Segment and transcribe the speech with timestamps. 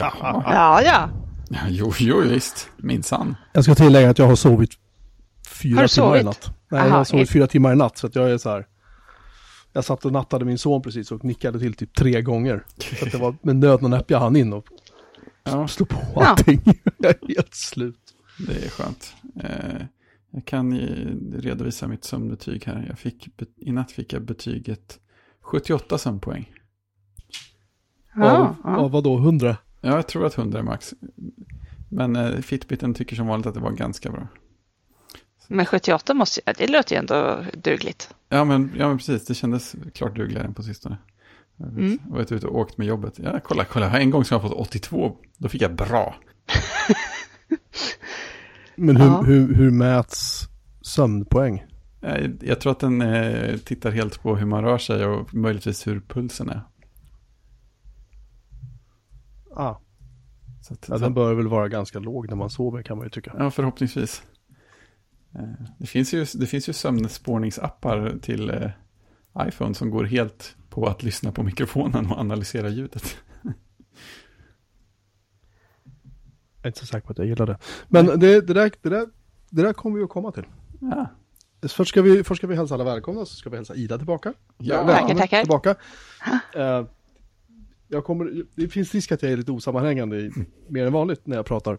[0.00, 1.08] Ja, ja.
[1.68, 2.68] Jo, jo, visst.
[2.76, 3.36] Minsann.
[3.52, 4.70] Jag ska tillägga att jag har sovit
[5.60, 6.22] fyra Har du timmar sovit?
[6.22, 6.52] i natt.
[6.70, 8.50] Nej, Aha, jag har sovit helt- fyra timmar i natt så att jag är så
[8.50, 8.66] här.
[9.72, 12.64] Jag satt och nattade min son precis och nickade till typ tre gånger.
[12.98, 14.64] Så att det var med nöd och näppe jag hann in och
[15.44, 16.24] Ja, slå på Ja.
[16.26, 16.60] allting.
[16.98, 18.00] jag är helt slut.
[18.46, 19.14] det är skönt.
[19.42, 19.82] Eh,
[20.30, 22.84] jag kan ju redovisa mitt sömnbetyg här.
[22.88, 24.98] Jag fick, I natt fick jag betyget
[25.42, 26.50] 78 sömnpoäng.
[28.14, 28.76] ja, av, ja.
[28.76, 29.56] av vadå, 100?
[29.80, 30.94] Ja, jag tror att 100 är max.
[31.88, 34.28] Men eh, Fitbiten tycker som vanligt att det var ganska bra.
[35.48, 38.14] Men 78 måste ju, det låter ju ändå dugligt.
[38.28, 39.26] Ja men, ja, men precis.
[39.26, 40.96] Det kändes klart dugligare än på sistone.
[41.56, 41.98] Jag vet- Mm.
[42.08, 43.18] jag varit ute och åkt med jobbet.
[43.18, 43.88] Ja, kolla, kolla.
[43.88, 45.16] Har En gång som jag har fått 82.
[45.38, 46.14] Då fick jag bra.
[48.76, 49.22] Men hur, Ja.
[49.22, 50.48] hur, hur mäts
[50.80, 51.64] sömnpoäng?
[52.02, 55.86] Eh, Jag tror att den eh, tittar helt på hur man rör sig och möjligtvis
[55.86, 56.60] hur pulsen är.
[59.60, 59.80] Ah,
[60.62, 63.06] Så att, ja, så- den bör väl vara ganska låg när man sover kan man
[63.06, 63.34] ju tycka.
[63.38, 64.22] ja, förhoppningsvis.
[65.34, 65.40] Eh,
[65.78, 68.70] Det finns ju, det finns ju sömnspårningsappar till eh,
[69.48, 73.16] iPhone som går helt på att lyssna på mikrofonen och analysera ljudet.
[73.42, 73.52] Jag
[76.62, 77.58] är inte så säker på att jag gillar det.
[77.88, 79.06] Men det, det, där, det, där,
[79.50, 80.44] det där kommer vi att komma till.
[80.80, 81.06] Ja,
[81.68, 84.32] Först ska, vi, först ska vi hälsa alla välkomna, så ska vi hälsa Ida tillbaka.
[84.58, 84.84] Ja.
[84.84, 85.40] Välkommen Tackar, tackar.
[85.42, 85.70] Tillbaka.
[86.54, 86.84] Eh,
[87.90, 90.30] jag kommer, det finns risk att jag är lite osammanhängande i,
[90.68, 91.78] mer än vanligt när jag pratar.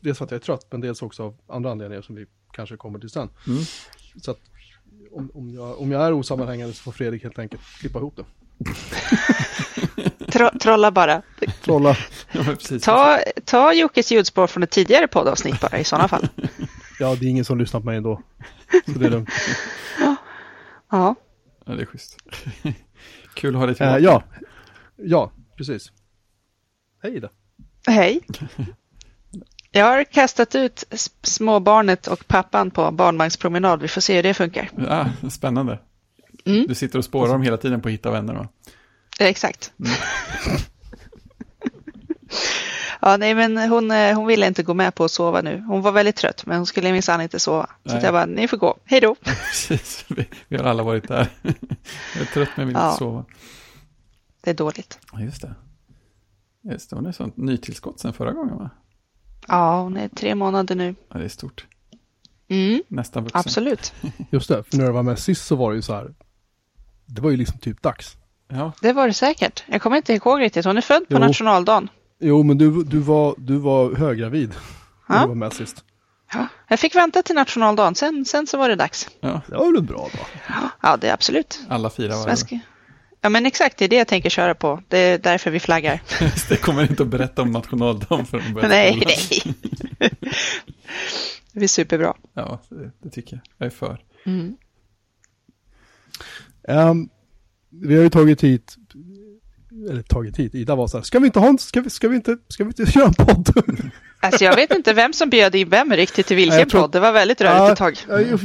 [0.00, 2.76] Dels för att jag är trött, men dels också av andra anledningar som vi kanske
[2.76, 3.28] kommer till sen.
[3.46, 3.62] Mm.
[4.22, 4.38] Så att
[5.12, 8.24] om, om, jag, om jag är osammanhängande så får Fredrik helt enkelt klippa ihop det.
[10.32, 11.22] Tro, trolla bara.
[11.64, 11.96] Trolla.
[12.32, 12.44] ja.
[12.82, 16.28] Ta, ta Jockes ljudspår från ett tidigare poddavsnitt bara i sådana fall.
[17.00, 18.22] Ja, det är ingen som lyssnar på mig ändå.
[18.86, 19.28] Så det är lugnt.
[20.00, 20.16] Ja,
[20.90, 21.16] Ja,
[21.74, 22.16] det är schysst.
[23.34, 23.98] Kul att ha dig Eh, tillbaka.
[24.00, 24.22] ja.
[24.98, 25.92] Ja, precis.
[27.02, 27.28] Hej Ida.
[27.86, 28.20] hej.
[29.70, 30.84] Jag har kastat ut
[31.22, 33.82] småbarnet och pappan på barnvagnspromenad.
[33.82, 34.70] Vi får se hur det funkar.
[34.76, 35.78] Ja, spännande.
[36.46, 36.66] Mm.
[36.68, 38.48] Du sitter och spårar dem hela tiden på att hitta vänner va?
[39.20, 39.72] Exakt.
[43.00, 45.64] ja, nej, men hon, eh, hon ville inte gå med på att sova nu.
[45.68, 47.66] Hon var väldigt trött, men hon skulle minsann inte sova.
[47.66, 47.96] Så Nej.
[47.96, 48.76] att jag bara, ni får gå.
[48.84, 49.14] Hej då.
[49.24, 51.28] Precis, vi, vi har alla varit där.
[52.14, 52.86] Jag är trött men vill Ja.
[52.88, 53.24] inte sova.
[54.40, 54.98] Det är dåligt.
[55.20, 55.54] Just det.
[56.62, 58.70] Just det, hon är sånt nytillskott sen förra gången va?
[59.48, 60.94] Ja, hon är tre månader nu.
[61.08, 61.66] Ja, det är stort.
[62.48, 63.40] Mm, Nästan vuxen.
[63.40, 63.92] absolut.
[64.30, 66.14] Just det, för när jag var med sist så var det ju så här.
[67.06, 68.16] Det var ju liksom typ dags.
[68.48, 69.64] Ja, Det var det säkert.
[69.66, 70.64] Jag kommer inte ihåg riktigt.
[70.64, 71.18] Hon är född på Jo.
[71.18, 71.88] nationaldagen.
[72.20, 74.54] Jo, men du, du, var, du var höggravid
[75.08, 75.84] när du var med sist.
[76.32, 79.08] Ja, jag fick vänta till nationaldagen, sen, sen så var det dags.
[79.20, 80.18] ja, Det var väl bra då?
[80.82, 81.60] Ja, det är absolut.
[81.68, 82.52] alla fyra var Svensk...
[83.28, 84.82] Ja, men exakt, det är det jag tänker köra på.
[84.88, 86.00] Det är därför vi flaggar.
[86.48, 89.54] Det, kommer inte att berätta om nationaldagen för de börjar nej, skolan.
[89.98, 90.14] nej.
[91.52, 92.14] Det är superbra.
[92.34, 93.42] Ja, det, det tycker jag.
[93.58, 94.02] Jag är för.
[94.26, 94.56] Mm.
[96.68, 97.08] Ehm,
[97.70, 98.76] vi har ju tagit hit,
[99.90, 102.08] eller tagit hit, Ida var så här, ska vi inte ha en, ska vi, ska
[102.08, 103.48] vi inte, ska vi inte göra en podd?
[104.20, 106.92] Alltså, jag vet inte vem som bjöd in vem riktigt till vilken tror- podd.
[106.92, 107.98] Det var väldigt rörigt ett tag.
[108.08, 108.38] Ja,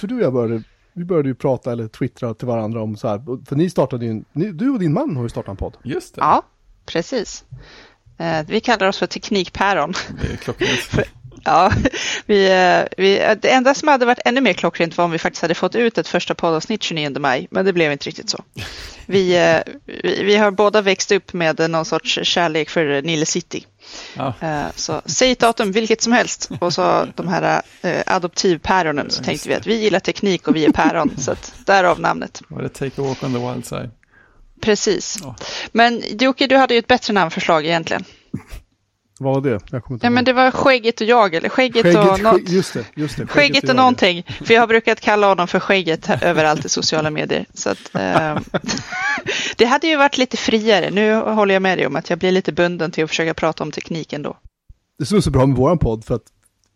[0.00, 0.62] för du och jag började,
[0.96, 4.10] vi började ju prata eller twittra till varandra om så här, för ni startade ju,
[4.10, 5.76] en- ni, du och din man har ju startat en podd.
[5.82, 6.42] Just det, Ja,
[6.86, 7.44] precis.
[8.18, 9.92] Eh, Vi kallar oss för Teknikpäron.
[10.22, 10.90] det är klockrent.
[11.44, 11.72] Ja,
[12.26, 15.18] vi, eh, vi, eh, det enda som hade varit ännu mer klockrent var om vi
[15.18, 18.44] faktiskt hade fått ut ett första poddavsnitt 29 maj, men det blev inte riktigt så.
[19.06, 19.32] Vi,
[19.84, 23.66] vi, vi har båda växt upp med någon sorts kärlek för Nile City.
[24.16, 26.50] Ja, Eh, Så säg ett datum, vilket som helst.
[26.60, 30.64] Och så de här eh, adoptivpäronen så tänkte vi att vi gillar teknik och vi
[30.64, 31.10] är päron.
[31.18, 32.42] Så att därav namnet.
[32.48, 33.90] var det Take a walk on the wild side?
[34.60, 35.18] Precis.
[35.22, 35.36] Ja.
[35.72, 38.04] Men Jocke, du hade ju ett bättre namnförslag egentligen.
[39.18, 39.60] Vad var det?
[39.70, 42.48] Jag kommer inte Ja, men det var Skägget och jag, eller Skägget, Skägget, och något.
[42.48, 43.26] just det, just det.
[43.26, 43.76] Skägget och jag.
[43.76, 44.22] någonting.
[44.44, 47.46] För jag har brukat kalla honom för Skägget överallt i sociala medier.
[47.54, 48.38] Så att, eh,
[49.56, 50.90] det hade ju varit lite friare.
[50.90, 53.64] Nu håller jag med dig om att jag blir lite bunden till att försöka prata
[53.64, 54.36] om tekniken då.
[54.98, 56.24] Det som är så bra med våran podd för att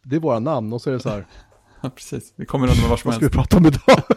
[0.04, 1.26] det är våra namn och så är det så här,
[1.82, 2.32] Ja, precis.
[2.36, 3.50] Vi kommer undan med vad som vad ska vi helst.
[3.50, 4.02] prata om idag?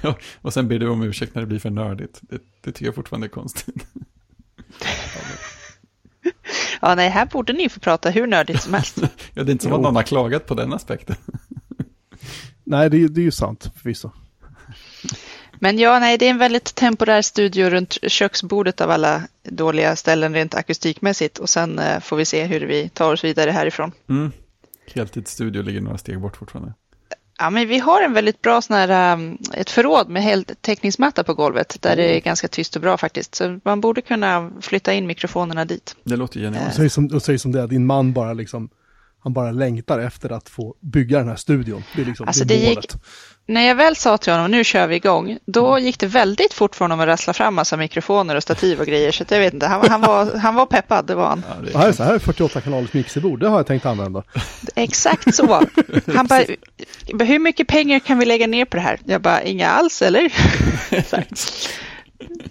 [0.00, 2.18] Ja, och sen ber du om ursäkt när det blir för nördigt.
[2.22, 3.86] Det, det tycker jag fortfarande är konstigt.
[6.82, 8.98] Ja, nej, här borde ni få prata hur nördigt som helst.
[9.34, 9.76] Ja, det är inte som Jo.
[9.76, 11.16] att någon har klagat på den aspekten.
[12.64, 14.10] Nej, det, är- det är ju sant förvisso.
[15.60, 20.34] Men ja, nej, det är en väldigt temporär studio runt köksbordet av alla dåliga ställen
[20.34, 21.38] rent akustikmässigt.
[21.38, 23.92] Och sen eh, får vi se hur vi tar oss vidare härifrån.
[24.08, 24.32] Mm.
[24.94, 26.74] Heltidsstudio ligger några steg bort fortfarande.
[27.38, 31.34] Ja, men vi har en väldigt bra sån här, um, ett förråd med heltäckningsmatta på
[31.34, 33.34] golvet där det är ganska tyst och bra faktiskt.
[33.34, 35.96] Så man borde kunna flytta in mikrofonerna dit.
[36.04, 36.74] Det låter Och genialt.
[36.74, 38.68] säg som, och säg som det, är, din man bara liksom,
[39.26, 41.84] han bara längtar efter att få bygga den här studion.
[41.96, 42.96] Det är liksom Alltså, det det gick- målet.
[43.48, 46.74] När jag väl sa till honom nu kör vi igång, då gick det väldigt fort
[46.76, 49.12] för honom att rassla fram massa mikrofoner och stativ och grejer.
[49.12, 51.42] Så jag vet inte, han, han, var, han var peppad, det var han.
[51.48, 54.22] Ja, det här är så här är 48 kanalers mixerbord, det har jag tänkt använda.
[54.74, 55.62] Exakt så.
[56.14, 56.44] Han bara,
[57.24, 58.98] hur mycket pengar kan vi lägga ner på det här?
[59.04, 60.32] Jag bara, inga alls eller?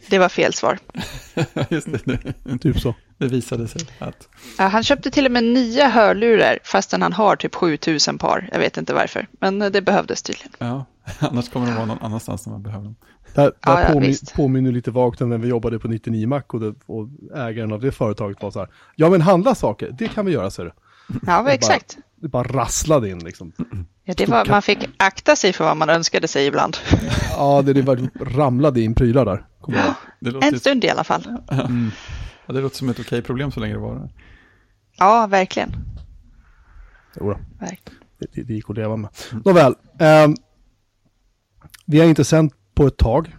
[0.09, 0.79] Det var fel svar.
[1.69, 2.95] Just det, det, Typ så.
[3.17, 4.27] det visade sig att
[4.57, 8.50] Ja, han köpte till och med nya hörlurar fastän han har typ 7000 par.
[8.51, 10.51] Jag vet inte varför, men det behövdes tydligen.
[10.57, 10.85] ja,
[11.19, 12.95] annars kommer de vara någon annanstans när man behöver dem.
[13.35, 14.33] Det här, det Ja, ja, påmin, visst.
[14.33, 17.81] påminner lite vagt om när vi jobbade på 99 Mac och, det, och ägaren av
[17.81, 18.69] det företaget var så här.
[18.95, 20.71] Ja men handla saker, det kan vi göra ser du.
[21.25, 21.97] Ja, men exakt.
[22.15, 23.51] Det bara rasslade in liksom.
[24.03, 26.77] Ja, det var, man fick akta sig för vad man önskade sig ibland.
[27.37, 29.45] Ja, det, det var, ramlade in prylar där.
[30.19, 31.37] Låter, En stund i alla fall.
[32.45, 34.09] ja, det låter som ett okej problem så länge det varar.
[34.97, 35.75] Ja, verkligen.
[37.19, 37.99] Jodå, verkligen.
[38.19, 39.09] det, det, det gick att leva med.
[39.45, 40.35] Nåväl, ehm,
[41.85, 43.35] vi har inte sänt på ett tag.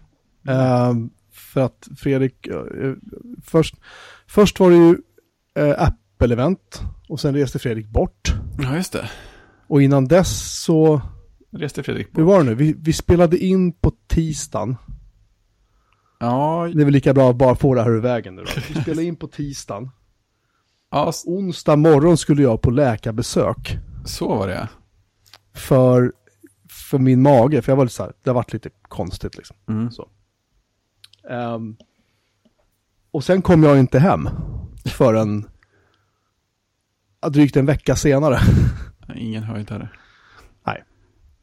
[0.48, 2.94] Ehm, för att Fredrik, eh, eh,
[3.44, 3.74] först,
[4.26, 4.96] först var det ju
[5.54, 8.34] eh, Apple-event och sen reste Fredrik bort.
[8.58, 9.10] Ja, just det.
[9.66, 11.00] Och innan dess så,
[11.52, 12.32] Reste Fredrik hur bort.
[12.32, 12.54] var det nu?
[12.54, 14.76] Vi, vi spelade in på tisdagen.
[16.20, 18.50] Ja, Det är väl lika bra att bara få det här ur vägen nu då.
[18.68, 19.90] Vi spelade in på tisdagen.
[20.90, 23.78] ja, Onsdag morgon skulle jag på läkarbesök.
[24.04, 24.68] så var det.
[25.54, 26.12] för,
[26.70, 29.56] för min mage, för jag var lite så här, det har varit lite konstigt liksom.
[29.68, 29.90] Mm.
[29.90, 30.08] Så.
[31.30, 31.76] Ehm,
[33.10, 34.28] och sen kom jag inte hem
[34.84, 35.46] förrän
[37.28, 38.40] drygt en vecka senare.
[39.14, 39.88] Ingen det.
[40.66, 40.84] Nej.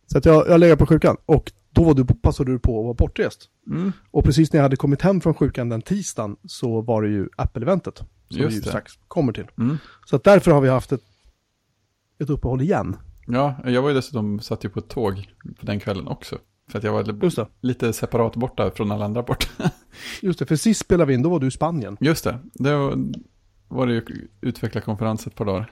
[0.07, 2.83] Så att jag, jag lägger på sjukan och då var du, passade du på att
[2.83, 3.49] vara bortrest.
[3.67, 3.91] Mm.
[4.11, 7.29] Och precis när jag hade kommit hem från sjukan den tisdagen så var det ju
[7.35, 7.97] Apple-eventet.
[7.97, 8.67] Som Just vi det.
[8.67, 9.47] strax kommer till.
[9.57, 9.77] Mm.
[10.05, 11.01] Så att därför har vi haft ett,
[12.19, 12.95] ett uppehåll igen.
[13.27, 16.37] Ja, jag var ju dessutom satt ju på ett tåg på den kvällen också.
[16.69, 19.47] För att jag var lite separat borta från alla andra borta.
[20.21, 21.97] Just det, för sist spelade vi in, då var du i Spanien.
[21.99, 22.97] Just det, det var,
[23.73, 25.71] var det ju utvecklarkonferens ett par dagar.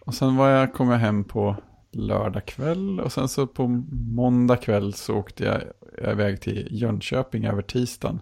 [0.00, 1.56] Och sen var jag, kom jag hem på
[1.92, 5.62] lördag kväll och sen så på måndag kväll så åkte jag
[6.12, 8.20] iväg till Jönköping över tisdagen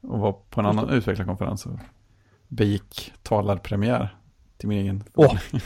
[0.00, 1.78] och var på en annan utvecklarkonferens och
[2.48, 4.16] begick talarpremiär
[4.56, 5.04] till min egen.
[5.14, 5.38] Åh.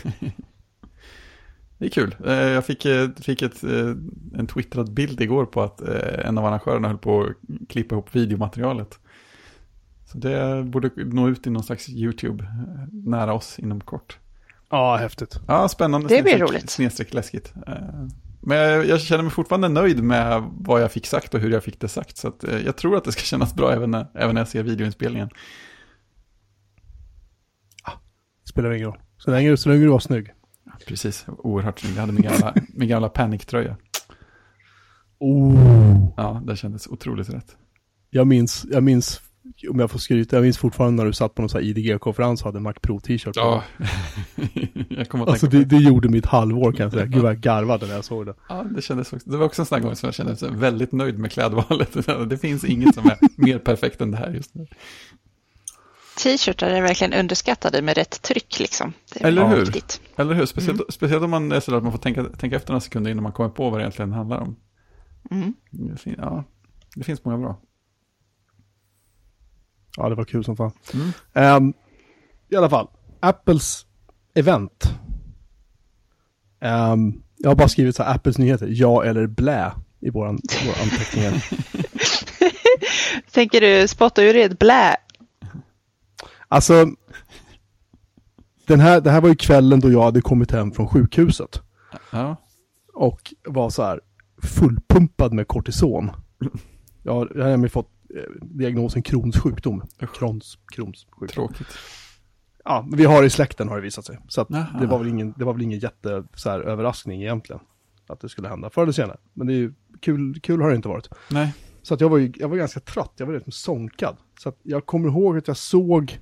[1.78, 2.16] Det är kul.
[2.26, 3.90] Eh, Jag fick, eh, fick ett, eh,
[4.38, 8.98] en twittrad bild igår på att en av arrangörerna höll på att klippa ihop videomaterialet.
[10.14, 12.50] Så det borde nå ut i någon slags YouTube eh,
[12.93, 14.19] nära oss inom kort.
[14.70, 15.40] Ja, häftigt.
[15.49, 16.08] Ja, spännande.
[16.08, 16.70] Det blir roligt.
[16.70, 17.55] Snedstreck läskigt.
[17.66, 17.75] Eh,
[18.40, 21.64] Men jag, jag känner mig fortfarande nöjd med vad jag fick sagt och hur jag
[21.64, 22.16] fick det sagt.
[22.16, 24.49] Så att, eh, jag tror att det ska kännas bra även när, även när jag
[24.49, 25.28] ser videoinspelningen.
[28.49, 28.99] Spelar ingen roll.
[29.19, 30.32] Så länge, så länge du var snygg.
[30.87, 31.94] Precis, oerhört snygg.
[31.96, 33.76] Jag hade min gamla, min gamla paniktröja.
[35.19, 36.08] Oh.
[36.17, 37.56] Ja, det kändes otroligt rätt.
[38.10, 39.20] Jag minns, jag minns,
[39.70, 42.40] om jag får skryta, jag minns fortfarande när du satt på någon sån här IDG-konferens
[42.40, 43.40] och hade Mac Pro t-shirt på.
[43.40, 43.62] Ja,
[44.88, 47.06] jag kommer att Alltså tänka det, det gjorde mitt halvår kan jag säga.
[47.06, 48.34] Gud vad jag garvade när jag såg det.
[48.48, 49.31] Ja, det kändes också.
[49.31, 51.96] Det var också en sån gång som jag kände mig väldigt nöjd med klädvalet.
[52.31, 54.67] Det finns inget som är mer perfekt än det här just nu.
[56.19, 58.93] T-shirtar är verkligen underskattade med rätt tryck liksom.
[59.15, 59.56] Det är Eller hur?
[59.60, 60.00] viktigt.
[60.17, 60.46] Eller hur?
[60.46, 63.22] Speciellt, speciellt om man är sådär att man får tänka, tänka efter några sekunder innan
[63.22, 64.56] man kommer på vad det egentligen handlar om.
[65.31, 65.55] Mm.
[66.19, 66.44] Ja,
[66.96, 67.60] det finns många bra.
[69.96, 70.72] Ja, det var kul som fan.
[70.94, 71.13] Mm.
[71.34, 71.74] Ehm,
[72.48, 72.89] I alla fall,
[73.20, 73.86] Apples
[74.34, 74.94] event.
[76.60, 80.82] Ehm, jag har bara skrivit så här, Apples nyheter, ja eller blä i våran, våra
[80.82, 81.44] anteckningar.
[83.32, 84.96] Tänker du spotta ur ett blä?
[86.48, 86.86] Alltså,
[88.67, 91.63] den här, det här var ju kvällen då jag hade kommit hem från sjukhuset.
[92.10, 92.36] Ja,
[92.94, 94.01] och var så här
[94.43, 96.10] fullpumpad med kortison.
[97.03, 97.91] Jag har, jag har nämligen fått
[98.43, 99.83] diagnosen Crohns sjukdom.
[100.15, 101.29] Crohns, Crohns sjukdom.
[101.29, 101.67] tråkigt.
[102.65, 104.19] Ja, men vi har det i släkten har det visat sig.
[104.29, 104.44] Så
[104.81, 107.63] det var väl ingen, det var väl ingen jätte så här, överraskning egentligen.
[108.06, 109.17] Att det skulle hända förr eller senare.
[109.33, 111.09] Men det är ju kul, kul har det inte varit.
[111.31, 114.17] Nej, Så att jag var ju, jag var ganska trött, jag var liksom sonkad.
[114.41, 116.21] Så att jag kommer ihåg att jag såg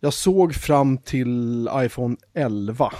[0.00, 2.92] Jag såg fram till iPhone 11.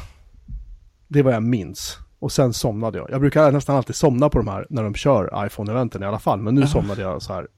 [1.08, 1.98] Det var jag minns.
[2.18, 3.10] Och sen somnade jag.
[3.10, 6.40] Jag brukar nästan alltid somna på de här när de kör iPhone-eventen i alla fall.
[6.40, 7.48] Men nu somnade jag så här.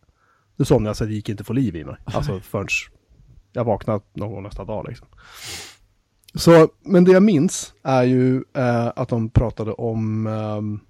[0.56, 1.96] Nu somnade jag så att det gick inte att få liv i mig.
[2.04, 2.68] Alltså förrän
[3.52, 5.06] jag vaknade någon gång nästa dag liksom.
[6.34, 10.26] Så, men det jag minns är ju eh, att de pratade om...
[10.26, 10.80] ehm,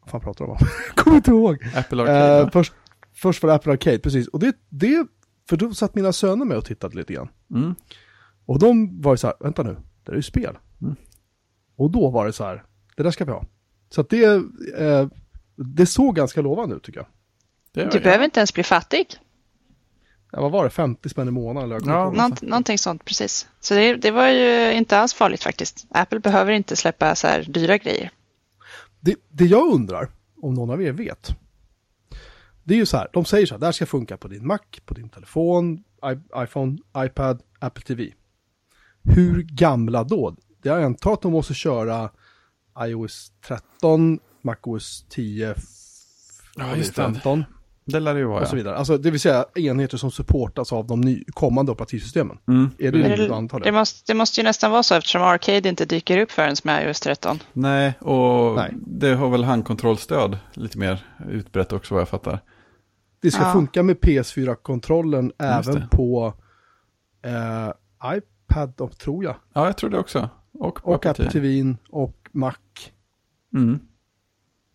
[0.00, 0.58] vad fan pratade de om?
[0.96, 1.64] Kommer inte ihåg.
[1.76, 2.40] Apple Arcade.
[2.40, 2.72] Eh, först,
[3.14, 4.28] först var det Apple Arcade, precis.
[4.28, 5.06] Och det, det,
[5.48, 7.28] för då satt mina söner med och tittade lite grann.
[7.54, 7.74] Mm.
[8.46, 10.58] Och de var ju så här, vänta nu, det är ju spel.
[11.76, 12.64] Och då var det så här,
[12.96, 13.44] det där ska vi ha.
[13.90, 14.24] Så att det,
[14.78, 15.08] eh,
[15.56, 17.06] det såg ganska lovande ut tycker jag.
[17.72, 19.06] Det Du behöver inte ens bli fattig.
[20.32, 21.70] Ja, vad var det, 50 spänn i månaden?
[21.72, 23.48] Eller Ja, ja, Nånt, någonting sånt, precis.
[23.60, 25.86] Så det, det var ju inte alls farligt faktiskt.
[25.90, 28.10] Apple behöver inte släppa så här dyra grejer.
[29.00, 30.08] det, det jag undrar,
[30.42, 31.36] om någon av er vet,
[32.64, 34.46] det är ju så här, de säger så här, det här ska funka på din
[34.46, 38.12] Mac, på din telefon, I, iPhone, iPad, Apple TV.
[39.02, 40.36] Hur gamla då?
[40.62, 42.10] Jag antar att de måste köra
[42.80, 45.62] iOS 13, MacOS 10, f-
[46.56, 47.02] Ja, vad är just det.
[47.02, 47.44] 15
[47.84, 48.40] Det lär det ju vara.
[48.42, 48.56] och så Ja.
[48.56, 48.76] vidare.
[48.76, 52.38] Alltså, det vill säga enheter som supportas av de ny, kommande operativsystemen.
[52.48, 52.70] Mm.
[52.78, 53.72] Är det rimligt att det, anta det, det?
[53.72, 57.00] måste, det måste ju nästan vara så eftersom Arcade inte dyker upp förrän med iOS
[57.00, 57.38] 13.
[57.52, 58.72] Nej, och Nej.
[58.86, 62.40] det har väl handkontrollstöd lite mer utbrett också vad jag fattar.
[63.22, 63.52] Det ska Ja.
[63.52, 66.34] funka med PS4-kontrollen Just även på
[67.24, 67.72] eh,
[68.16, 69.34] iPad, och- tror jag.
[69.52, 70.28] Ja, jag tror det också.
[70.62, 72.54] Och, Och Apple TV och Mac.
[73.54, 73.80] Mm.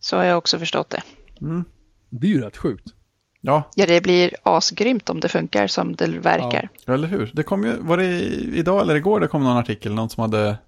[0.00, 1.02] Så har jag också förstått det.
[1.40, 1.64] Mm.
[2.10, 2.94] Det är ju rätt sjukt.
[3.40, 6.68] Ja, Ja, det blir asgrymt om det funkar som det verkar.
[6.86, 7.30] eller hur?
[7.34, 10.58] Det kom ju, var det idag eller igår det kom någon artikel, någon som hade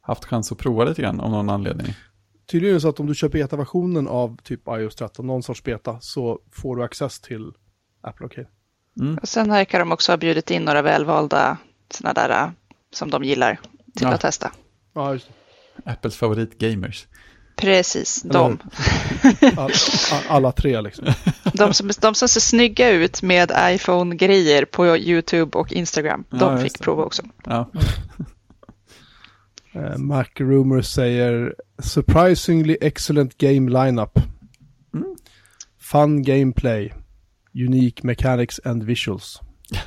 [0.00, 1.94] haft chans att prova lite grann av någon anledning.
[2.50, 5.62] Tydligen är det så att om du köper beta-versionen av typ iOS 13, någon sorts
[5.62, 7.52] beta, så får du access till
[8.00, 8.48] Apple Arcade.
[9.00, 9.18] Mm.
[9.22, 11.56] Och sen verkar de också ha bjudit in några välvalda
[11.90, 12.50] sådana där äh,
[12.92, 13.60] som de gillar
[13.96, 14.12] till Ja.
[14.14, 14.52] att testa.
[14.94, 15.28] Ja, just
[15.84, 15.90] det.
[15.90, 17.06] Apples favorit gamers.
[17.56, 18.58] Precis, Eller de.
[19.56, 19.70] All, all,
[20.28, 21.04] alla tre liksom.
[21.54, 26.24] De som, de som ser snygga ut med iPhone-grejer på YouTube och Instagram.
[26.30, 26.84] Ja, De fick det.
[26.84, 27.22] prova också.
[27.44, 27.70] Ja,
[29.72, 34.18] Eh, Mac Rumors säger surprisingly excellent game lineup.
[34.94, 35.16] Mm.
[35.80, 36.92] Fun gameplay.
[37.54, 39.40] Unique mechanics and visuals.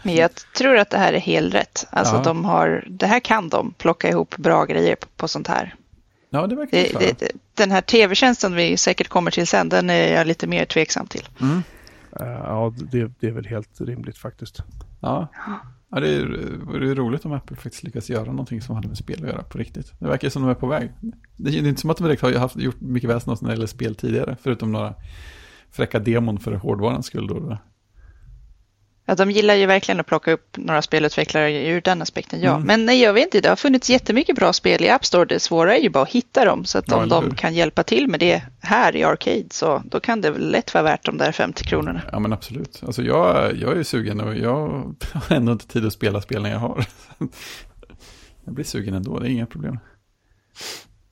[0.04, 1.88] Men jag tror att det här är helt rätt.
[1.90, 2.22] Alltså Ja.
[2.24, 5.76] de har, det här kan de plocka ihop bra grejer på, på sånt här.
[6.30, 10.14] ja det verkar Det, det, den här tv-tjänsten vi säkert kommer till sen, den är
[10.14, 11.30] jag lite mer tveksam till.
[11.42, 11.64] Mm.
[12.20, 14.64] Eh, ja, det, det är väl helt rimligt faktiskt.
[15.00, 15.28] Ja.
[15.90, 16.26] ja, det är,
[16.80, 19.44] det är roligt om Apple faktiskt lyckas göra någonting som hade med spel att göra
[19.44, 19.92] på riktigt.
[20.00, 20.92] Det verkar som de är på väg.
[21.36, 23.68] Det är inte som att de direkt har haft, gjort mycket väsen när det gäller
[23.68, 24.94] spel tidigare, förutom några
[25.72, 27.28] fräcka demon för hårdvarans skull.
[27.28, 27.58] Då.
[29.06, 32.56] Ja, de gillar ju verkligen att plocka upp några spelutvecklare ur den aspekten, ja.
[32.56, 32.68] Mm.
[32.68, 35.26] Men nej, jag vet inte, det har funnits jättemycket bra spel i App Store.
[35.26, 36.66] Det svåra är ju bara att hitta dem.
[36.66, 37.10] Så att Ja, om hur?
[37.10, 40.74] de kan hjälpa till med det här i Arcade så då kan det väl lätt
[40.74, 42.02] vara värt de där 50 kronorna.
[42.12, 42.84] Ja men absolut.
[42.86, 46.52] Alltså jag, jag är ju sugen och jag har ändå inte tid att spela spelen
[46.52, 46.86] jag har.
[48.46, 49.80] Jag blir sugen ändå, det är inga problem.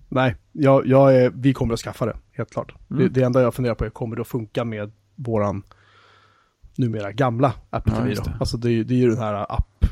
[0.10, 2.74] Nej, jag, jag är, vi kommer att skaffa det, helt klart.
[2.92, 3.04] Mm.
[3.04, 5.64] Det, det enda jag funderar på är, kommer det att funka med våran
[6.76, 8.38] numera gamla Apple Ja, TV det.
[8.40, 9.86] Alltså det är, det är ju den här app,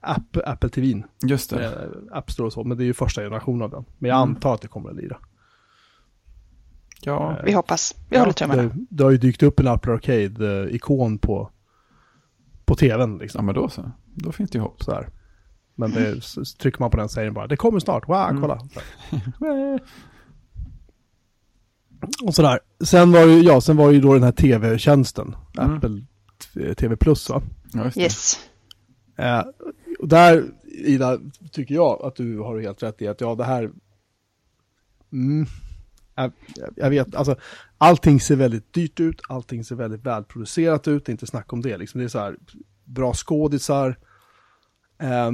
[0.00, 1.64] app Apple TVn, Just det.
[1.64, 3.84] eh, App Store och så, men det är ju första generationen av den.
[3.98, 4.30] Men jag Mm.
[4.30, 5.16] antar att det kommer att lira.
[7.02, 7.94] Ja, Vi hoppas.
[8.08, 8.62] Vi håller tummarna.
[8.62, 11.50] det, det har ju dykt upp en Apple Arcade-ikon på,
[12.64, 13.38] på tvn liksom.
[13.38, 13.90] ja men då så.
[14.14, 14.82] Då finns det ju hopp.
[14.82, 15.08] Sådär.
[15.74, 18.42] Men det, så trycker man på den säger den bara, det kommer snart, wow, Mm.
[18.42, 18.60] kolla.
[22.26, 22.58] Och sådär.
[22.84, 25.76] Sen var ju, ja, sen var ju då den här tv-tjänsten, Mm.
[25.76, 26.02] Apple
[26.76, 27.42] TV Plus va.
[27.72, 27.90] Ja.
[27.96, 28.38] Yes.
[29.16, 29.44] Eh,
[29.98, 31.18] och där, Ida,
[31.52, 33.70] tycker jag att du har helt rätt i att ja, det här...
[35.12, 35.46] Mm,
[36.14, 36.32] jag,
[36.76, 37.36] jag vet, alltså
[37.78, 41.62] allting ser väldigt dyrt ut, allting ser väldigt välproducerat ut, det är inte snack om
[41.62, 41.76] det.
[41.76, 42.36] Liksom, det är så här,
[42.84, 43.98] bra skådisar.
[44.98, 45.30] Eh,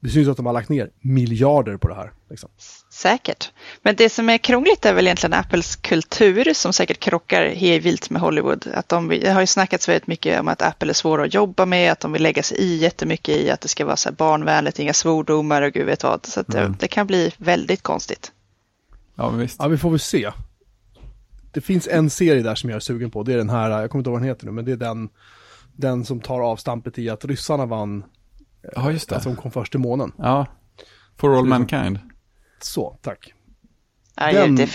[0.00, 2.12] det syns att de har lagt ner miljarder på det här.
[2.30, 2.50] Liksom.
[2.90, 3.52] Säkert.
[3.82, 8.10] Men det som är krångligt är väl egentligen Apples kultur som säkert krockar hej vilt
[8.10, 8.68] med Hollywood.
[8.74, 11.66] Att de, det har ju snackats väldigt mycket om att Apple är svåra att jobba
[11.66, 14.16] med, att de vill lägga sig i jättemycket i att det ska vara så här
[14.16, 16.26] barnvänligt, inga svordomar och gud vet vad.
[16.26, 16.76] Så att det, Mm.
[16.80, 18.32] det kan bli väldigt konstigt.
[19.14, 19.56] Ja, visst.
[19.58, 20.30] Ja, vi får väl se.
[21.52, 23.90] Det finns en serie där som jag är sugen på, det är den här, jag
[23.90, 25.08] kommer inte ihåg vad den heter nu, men det är den,
[25.76, 28.04] den som tar avstampet i att ryssarna vann,
[28.74, 29.16] Ja, just det.
[29.16, 30.12] att de kom först till månen.
[30.18, 30.46] Ja.
[31.18, 31.98] For all Så mankind.
[32.60, 33.32] Så, tack.
[34.16, 34.68] Ja, Den- det,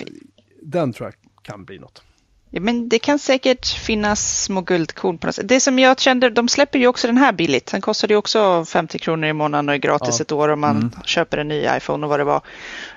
[0.62, 2.02] Den tror jag kan bli något.
[2.50, 5.48] Ja, men det kan säkert finnas små guldkorn på något sätt.
[5.48, 7.72] Det som jag kände, de släpper ju också den här billigt.
[7.72, 10.24] Den kostar ju också 50 kronor i månaden och är gratis Ja.
[10.24, 10.92] ett år om man Mm.
[11.06, 12.42] köper en ny iPhone och vad det var.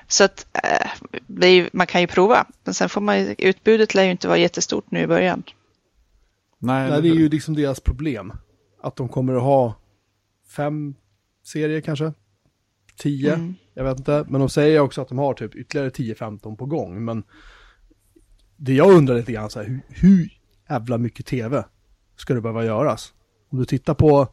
[0.07, 0.89] Så att eh,
[1.27, 2.45] det är ju, man kan ju prova.
[2.63, 5.43] Men sen får man utbudet lär ju inte vara jättestort nu i början.
[6.59, 8.33] Nej, Nej, det är ju liksom deras problem.
[8.83, 9.75] Att de kommer att ha
[10.49, 10.95] fem
[11.43, 12.13] serier kanske,
[12.99, 13.33] 10.
[13.33, 13.55] Mm.
[13.73, 17.05] Jag vet inte, men de säger också att de har typ ytterligare 10-15 på gång.
[17.05, 17.23] Men
[18.57, 20.39] det jag undrar lite grann så här, hur, hur
[20.69, 21.65] jävla mycket tv
[22.15, 23.13] ska det behöva göras?
[23.49, 24.27] Om du tittar på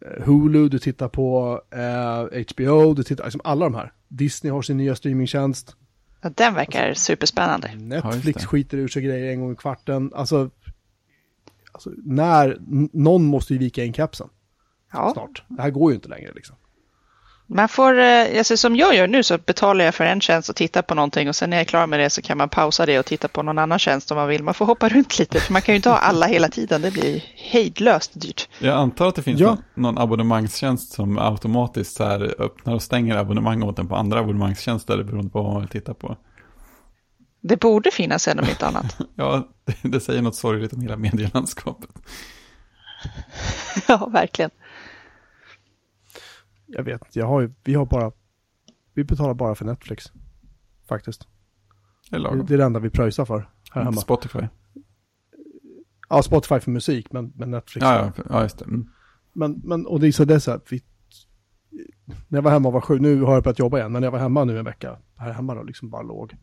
[0.00, 3.92] eh, Hulu, du tittar på eh, HBO, du tittar, liksom alla de här.
[4.08, 5.76] Disney har sin nya streamingtjänst.
[6.20, 7.74] Ja, den verkar superspännande.
[7.76, 8.46] Netflix det.
[8.46, 10.12] skiter ur sig grejer en gång i kvarten.
[10.14, 10.50] Alltså,
[11.72, 12.58] alltså när,
[12.92, 14.28] någon måste ju vika in kapsen
[14.92, 15.10] Ja.
[15.12, 15.42] snart.
[15.48, 16.56] Det här går ju inte längre liksom.
[17.50, 20.56] Man får, eh, alltså som jag gör nu så betalar jag för en tjänst och
[20.56, 22.86] tittar på någonting och sen när jag är klar med det så kan man pausa
[22.86, 24.42] det och titta på någon annan tjänst om man vill.
[24.42, 26.82] Man får hoppa runt lite för man kan ju inte ha alla hela tiden.
[26.82, 28.48] Det blir hejdlöst dyrt.
[28.58, 29.46] Jag antar att det finns Ja.
[29.46, 34.18] någon, någon abonnemangstjänst som automatiskt så här öppnar och stänger abonnemang åt en på andra
[34.20, 36.16] abonnemangstjänster beroende på vad man vill titta på.
[37.40, 38.96] Det borde finnas en om inte annat.
[39.14, 41.90] Ja, det, det säger något sorgligt om hela medielandskapet.
[43.88, 44.50] ja, verkligen.
[46.68, 48.12] Jag vet inte, jag har ju, vi har bara,
[48.94, 50.12] vi betalar bara för Netflix.
[50.88, 51.28] Faktiskt.
[52.10, 52.46] Det är Det, lagom.
[52.46, 53.96] det är det enda vi pröjsar för här hemma.
[53.96, 54.38] Spotify.
[56.08, 57.84] Ja, Spotify för musik, men, men Netflix.
[57.84, 58.64] Ja, ja, ja, just det.
[58.64, 58.88] Mm.
[59.32, 60.82] Men, men, och det är så det är så här, vi,
[62.28, 64.06] när jag var hemma och var sjuk, nu har jag börjat jobba igen, men när
[64.06, 66.36] jag var hemma nu en vecka, här hemma då, liksom bara låg.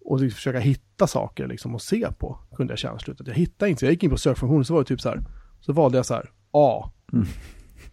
[0.00, 3.26] Och försöka hitta saker liksom att se på, kunde jag känna slutet.
[3.26, 5.24] Jag hittade inte, jag gick in på sökfunktionen så var det typ så här,
[5.60, 6.90] så valde jag så här, A.
[7.12, 7.26] Mm.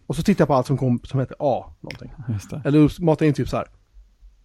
[0.06, 2.10] Och så tittade jag på allt som kom, som hette A, någonting.
[2.50, 2.62] Det.
[2.64, 2.78] Eller
[3.22, 3.66] jag in typ så här,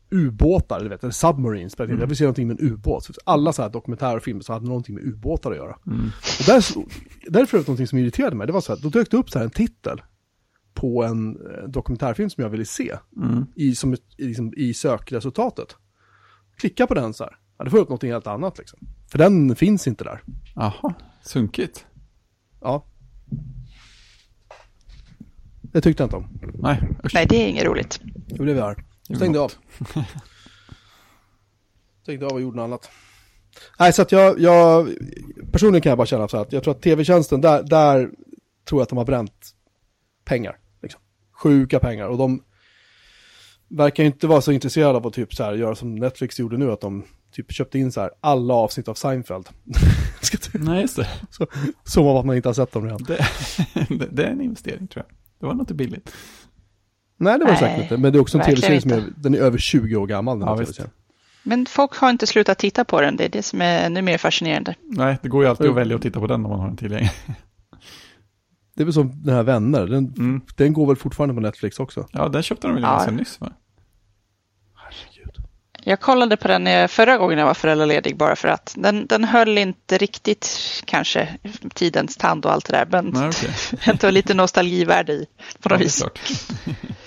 [0.10, 1.80] ubåtar, du vet, eller submarines.
[1.80, 2.00] Mm.
[2.00, 3.10] Jag vill se någonting med en ubåt.
[3.26, 5.78] Alla så här dokumentärer och filmer så hade någonting med ubåtar att göra.
[5.88, 6.00] Mm.
[6.40, 6.86] Och där, så-
[7.28, 8.48] där är övrigt någonting som irriterade mig.
[8.48, 10.02] Det var så här, då dök det upp så här en titel
[10.74, 13.46] på en eh, dokumentärfilm som jag ville se Mm.
[13.56, 15.76] i, som, i, liksom, i sökresultatet.
[16.58, 17.38] Klicka på den så här.
[17.58, 18.80] Ja, det får upp någonting helt annat liksom.
[19.12, 20.22] För den finns inte där.
[20.56, 21.86] Jaha, sunkigt.
[22.62, 22.86] Ja.
[25.72, 26.28] Det tyckte jag inte om.
[26.54, 27.14] Nej, usch.
[27.14, 28.00] Nej, det är inget roligt.
[28.28, 28.84] Då blev jag arg.
[29.08, 29.52] Det är Stängde av.
[32.04, 32.90] Stängde av och gjorde något annat.
[33.80, 34.90] Nej, så att jag, jag,
[35.52, 38.10] personligen kan jag bara känna så här att jag tror att tv-tjänsten, där, där
[38.66, 39.56] tror jag att de har bränt
[40.26, 40.58] pengar.
[40.82, 41.02] Liksom.
[41.44, 42.08] Sjuka pengar.
[42.08, 42.44] Och de
[43.70, 46.58] verkar ju inte vara så intresserade av att typ så här göra som Netflix gjorde
[46.58, 49.50] nu, att de typ köpte in så här alla avsnitt av Seinfeld.
[50.54, 51.08] Nej, just det.
[51.30, 51.48] så,
[51.84, 53.04] som om att man inte har sett dem redan.
[53.04, 53.28] Det,
[53.90, 54.08] det.
[54.12, 55.21] det är en investering tror jag.
[55.42, 56.14] Det var något billigt.
[57.18, 57.98] Nej, det var det säkert inte.
[57.98, 59.12] Men det är också en tv-serie som är, inte.
[59.16, 60.40] den är över 20 år gammal.
[60.40, 60.84] Den Ja.
[61.44, 63.16] Men folk har inte slutat titta på den.
[63.18, 64.76] Det är det som är ännu mer fascinerande.
[64.84, 66.78] Nej, det går ju alltid att välja att titta på den om man har den
[66.78, 67.12] tillgänglig.
[68.76, 70.42] Det är väl som den här Vänner, den, Mm.
[70.56, 72.08] den går väl fortfarande på Netflix också?
[72.12, 72.90] Ja, den köpte de väl Ja.
[72.90, 73.52] ganska nyss va?
[75.84, 79.58] Jag kollade på den förra gången jag var föräldraledig bara för att den, den höll
[79.58, 81.38] inte riktigt kanske
[81.74, 82.88] tidens tand och allt det där.
[82.90, 83.50] Men Nej, okej.
[83.86, 85.28] det var lite nostalgivärde i
[85.62, 86.04] på Ja, något är vis.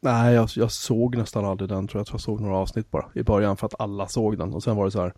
[0.00, 2.08] Nej, jag, jag såg nästan aldrig den, tror jag.
[2.12, 4.54] Jag såg några avsnitt bara i början för att alla såg den.
[4.54, 5.14] Och sen var det så här,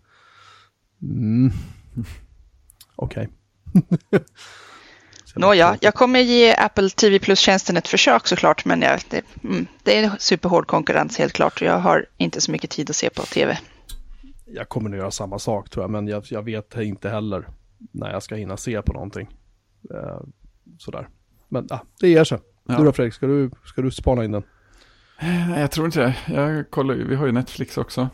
[1.01, 1.51] mm.
[2.95, 3.29] okej.
[4.11, 4.19] Så
[5.37, 9.97] Nåja, jag kommer ge Apple TV Plus-tjänsten ett försök såklart, men jag, det, mm, det
[9.97, 13.21] är superhård konkurrens helt klart och jag har inte så mycket tid att se på
[13.21, 13.57] TV.
[14.45, 17.47] Jag kommer nog göra samma sak tror jag, men jag, jag vet inte heller
[17.91, 19.27] när jag ska hinna se på någonting.
[19.93, 20.19] Eh,
[20.79, 21.07] sådär.
[21.49, 22.39] Men ah, det ger sig.
[22.67, 22.77] Ja.
[22.77, 24.43] Du då Fredrik, ska du, ska du spana in den?
[25.21, 26.33] Nej, jag tror inte det.
[26.33, 28.09] Jag kollar vi har ju Netflix också.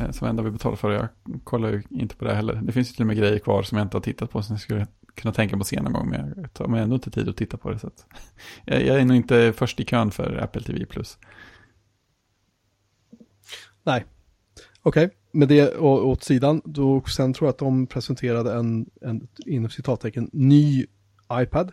[0.00, 0.90] eh, Som enda vi betalar för.
[0.90, 1.08] Jag
[1.44, 2.54] kollar ju inte på det heller.
[2.54, 4.42] Det finns ju till och med grejer kvar som jag inte har tittat på.
[4.42, 4.86] Som jag skulle
[5.18, 6.10] kunna tänka på att se någon gång.
[6.10, 7.78] Men jag tar mig ändå inte tid att titta på det.
[7.78, 8.06] Så att
[8.64, 10.86] jag, jag är nog inte först i kön för Apple TV+.
[13.82, 14.04] Nej.
[14.82, 16.62] Okej, med det åt sidan.
[16.64, 20.86] Då, sen tror jag att de presenterade en, en inom citattecken, ny
[21.32, 21.72] iPad.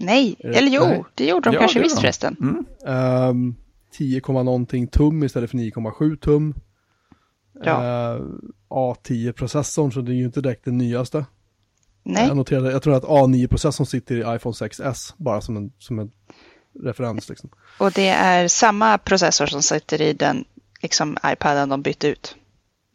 [0.00, 1.04] Nej, Eh, eller jo, nej.
[1.14, 2.36] det gjorde de Ja, kanske visst förresten.
[2.40, 3.28] Mm.
[3.30, 3.56] Um,
[3.92, 6.54] 10, någonting tum istället för 9,7 tum.
[7.64, 8.14] Ja.
[8.14, 8.22] Eh,
[8.68, 11.24] A10-processorn, så det är ju inte direkt den nyaste.
[12.10, 15.98] Nej, Jag, noterade, jag tror att A9-processorn sitter i iPhone 6S, bara som en, som
[15.98, 16.10] en
[16.84, 17.28] referens.
[17.28, 17.50] Liksom.
[17.78, 20.44] och det är samma processor som sitter i den
[20.82, 22.36] liksom, iPaden de bytte ut.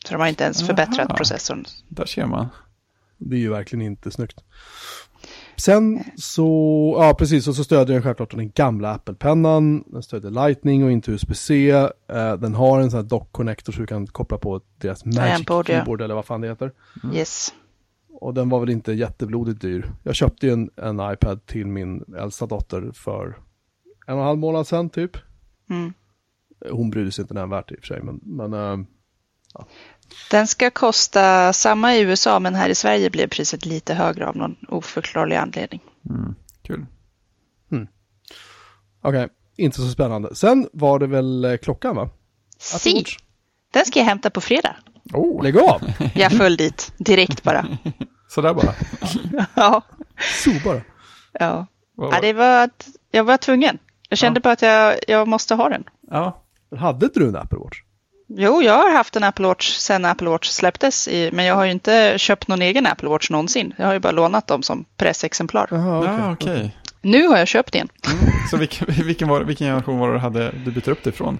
[0.05, 1.17] Så de har inte ens förbättrat Aha.
[1.17, 1.65] processorn.
[1.89, 2.47] Där ser man.
[3.17, 4.43] Det är ju verkligen inte snyggt.
[5.55, 9.83] Sen så, ja precis, och så stödjer den självklart den gamla Apple-pennan.
[9.87, 11.69] Den stödjer Lightning och inte USB-C.
[11.71, 15.69] Eh, den har en sån här dock-connector så du kan koppla på deras Magic Tangentbord,
[15.69, 15.75] ja.
[15.75, 16.71] Keyboard eller vad fan det heter.
[17.13, 17.53] Yes.
[18.23, 19.91] Och den var väl inte jätteblodigt dyr.
[20.03, 23.37] Jag köpte ju en, en iPad till min äldsta dotter för
[24.07, 25.17] en och en halv månad sedan typ.
[25.69, 25.93] Mm.
[26.71, 28.85] Hon brydde sig inte nämnvärt i och för sig, men, men eh,
[30.31, 34.37] Den ska kosta samma i USA, men här i Sverige blev priset lite högre av
[34.37, 35.81] någon oförklarlig anledning.
[36.09, 36.35] Mm.
[36.61, 36.85] Kul.
[39.01, 39.29] okej.
[39.57, 40.35] inte så spännande.
[40.35, 42.09] Sen var det väl eh, klockan va?
[42.57, 43.05] Si,
[43.73, 44.75] den ska jag hämta på fredag.
[45.13, 45.81] Oh, Lägg av!
[46.15, 47.67] Jag föll dit direkt bara.
[48.33, 48.73] Sådär bara.
[49.55, 49.81] Ja,
[50.43, 50.81] Så bara.
[51.39, 51.65] ja.
[51.97, 53.77] Ja det var att jag var tvungen.
[54.09, 54.41] Jag kände Ja.
[54.41, 55.83] bara att jag, jag måste ha den.
[56.11, 56.41] Ja,
[56.77, 57.77] hade inte du en Apple Watch?
[58.27, 61.65] Jo, jag har haft en Apple Watch sedan Apple Watch släpptes, i, men jag har
[61.65, 63.73] ju inte köpt någon egen Apple Watch någonsin.
[63.77, 65.67] Jag har ju bara lånat dem som pressexemplar.
[65.71, 66.13] Jaha, okej.
[66.19, 66.77] ja okej.
[67.01, 67.89] Nu har jag köpt en.
[68.11, 68.33] Mm.
[68.51, 71.39] Så vilken, vilken, var, vilken generation var det du hade du bytte upp det ifrån?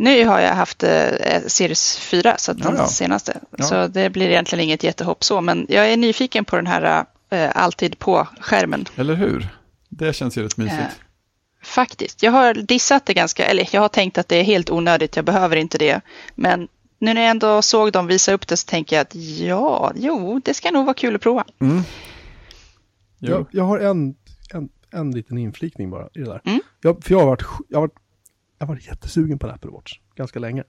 [0.00, 2.86] Nu har jag haft eh, Series 4, så att den Ja, ja.
[2.86, 3.40] senaste.
[3.56, 3.64] Ja.
[3.64, 7.50] Så det blir egentligen inget jättehopp så, men jag är nyfiken på den här eh,
[7.54, 8.84] alltid på-skärmen.
[8.96, 9.48] Eller hur?
[9.88, 10.80] Det känns ju rätt mysigt.
[10.80, 10.86] Eh,
[11.62, 12.22] Faktiskt.
[12.22, 15.24] Jag har dissat det ganska, eller jag har tänkt att det är helt onödigt, jag
[15.24, 16.00] behöver inte det.
[16.34, 19.92] Men nu när jag ändå såg dem visa upp det så tänker jag att ja,
[19.94, 21.44] jo, det ska nog vara kul att prova.
[21.60, 21.82] Mm.
[23.18, 24.14] Jag, jag har en,
[24.54, 26.40] en, en liten inflikning bara i det där.
[26.44, 26.60] Mm.
[26.80, 27.94] Jag, för jag har, varit, jag, har varit,
[28.60, 30.64] jag varit jättesugen på en Apple Watch ganska länge.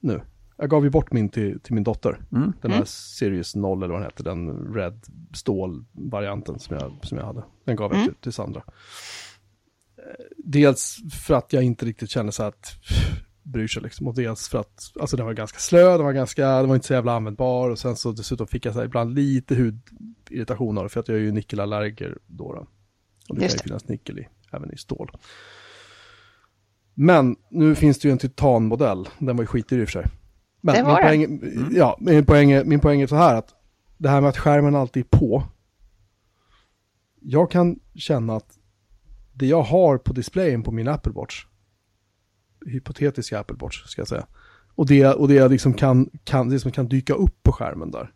[0.00, 0.20] Nu.
[0.56, 2.22] Jag gav ju bort min till, till min dotter.
[2.32, 2.52] Mm.
[2.62, 2.86] Den här Mm.
[2.86, 5.00] Sirius 0 eller vad den hette, den Red
[5.34, 7.44] Stål-varianten som jag, som jag hade.
[7.64, 8.08] Den gav jag Mm.
[8.08, 8.62] till, till Sandra.
[9.96, 12.72] Eh, Dels för att jag inte riktigt kände så att
[13.42, 14.06] bryr sig liksom.
[14.08, 16.86] Och dels för att alltså den var ganska slö, den var, ganska, den var inte
[16.86, 17.70] så jävla användbar.
[17.70, 20.90] Och sen så dessutom fick jag så här, ibland lite hudirritation av det.
[20.90, 22.52] För att jag är ju nickelallergiker då.
[22.52, 22.66] då.
[23.28, 23.64] Och det Just kan det.
[23.64, 25.10] ju finnas nickel i, även i stål.
[26.94, 29.08] Men nu finns det ju en titanmodell.
[29.18, 30.06] Den var ju skitdyr i och för sig.
[30.60, 31.40] Men Det min var poäng,
[31.72, 33.54] ja, min, poäng är, min poäng är så här att
[33.98, 35.44] det här med att skärmen alltid är på.
[37.20, 38.58] Jag kan känna att
[39.32, 41.46] det jag har på displayen på min Apple Watch,
[42.66, 44.26] hypotetiska Apple Watch ska jag säga,
[44.74, 47.90] och det, och det jag liksom kan, kan, det som kan dyka upp på skärmen
[47.90, 48.12] där.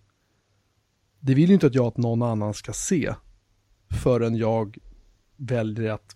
[1.21, 3.15] Det vill ju inte att jag att någon annan ska se
[4.03, 4.79] förrän jag
[5.37, 6.16] väljer att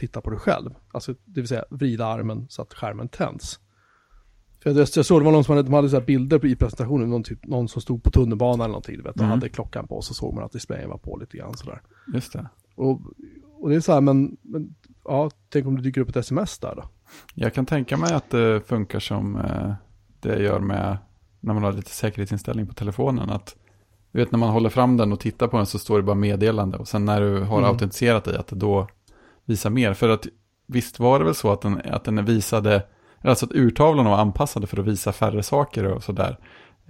[0.00, 0.70] titta på det själv.
[0.92, 3.60] Alltså det vill säga vrida armen så att skärmen tänds.
[4.62, 6.56] För jag, jag såg det var någon som hade, de hade så bilder på- i
[6.56, 9.30] presentationen, någon, typ, någon som stod på tunnelbanan eller någonting, du vet, och Mm.
[9.30, 11.82] hade klockan på och så såg man att displayen var på lite grann sådär.
[12.14, 12.48] Just det.
[12.74, 13.00] Och,
[13.60, 16.58] och det är så här, men, men ja, tänk om det dyker upp ett sms
[16.58, 16.84] där då.
[17.34, 19.72] Jag kan tänka mig att det funkar som eh,
[20.20, 20.98] det gör med
[21.40, 23.30] när man har lite säkerhetsinställning på telefonen.
[23.30, 23.56] Att
[24.12, 26.14] du vet när man håller fram den och tittar på den så står det bara
[26.16, 26.78] meddelande.
[26.78, 27.70] Och sen när du har Mm.
[27.70, 28.88] autentiserat dig att det då
[29.50, 29.94] visar mer.
[29.94, 30.26] För att
[30.66, 32.82] visst var det väl så att den, att den visade,
[33.24, 36.38] alltså att urtavlan var anpassade för att visa färre saker och sådär.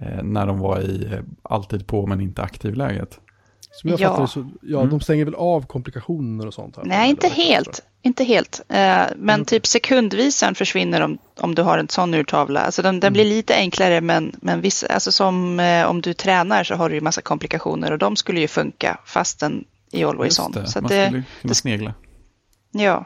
[0.01, 3.19] Eh, när de var i eh, alltid på men inte aktiv-läget.
[3.73, 4.09] Som jag Ja.
[4.09, 4.89] fattar så, ja, Mm.
[4.89, 6.83] de stänger väl av komplikationer och sånt här.
[6.85, 7.83] Nej, inte helt.
[8.03, 8.61] Inte helt.
[8.69, 9.45] Eh, men Okej.
[9.45, 12.59] typ sekundvisaren försvinner om, om du har en sån urtavla.
[12.59, 13.13] Alltså den, den Mm.
[13.13, 16.95] blir lite enklare men, men viss, alltså som eh, om du tränar så har du
[16.95, 20.51] ju massa komplikationer och de skulle ju funka fastän i Always On.
[20.51, 21.93] det, Så man det, skulle kunna det- snegla.
[22.71, 23.05] Ja.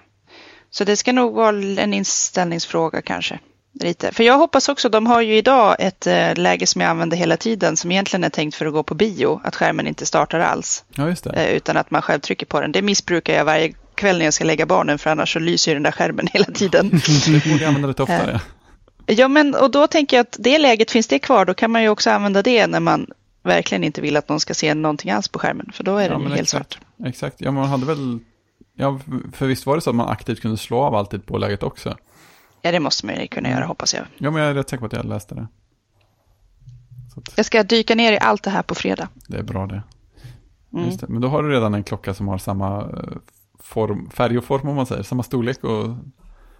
[0.72, 3.40] Så det ska nog vara en inställningsfråga kanske.
[3.80, 4.12] Lite.
[4.12, 7.38] För jag hoppas också, de har ju idag ett eh, läge som jag använder hela
[7.38, 10.84] tiden som egentligen är tänkt för att gå på bio, att skärmen inte startar alls.
[10.96, 11.30] Ja, just det.
[11.32, 12.72] eh, utan att man själv trycker på den.
[12.72, 15.76] Det missbrukar jag varje kväll när jag ska lägga barnen för annars så lyser ju
[15.76, 16.90] den där skärmen hela tiden.
[17.26, 18.40] Du borde använda det oftare.
[19.06, 21.46] ja, men och då tänker jag att det läget finns det kvar.
[21.46, 23.08] Då kan man ju också använda det när man
[23.44, 25.72] verkligen inte vill att någon ska se någonting alls på skärmen.
[25.74, 26.74] För då är Ja, den helt exakt.
[26.74, 27.08] svart.
[27.08, 28.20] Exakt, ja man hade väl,
[28.76, 29.00] ja
[29.34, 31.98] för visst var det så att man aktivt kunde slå av alltid på läget också?
[32.62, 33.58] Ja, det måste man ju kunna Mm.
[33.60, 34.04] göra hoppas jag.
[34.18, 35.48] Ja men jag är rätt säker på att jag läste det.
[37.14, 39.08] Så att Jag ska dyka ner i allt det här på fredag.
[39.28, 39.84] det är bra det.
[40.74, 40.86] Mm.
[40.86, 41.08] Just det.
[41.10, 42.88] Men då har du redan en klocka som har samma eh,
[43.60, 45.96] form, färg och form om man säger, samma storlek och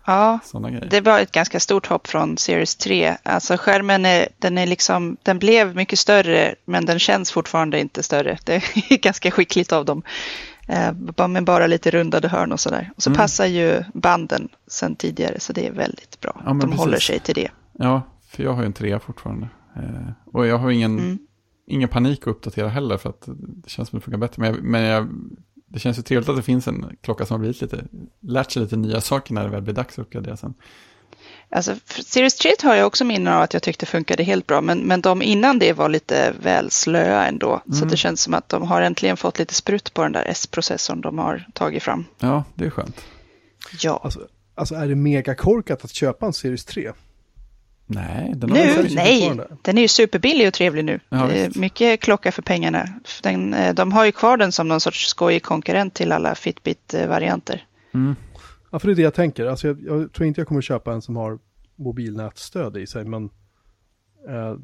[0.08, 0.88] Ja, sådana grejer.
[0.90, 3.18] det var ett ganska stort hopp från Series 3.
[3.24, 8.04] Alltså skärmen är, den är liksom, den blev mycket större men den känns fortfarande inte
[8.04, 8.38] större.
[8.46, 10.04] Det är ganska skickligt av dem.
[10.68, 12.92] Eh, bara- med bara lite rundade hörn och sådär.
[12.96, 13.18] Och så Mm.
[13.18, 16.42] passar ju banden sen tidigare så det är väldigt bra.
[16.46, 16.80] Ja, men de precis.
[16.80, 17.52] håller sig till det.
[17.74, 19.48] Ja, för jag har ju en trea fortfarande.
[19.76, 21.18] Eh, och jag har ingen, Mm.
[21.68, 24.42] ingen panik att uppdatera heller för att det känns som det funkar bättre.
[24.42, 25.08] Men, jag, men jag,
[25.68, 27.84] det känns ju trevligt att det finns en klocka som har blivit lite,
[28.22, 30.54] lärt sig lite nya saker när det väl blir dags att uppgradera sen.
[31.50, 34.62] Alltså, Series 3 har jag också minnen av att jag tyckte funkade helt bra.
[34.62, 37.62] Men, men de innan det var lite väl slöa ändå.
[37.72, 37.90] Så Mm.
[37.90, 41.18] det känns som att de har äntligen fått lite sprutt på den där S-processorn de
[41.20, 42.06] har tagit fram.
[42.20, 43.02] Ja, det är skönt.
[43.80, 44.02] Ja.
[44.04, 44.20] Alltså,
[44.56, 46.92] alltså är det mega korkat att köpa en Series 3?
[47.88, 48.74] Nej, den har Nu?
[48.74, 49.32] säkert Nej,
[49.62, 51.00] den är ju superbillig och trevlig nu.
[51.10, 51.56] Ja, Det är visst.
[51.60, 52.90] mycket klocka för pengarna.
[53.24, 57.64] Den, eh, de har ju kvar den som någon sorts skojig konkurrent till alla Fitbit-varianter.
[57.94, 58.16] Mm.
[58.76, 59.46] Ja, för det är det jag tänker.
[59.46, 61.40] Alltså, jag, jag tror inte jag kommer köpa en som har
[61.76, 63.24] mobilnätstöd i sig, men
[64.28, 64.56] eh,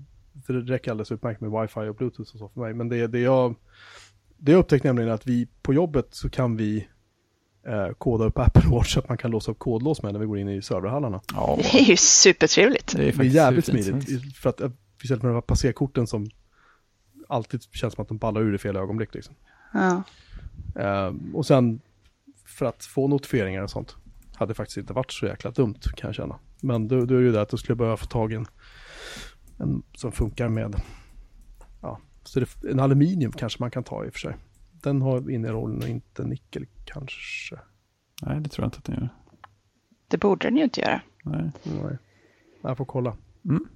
[0.45, 2.73] för det räcker alldeles utmärkt med wifi och bluetooth och så för mig.
[2.73, 3.55] Men det, det, jag,
[4.37, 6.87] det jag upptäckte nämligen är att vi på jobbet så kan vi
[7.67, 10.25] eh, koda upp Apple Watch så att man kan låsa upp kodlås med när vi
[10.25, 11.21] går in i serverhallarna.
[11.33, 12.95] Ja, Det är ju supertrevligt.
[12.95, 14.35] det är Det är jävligt smidigt.
[14.37, 16.29] För att, eh, speciellt med de här passerkorten som
[17.27, 19.13] alltid känns som att de ballar ur i fel ögonblick.
[19.13, 19.35] Liksom.
[19.73, 20.03] Ja.
[20.75, 21.81] Eh, och sen
[22.45, 23.95] för att få notifieringar och sånt
[24.41, 26.39] hade faktiskt inte varit så jäkla dumt kan jag känna.
[26.61, 28.45] Men då, då är det ju det att då skulle behöva få tag i en,
[29.57, 30.75] en som funkar med
[31.81, 34.35] ja, så det, en aluminium kanske man kan ta i och för sig.
[34.71, 37.59] Den har innehåller nog inte nickel kanske.
[38.21, 39.09] Nej, det tror jag inte att den gör.
[40.07, 41.01] Det borde den ju inte göra.
[41.23, 41.51] Nej.
[41.63, 41.97] Nej,
[42.61, 43.17] jag får kolla.
[43.45, 43.67] Mm.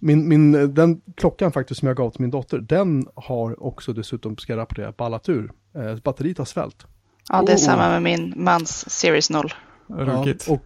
[0.00, 4.36] Min, min, den klockan faktiskt som jag gav till min dotter, den har också dessutom,
[4.36, 5.52] ska jag rapportera, ballat ur.
[5.74, 6.86] Eh, batteriet har svällt.
[7.28, 7.60] Ja, det är Oh.
[7.60, 9.52] samma med min mans Series 0.
[9.88, 10.48] Ruggigt.
[10.48, 10.64] och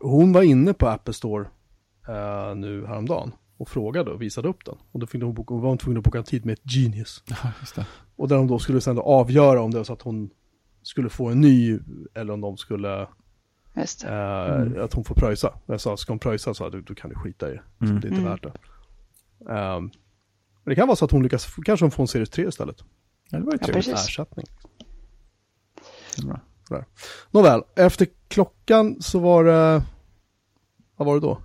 [0.00, 1.46] hon var inne på Apple Store
[2.08, 4.74] eh, nu häromdagen och frågade och visade upp den.
[4.92, 7.22] Och då fick hon, boka, var hon tvungen att boka en tid med ett Genius.
[7.28, 7.86] Ja, just det.
[8.16, 10.30] Och där de då skulle sen då avgöra om det var så att hon
[10.82, 11.78] skulle få en ny
[12.14, 13.06] eller om de skulle,
[13.76, 14.74] Just det.
[14.76, 15.54] eh, att hon får pröjsa.
[15.66, 17.62] Jag sa, ska hon pröjsa så du, du kan du skita i det.
[17.86, 18.00] Mm.
[18.00, 18.24] det är inte Mm.
[18.32, 18.52] värt det.
[19.52, 19.82] Ehm,
[20.64, 22.76] men det kan vara så att hon lyckas, kanske hon får en Series 3 istället.
[23.30, 23.86] Ja, det var ju Ja, trevligt.
[23.86, 24.08] precis.
[24.08, 24.46] Ersättning.
[26.16, 26.84] Det är bra.
[27.30, 29.82] Nåväl, efter klockan så var det,
[30.96, 31.42] vad var det då?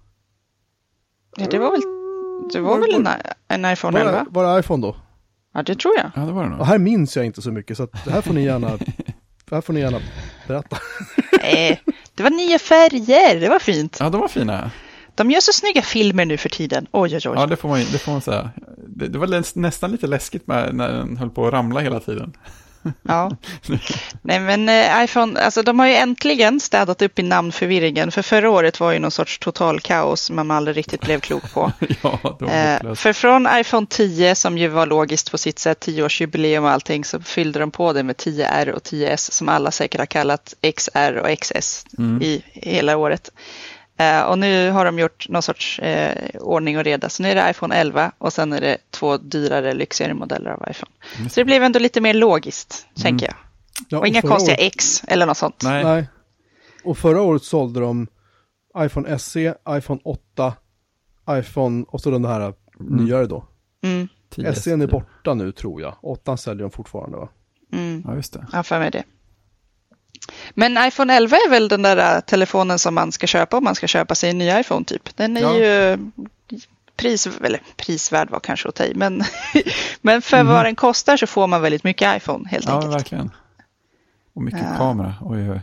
[1.37, 1.81] Ja, det var väl,
[2.53, 3.07] det var väl en,
[3.47, 4.23] en iPhone Var 11?
[4.23, 4.95] det, var det iPhone då?
[5.53, 6.11] Ja, det tror jag.
[6.15, 6.59] Ja, det var det nog.
[6.59, 9.51] Och här minns jag inte så mycket så att det här får ni gärna, det
[9.55, 9.99] här får ni gärna
[10.47, 10.77] berätta.
[11.41, 11.81] Nej,
[12.15, 13.39] det var nya färger.
[13.39, 13.97] Det var fint.
[13.99, 14.71] Ja, de var fina.
[15.15, 16.87] De gör så snygga filmer nu för tiden.
[16.91, 17.35] Oj, oj, oj.
[17.35, 18.49] Ja, det får man, det får man säga.
[18.87, 22.33] Det, det var nästan lite läskigt med, när den höll på att ramla hela tiden.
[23.01, 23.31] Ja.
[24.21, 28.11] Nej, men eh, iPhone, alltså de har ju äntligen städat upp i namnförvirringen.
[28.11, 31.53] För förra året var ju någon sorts total kaos som man aldrig riktigt blev klok
[31.53, 31.71] på.
[32.01, 32.19] ja,
[32.51, 37.05] Eh, för från iPhone 10 som ju var logiskt på sitt sätt, 10-årsjubileum och allting,
[37.05, 41.15] så fyllde de på det med 10R och 10S som alla säkert har kallat XR
[41.17, 42.21] och XS Mm.
[42.21, 43.31] i hela året.
[43.97, 47.09] Eh, och nu har de gjort någon sorts eh, ordning och reda.
[47.09, 50.65] Så nu är det iPhone 11 och sen är det två dyrare, lyxigare modeller av
[50.69, 50.91] iPhone.
[51.19, 53.35] Just Så det blev ändå lite mer logiskt, tänker jag.
[53.89, 55.61] Ja, Och inga förra konstiga året, X eller något sånt.
[55.63, 56.07] Nej, Nej.
[56.83, 58.07] Och förra året sålde de
[58.77, 60.53] iPhone SE, iPhone 8,
[61.29, 63.45] iPhone och så den här nyare då.
[63.83, 65.95] Mm, 10 SE är borta nu tror jag.
[66.01, 67.29] 8 säljer de fortfarande va?
[67.73, 68.03] mm.
[68.07, 68.45] Ja, just det.
[68.51, 69.03] Jag har för mig det.
[70.53, 73.75] Men iPhone 11 är väl den där äh, telefonen som man ska köpa om man
[73.75, 75.15] ska köpa sig en ny iPhone typ.
[75.17, 75.55] Den är Ja.
[75.57, 75.97] ju
[76.97, 79.23] pris, eller prisvärd var kanske att ta i, men,
[80.01, 82.93] men för vad den kostar så får man väldigt mycket iPhone helt Ja, enkelt.
[82.93, 83.31] verkligen.
[84.35, 84.77] Och mycket Ja.
[84.77, 85.15] kamera.
[85.21, 85.61] Oj, oj.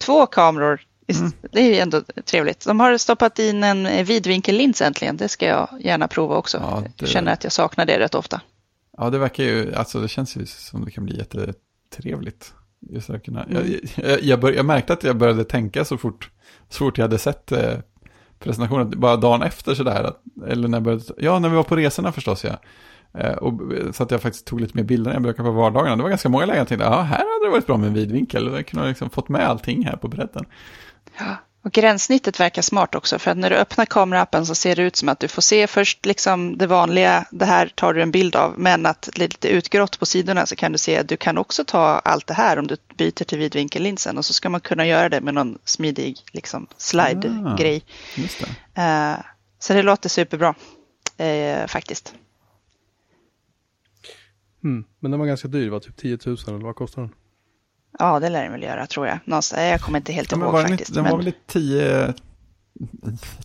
[0.00, 1.32] Två kameror, Mm.
[1.52, 2.64] det är ju ändå trevligt.
[2.66, 6.58] De har stoppat in en vidvinkellins äntligen, det ska jag gärna prova också.
[6.58, 8.40] Ja, det- Jag känner att jag saknar det rätt ofta.
[8.98, 12.52] Ja, det verkar ju, alltså det känns ju som det kan bli jättetrevligt.
[13.24, 13.56] Kunna, Mm.
[13.56, 16.30] jag, jag, jag, bör, jag märkte att jag började tänka så fort,
[16.68, 17.74] så fort jag hade sett eh,
[18.38, 21.76] presentationen, bara dagen efter sådär, att, eller när jag började, ja när vi var på
[21.76, 22.56] resorna förstås ja.
[23.18, 23.60] Eh, och,
[23.92, 25.96] så att jag faktiskt tog lite mer bilder när jag brukar på vardagarna.
[25.96, 27.94] Det var ganska många lägen jag tänkte, ja här hade det varit bra med en
[27.94, 28.50] vidvinkel.
[28.54, 30.44] Jag kunde ha liksom fått med allting här på bredden.
[31.18, 34.82] Ja, och gränssnittet verkar smart också för att när du öppnar kameraappen så ser det
[34.82, 38.10] ut som att du får se först liksom det vanliga, det här tar du en
[38.10, 41.08] bild av, men att det är lite utgrått på sidorna så kan du se att
[41.08, 44.48] du kan också ta allt det här om du byter till vidvinkellinsen och så ska
[44.48, 47.84] man kunna göra det med någon smidig liksom slide-grej.
[48.74, 48.82] Det.
[48.82, 49.16] Eh,
[49.58, 50.54] så det låter superbra
[51.16, 52.14] eh, faktiskt.
[54.64, 54.84] Mm.
[55.00, 57.10] Men den var ganska dyr, var typ 10 000 eller vad kostar den?
[57.98, 59.18] Ja, det lär den väl göra tror jag.
[59.24, 60.80] Någonstans, jag kommer inte helt Ja, ihåg var faktiskt.
[60.90, 61.10] inte, den men...
[61.12, 62.14] var väl i 10,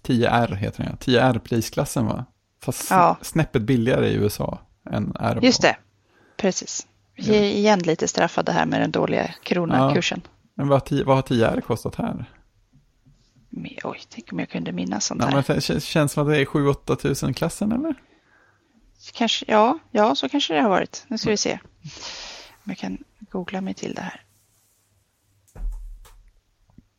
[0.03, 1.19] 10R heter den, ja.
[1.31, 2.25] 10R-prisklassen va?
[2.63, 3.17] Fast Ja.
[3.21, 4.59] snäppet billigare i USA
[4.91, 5.39] än R.
[5.41, 5.77] Just det,
[6.37, 6.87] precis.
[7.15, 10.21] Vi är igen lite straffade här med den dåliga kronakursen.
[10.55, 12.25] Men vad, har 10 vad har 10R kostat här?
[13.49, 15.31] Men, Oj, tänk om jag kunde minnas sånt här.
[15.31, 17.95] men det känns- känns som att det är 7-8 tusen klassen eller?
[19.13, 21.05] Kanske, ja, ja, så kanske det har varit.
[21.07, 21.59] Nu ska vi se.
[22.63, 24.21] Om jag kan googla mig till det här.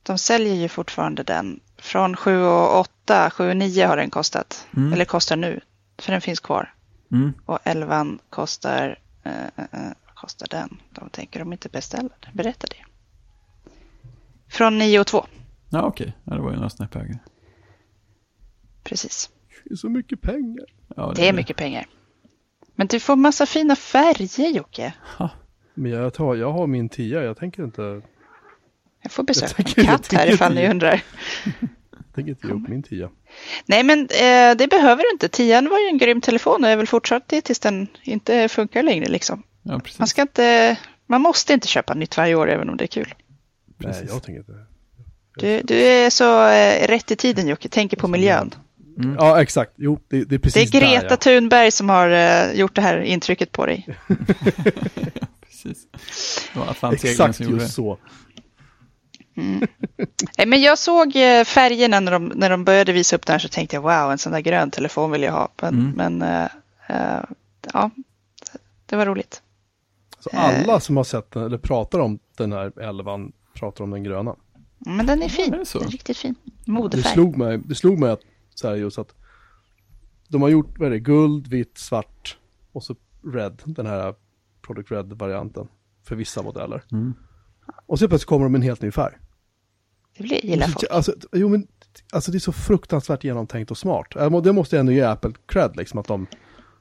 [0.03, 1.61] De säljer ju fortfarande den.
[1.79, 4.67] Från 7 och 8, 7 och 9 har den kostat.
[4.77, 4.93] Mm.
[4.93, 5.61] Eller kostar nu,
[5.99, 6.75] för den finns kvar.
[7.13, 7.33] Mm.
[7.47, 10.77] Och 11 kostar, eh, eh, kostar den?
[10.91, 12.31] De tänker de inte beställa den.
[12.35, 12.85] Berätta det.
[14.49, 15.27] Från 9 och 2,
[15.71, 17.19] Ja okej, ja, det var ju några snäpp högre.
[18.85, 19.31] precis.
[19.65, 20.67] Det är så mycket pengar.
[20.97, 21.87] Ja, Det är mycket pengar.
[22.75, 24.95] Men du får massa fina färger Jocke.
[25.75, 28.03] Men jag, tar, jag har min 10, jag tänker inte,
[29.03, 31.03] Jag får besöka Jag en katt här ifall ni undrar.
[31.91, 33.11] jag tänker inte ge upp min 10.
[33.67, 35.29] Nej, men eh, det behöver du inte.
[35.29, 38.83] Tian var ju en grym telefon och är väl fortsatt det tills den inte funkar
[38.83, 39.09] längre.
[39.09, 39.43] Liksom.
[39.63, 39.99] Ja, precis.
[39.99, 43.15] Man, ska inte, Man måste inte köpa nytt varje år även om det är kul.
[43.79, 44.11] Nej, Precis.
[44.11, 44.53] jag tänker inte.
[45.37, 48.55] Du, du är så eh, rätt i tiden Jocke, tänker på miljön.
[48.99, 49.17] Mm.
[49.19, 49.73] Ja, exakt.
[49.77, 51.07] Jo, det, det är Det är precis Greta där.
[51.11, 51.17] Ja.
[51.17, 53.87] Thunberg som har eh, gjort det här intrycket på dig.
[55.47, 55.87] Precis.
[56.53, 57.63] Det var Atlantseglingen Exakt som gjorde det.
[57.63, 57.99] just så.
[59.35, 63.39] Nej, Men jag såg eh, färgerna när de, när de började visa upp den här
[63.39, 65.49] så tänkte jag wow, en sån där grön telefon vill jag ha.
[65.63, 65.91] Men, Mm.
[66.19, 66.49] men eh,
[67.17, 67.25] eh,
[67.73, 67.91] ja,
[68.87, 69.43] det var roligt.
[70.19, 74.05] Så alla som har sett den, eller pratar om den här elvan, pratar om den
[74.05, 74.37] gröna.
[74.79, 75.55] Men den är fin.
[75.55, 75.65] är det?
[75.73, 76.35] Den är riktigt fin.
[76.65, 77.13] Det Modefärg.
[77.13, 78.21] slog mig, det slog mig att,
[78.55, 79.15] så här just att
[80.29, 82.37] de har gjort, vad är det, guld, vitt, svart
[82.73, 82.97] och så
[83.35, 84.15] red, den här
[84.67, 85.69] Product Red-varianten
[86.05, 86.83] för vissa modeller.
[86.93, 87.15] Mm.
[87.91, 89.15] Och så plötsligt kommer de med en helt ny färg.
[90.17, 90.85] Det blir, gillar folk.
[90.91, 91.67] Alltså, jo, men,
[92.13, 94.17] alltså det är så fruktansvärt genomtänkt och smart.
[94.17, 96.27] Äh, Det måste jag ändå ge Apple cred, liksom, att de,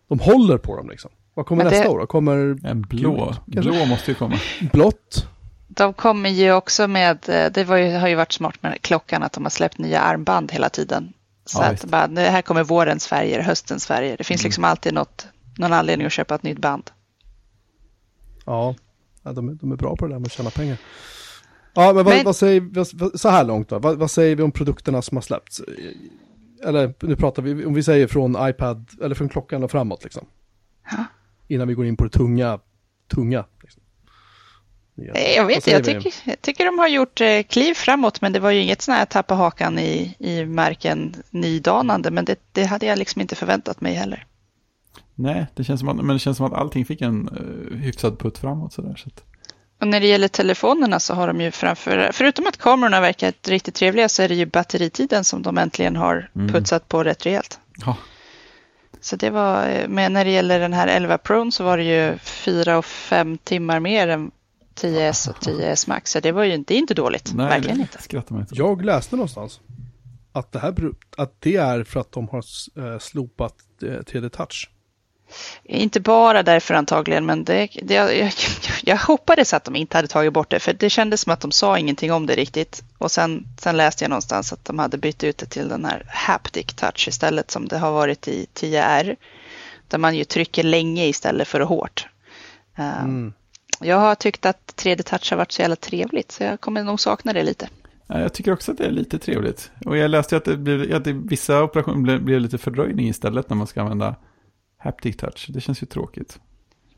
[0.07, 1.11] de håller på dem liksom.
[1.33, 2.07] Vad kommer Men det- nästa år då?
[2.07, 3.25] Kommer En blå.
[3.25, 3.71] Gult, kanske?
[3.71, 4.39] Blå måste ju komma.
[4.73, 5.27] blått?
[5.67, 9.23] De kommer ju också med, eh, det var ju, har ju varit smart med klockan
[9.23, 11.13] att de har släppt nya armband hela tiden.
[11.45, 14.17] Så Ja, att bara, nu, här kommer vårens färger, höstens färger.
[14.17, 16.91] Det finns liksom alltid något, någon anledning att köpa ett nytt band.
[18.45, 18.75] Ja,
[19.23, 20.77] ja de, är, de är bra på det där med att tjäna pengar.
[21.73, 23.79] Ja, men vad, Men- vad säger vi, så här långt då?
[23.79, 25.61] Vad, vad säger vi om produkterna som har släppts?
[26.63, 30.25] Eller nu pratar vi, om vi säger från iPad, eller från klockan och framåt liksom.
[30.91, 31.05] Ja.
[31.47, 32.59] Innan vi går in på det tunga,
[33.13, 33.45] tunga.
[33.61, 33.81] Liksom.
[35.15, 38.33] Eh, Jag vet säger jag tycker, jag tycker de har gjort eh, kliv framåt men
[38.33, 42.63] det var ju inget sån här tappa hakan i, i marken nydanande men det, det
[42.63, 44.25] hade jag liksom inte förväntat mig heller.
[45.21, 48.19] Nej, det känns som att, men det känns som att allting fick en uh, hyfsad
[48.19, 48.95] putt framåt sådär.
[48.95, 49.23] Så att,
[49.81, 53.75] Och när det gäller telefonerna så har de ju framför, förutom att kamerorna verkar riktigt
[53.75, 56.47] trevliga så är det ju batteritiden som de äntligen har Mm.
[56.53, 57.59] putsat på rätt rejält.
[57.85, 57.97] ja,
[59.01, 61.83] Så det var, eh, men när det gäller den här 11 Pro så var det
[61.83, 64.31] ju 4 och 5 timmar mer än
[64.75, 66.11] 10S och 10S Max.
[66.11, 68.01] Så det var ju inte, det är inte dåligt, nej, verkligen det inte.
[68.01, 68.55] skrattar man inte.
[68.55, 69.59] Jag läste någonstans
[70.31, 70.75] att det här
[71.17, 72.43] att det är för att de har
[72.77, 74.69] eh, slopat eh, 3D touch.
[75.63, 78.31] Inte bara därför antagligen, men det, det, jag,
[78.83, 81.51] jag hoppades att de inte hade tagit bort det, för det kändes som att de
[81.51, 82.83] sa ingenting om det riktigt.
[82.97, 86.05] Och sen, sen läste jag någonstans att de hade bytt ut det till den här
[86.07, 89.15] haptic touch istället, som det har varit i 10R.
[89.87, 92.07] Där man ju trycker länge istället för hårt.
[92.79, 93.33] Uh, Mm.
[93.81, 96.99] Jag har tyckt att 3D touch har varit så jävla trevligt, så jag kommer nog
[96.99, 97.69] sakna det lite.
[98.07, 99.71] Ja, jag tycker också att det är lite trevligt.
[99.85, 103.49] Och jag läste att det blir, att det, vissa operationer blir, blir lite fördröjning istället
[103.49, 104.15] när man ska använda
[104.79, 105.45] haptic touch.
[105.49, 106.39] Det känns ju tråkigt.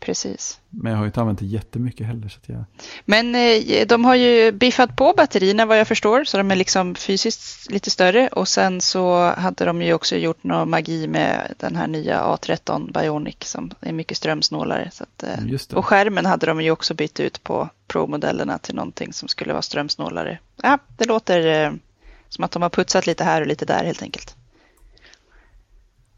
[0.02, 0.60] Precis.
[0.70, 2.30] Men jag har ju inte använt det jättemycket heller.
[2.30, 2.64] Så jag,
[3.06, 6.96] Men eh, de har ju biffat på batterierna vad jag förstår, så de är liksom
[6.96, 8.28] fysiskt lite större.
[8.28, 12.94] Och sen så hade de ju också gjort någon magi med den här nya A13
[12.94, 14.90] Bionic som är mycket strömsnålare.
[14.92, 19.14] Så att, eh, och skärmen hade de ju också bytt ut på Pro-modellerna till någonting
[19.14, 20.40] som skulle vara strömsnålare.
[20.62, 21.72] Ja, det låter eh,
[22.30, 24.36] som att de har putsat lite här och lite där helt enkelt.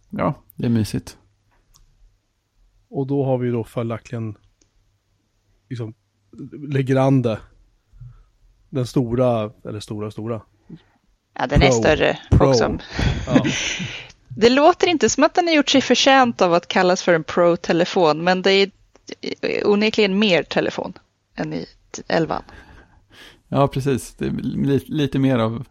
[0.10, 1.18] Ja, det är mysigt.
[2.94, 4.38] Och då har vi då följaktligen
[5.70, 5.94] liksom
[6.68, 7.40] Legrande.
[8.70, 10.42] Den stora, eller stora, stora.
[11.34, 11.74] Ja, den är Pro.
[11.74, 12.50] större Pro.
[12.50, 12.78] också.
[13.28, 13.46] Ja.
[14.38, 17.24] Det låter inte som att den har gjort sig förtjänt av att kallas för en
[17.24, 18.72] Pro-telefon, men det är
[19.66, 20.94] onekligen mer telefon
[21.36, 21.66] än i
[22.08, 22.44] 11.
[23.48, 24.14] Ja, precis.
[24.14, 25.66] Det är lite, lite mer av,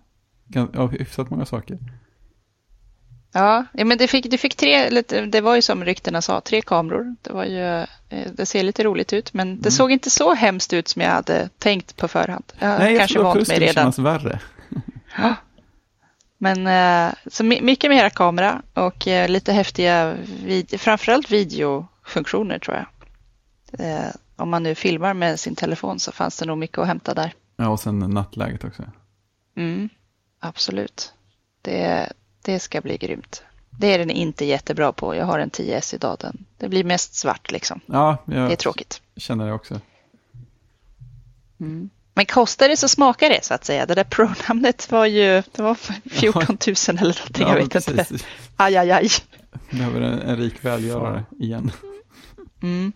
[0.74, 1.78] av hyfsat många saker.
[3.32, 4.90] Ja, men det fick, det fick tre,
[5.26, 7.16] det var ju som ryktena sa, tre kameror.
[7.22, 10.72] Det, var ju, eh, det ser lite roligt ut, men det såg inte så hemskt
[10.72, 12.44] ut som jag hade tänkt på förhand.
[12.58, 13.74] Jag Nej, jag kanske tror vant mig redan.
[13.74, 14.40] kännas värre.
[15.18, 15.34] Ja.
[16.38, 20.14] Men eh, så my- mycket mera kamera och eh, lite häftiga,
[20.44, 22.86] vid, framförallt videofunktioner tror jag.
[24.36, 27.32] Om man nu filmar med sin telefon så fanns det nog mycket att hämta där.
[27.56, 28.82] Ja, och sen nattläget också.
[29.56, 29.88] Mm,
[30.40, 31.12] absolut.
[31.62, 33.42] Det, det ska bli grymt.
[33.70, 35.14] Det är den inte jättebra på.
[35.14, 36.16] Jag har en 10S idag.
[36.20, 37.80] Den, det blir mest svart liksom.
[37.86, 39.00] Ja, Det är jag tråkigt.
[39.16, 39.80] känner det också.
[41.60, 41.90] Mm.
[42.14, 43.86] Men kostar det så smakar det så att säga.
[43.86, 45.74] Det där Pro-namnet var ju det var
[46.10, 47.46] 14 000 eller någonting.
[47.46, 48.06] jag men vet inte.
[48.56, 49.08] Aj, aj, aj.
[49.70, 51.70] Behöver en, en rik välgörare igen.
[52.62, 52.92] Mm.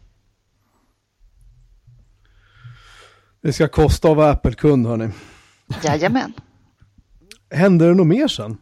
[3.41, 5.11] Det ska kosta att vara Apple-kund hörni.
[5.85, 6.33] Jajamän.
[7.51, 8.59] Hände det något mer sen?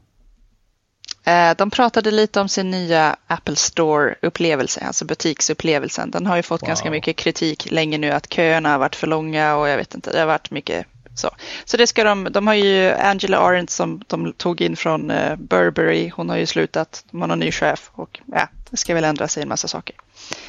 [1.25, 6.11] Eh, De pratade lite om sin nya Apple Store-upplevelse, alltså butiksupplevelsen.
[6.11, 6.69] Den har ju fått Wow.
[6.69, 10.13] ganska mycket kritik länge nu att köerna har varit för långa och jag vet inte,
[10.13, 11.31] det har varit mycket Så,
[11.65, 15.37] så det ska de, de har ju Angela Arendt som de tog in från uh,
[15.37, 19.29] Burberry, hon har ju slutat, de har ny chef och ja, det ska väl ändra
[19.29, 19.97] sig en massa saker.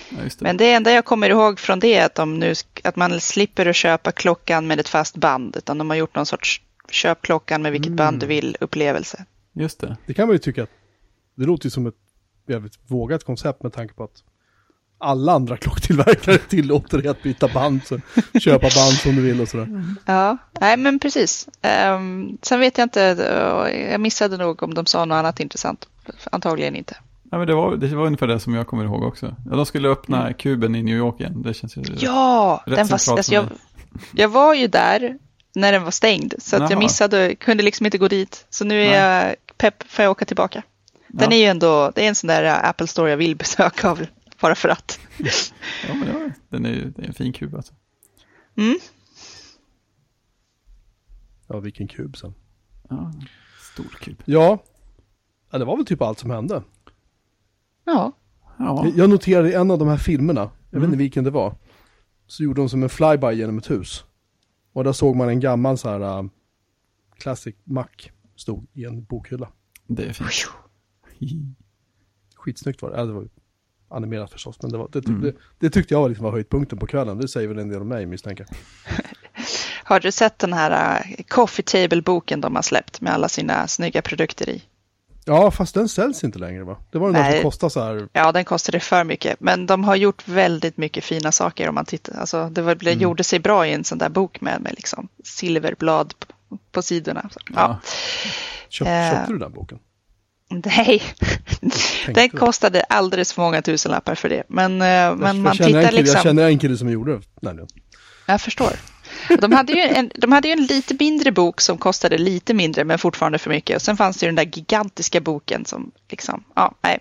[0.09, 0.41] Ja, det.
[0.41, 2.53] Men det enda jag kommer ihåg från det är att, de nu,
[2.84, 6.26] att man slipper att köpa klockan med ett fast band, utan de har gjort någon
[6.26, 7.97] sorts köp klockan med vilket mm.
[7.97, 9.26] band du vill upplevelse.
[9.56, 9.97] Just det.
[10.06, 10.68] Det kan man ju tycka,
[11.36, 11.95] det låter ju som ett
[12.47, 14.24] jävligt vågat koncept med tanke på att
[14.97, 17.99] alla andra klocktillverkare tillåter dig att byta band, så
[18.39, 19.95] köpa band som du vill och sådär.
[20.06, 21.47] Ja, nej men precis.
[21.97, 22.99] Um, sen vet jag inte,
[23.91, 25.88] jag missade nog om de sa något annat intressant.
[26.32, 26.95] Antagligen inte.
[27.32, 29.36] Ja, men det, var, det var ungefär det som jag kommer ihåg också.
[29.49, 30.34] Ja, de skulle öppna mm.
[30.34, 31.41] kuben i New York igen.
[31.41, 33.45] Det känns ju Ja, den var, alltså, jag,
[34.12, 35.18] jag var ju där
[35.56, 36.34] när den var stängd.
[36.38, 38.45] Så att jag missade, kunde liksom inte gå dit.
[38.49, 38.97] Så nu är Nej.
[38.97, 40.64] jag pepp för att åka tillbaka.
[41.08, 41.38] Den ja.
[41.38, 44.06] är ju ändå, det är en sån där äh, Apple Store jag vill besöka av,
[44.41, 44.99] bara för att.
[45.88, 47.74] ja, men ja, den är ju en fin kub alltså.
[48.58, 48.78] Mm.
[51.47, 52.34] Ja, vilken kub sen.
[52.89, 53.14] Ja,
[53.74, 54.24] stor kub.
[54.26, 54.64] Ja,
[55.51, 56.64] ja det var väl typ allt som hände.
[57.86, 58.12] Ja.
[58.58, 58.88] ja.
[58.95, 60.82] Jag noterade i en av de här filmerna, jag mm.
[60.82, 61.56] vet inte vilken det var,
[62.28, 64.03] så gjorde de som en flyby genom ett hus.
[64.74, 66.30] Och där såg man en gammal så här uh,
[67.18, 67.88] Classic Mac
[68.36, 69.50] stod i en bokhylla.
[69.88, 70.30] Det är fint.
[72.36, 72.98] Skitsnyggt var det.
[72.98, 73.28] Ja, det var
[73.88, 75.22] animerat förstås, men det, var, det, mm.
[75.22, 77.18] det, det tyckte jag var, liksom var höjdpunkten på kvällen.
[77.18, 78.46] Det säger väl en del om mig misstänker
[79.84, 84.02] Har du sett den här uh, Coffee Table-boken de har släppt med alla sina snygga
[84.02, 84.64] produkter i?
[85.26, 86.78] Ja, fast den säljs inte längre va?
[86.92, 88.08] Det var ju något som kostade så här.
[88.14, 89.40] Ja, den kostade för mycket.
[89.40, 92.20] Men de har gjort väldigt mycket fina saker om man tittar.
[92.20, 93.00] Alltså, det var, mm.
[93.00, 97.30] gjorde sig bra i en sån där bok med, med liksom silverblad på, på sidorna.
[97.34, 97.54] Så, ja.
[97.56, 97.80] ja.
[98.76, 99.80] Köp, uh, köpte du den boken?
[100.49, 101.01] Nej,
[102.13, 104.43] den kostade alldeles för många tusenlappar för det.
[104.47, 106.15] Men, uh, men man tittar kille, liksom...
[106.15, 107.67] Jag känner en kille som gjorde det.
[108.26, 108.71] Jag förstår.
[109.39, 112.84] De hade, ju en, de hade ju en lite mindre bok som kostade lite mindre
[112.84, 113.76] men fortfarande för mycket.
[113.76, 116.99] Och sen fanns det ju den där gigantiska boken som liksom, ja, nej.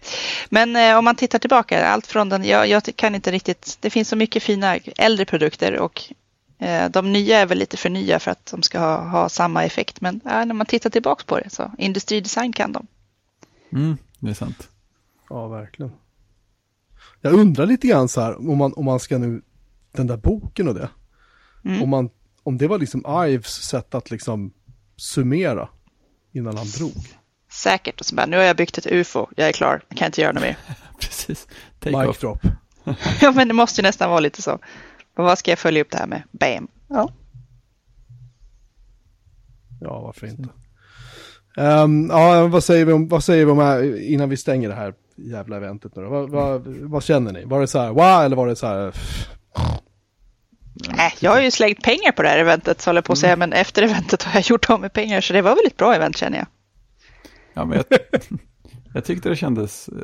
[0.48, 3.90] Men eh, om man tittar tillbaka, allt från den, jag, jag, kan inte riktigt, det
[3.90, 6.16] finns så mycket fina äldre produkter och eh,
[6.90, 10.00] de nya är väl lite för nya för att de ska ha, ha samma effekt.
[10.00, 12.86] Men ja, när man tittar tillbaka på det så industridesign kan de.
[13.72, 14.68] Mm, det är sant.
[15.28, 15.92] Ja, verkligen.
[17.20, 19.42] Jag undrar lite grann så här, om man, om man ska nu,
[19.92, 20.88] den där boken och det.
[21.64, 21.82] Mm.
[21.82, 22.10] Om, man,
[22.42, 24.52] om det var liksom Ives sätt att liksom
[24.96, 25.68] summera
[26.32, 27.18] innan han drog.
[27.50, 30.06] Säkert, och så bara, nu har jag byggt ett UFO, jag är klar, jag kan
[30.06, 30.56] inte göra något mer.
[31.00, 31.46] Precis.
[31.80, 32.38] Take Mic drop.
[33.20, 34.58] ja, men det måste ju nästan vara lite så.
[35.16, 36.22] Men vad ska jag följa upp det här med?
[36.32, 36.68] Bam.
[36.88, 37.12] Ja.
[39.80, 40.48] Ja, varför inte?
[41.56, 44.74] Um, ja, vad säger vi om, vad säger vi om här, innan vi stänger det
[44.74, 46.08] här jävla eventet nu då?
[46.08, 47.44] Vad, vad, vad känner ni?
[47.44, 48.94] Var det så här, wow, eller var det så här,
[50.96, 53.18] Nej, jag har ju slängt pengar på det här eventet, så håller jag på att
[53.18, 53.50] säga, mm.
[53.50, 55.94] men efter eventet har jag gjort av med pengar, så det var väl ett bra
[55.94, 56.46] event känner jag.
[57.54, 57.98] Ja, men jag,
[58.94, 59.94] jag tyckte det kändes eh,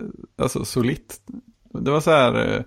[0.43, 1.21] alltså, solitt.
[1.81, 2.63] Det var så här, eh,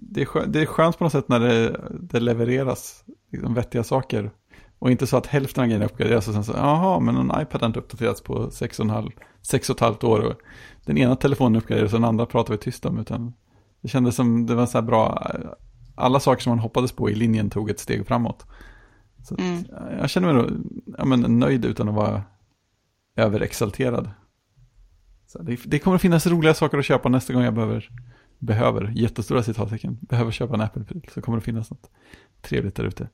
[0.00, 3.84] det är, skönt, det är skönt på något sätt när det, det levereras liksom, vettiga
[3.84, 4.30] saker.
[4.78, 7.60] Och inte så att hälften av grejerna uppgraderas och sen så, jaha, men en iPad
[7.60, 9.10] har inte uppdaterats på sex och, en halv,
[9.42, 10.20] sex och ett halvt år.
[10.20, 10.34] Och
[10.84, 12.98] den ena telefonen uppgraderas och den andra pratar vi tyst om.
[12.98, 13.32] Utan
[13.80, 15.26] det kändes som det var så här bra
[15.98, 18.46] alla saker som man hoppades på i linjen tog ett steg framåt.
[19.22, 19.64] Så mm.
[20.00, 20.50] Jag känner mig då,
[20.98, 22.22] ja, men, nöjd utan att vara
[23.16, 24.10] överexalterad.
[25.26, 27.90] Så det, det, kommer att finnas roliga saker att köpa nästa gång jag behöver,
[28.38, 31.90] behöver jättestora citattecken, behöver köpa en Apple-pryl så kommer det finnas något
[32.40, 33.08] trevligt där ute.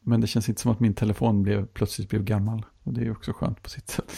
[0.00, 2.66] Men det känns inte som att min telefon blev, plötsligt blev gammal.
[2.82, 4.12] Och det är också skönt på sitt sätt.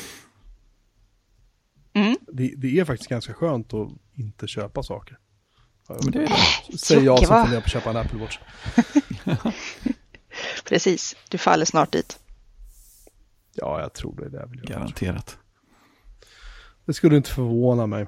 [1.92, 2.16] Mm.
[2.32, 5.18] Det, det, är faktiskt ganska skönt att inte köpa saker.
[5.88, 6.28] Men det
[6.78, 8.38] Säger jag som funderar på att köpa en Apple Watch.
[10.64, 12.18] Precis, du faller snart dit.
[13.54, 14.78] Ja, jag tror det är det jag vill göra.
[14.78, 15.38] Garanterat.
[16.84, 18.06] Det skulle inte förvåna mig.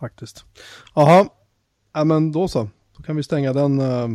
[0.00, 0.44] Faktiskt.
[0.94, 1.28] Jaha,
[1.92, 2.68] ja, men då så.
[2.96, 4.08] Då kan vi stänga den, uh,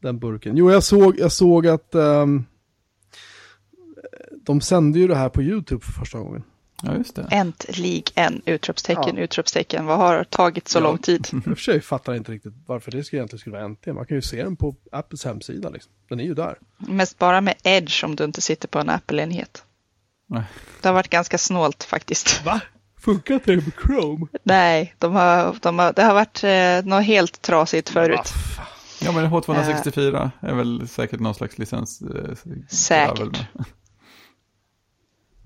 [0.00, 0.56] den burken.
[0.56, 2.46] Jo, jag såg, jag såg att um,
[4.42, 6.42] de sände ju det här på YouTube för första gången.
[6.82, 7.28] Ja, just det.
[7.30, 8.42] Äntligen!
[8.44, 9.22] Utropstecken, ja.
[9.22, 9.86] utropstecken.
[9.86, 10.82] Vad har tagit så ja.
[10.82, 11.28] lång tid?
[11.32, 13.96] Jag för sig fattar inte riktigt varför det egentligen skulle vara äntligen.
[13.96, 15.68] Man kan ju se den på Apples hemsida.
[15.68, 15.92] Liksom.
[16.08, 16.58] Den är ju där.
[16.78, 19.64] Mest bara med Edge om du inte sitter på en Apple-enhet.
[20.26, 20.44] Nej.
[20.82, 22.44] Det har varit ganska snålt faktiskt.
[22.44, 22.60] Va?
[23.00, 24.26] Funkar inte det med Chrome?
[24.42, 28.32] Nej, de har, de har, det har varit eh, något helt trasigt förut.
[29.00, 32.02] Ja, men H264 uh, är väl säkert någon slags licens.
[32.02, 32.34] Eh,
[32.68, 33.46] säkert.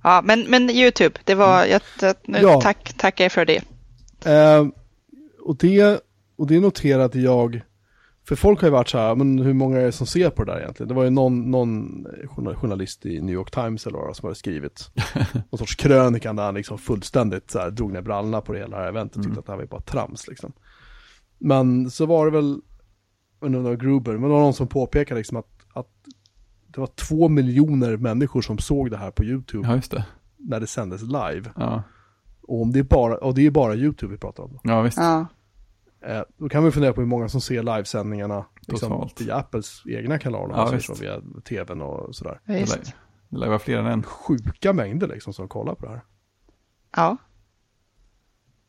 [0.03, 1.81] Ja, men, men YouTube, det var, mm.
[2.01, 2.61] jag, nu ja.
[2.61, 3.63] tack, tackar jag för det.
[4.25, 4.67] Eh,
[5.45, 6.01] och det.
[6.37, 7.63] Och det noterade jag,
[8.37, 10.45] för folk har ju varit så här, men hur många är det som ser på
[10.45, 10.89] det där egentligen?
[10.89, 12.07] Det var ju någon, någon
[12.57, 14.91] journalist i New York Times eller vad som hade skrivit
[15.51, 18.77] någon sorts krönika där han liksom fullständigt så här, drog ner brallorna på det hela
[18.77, 20.53] här eventet och tyckte att det här var bara trams liksom.
[21.39, 22.61] Men så var det väl,
[23.41, 25.89] det var Gruber, men det var någon som påpekade liksom att, att
[26.67, 30.05] det var två miljoner människor som såg det här på YouTube Ja, just det.
[30.37, 31.51] när det sändes live.
[31.57, 31.83] Ja,
[32.43, 34.59] Och, om det är bara, och det är ju bara YouTube vi pratar om.
[34.63, 34.99] ja visst.
[34.99, 35.27] Ja.
[36.05, 40.19] Eh, då kan vi fundera på hur många som ser livesändningarna liksom, via Apples egna
[40.19, 42.41] kanaler, Ja, alltså så, via tvn och sådär.
[42.45, 42.83] Ja, Det lär,
[43.29, 44.03] det lär vara fler än en.
[44.03, 46.03] Sjuka mängder liksom som kollar på det här.
[46.97, 47.17] Ja.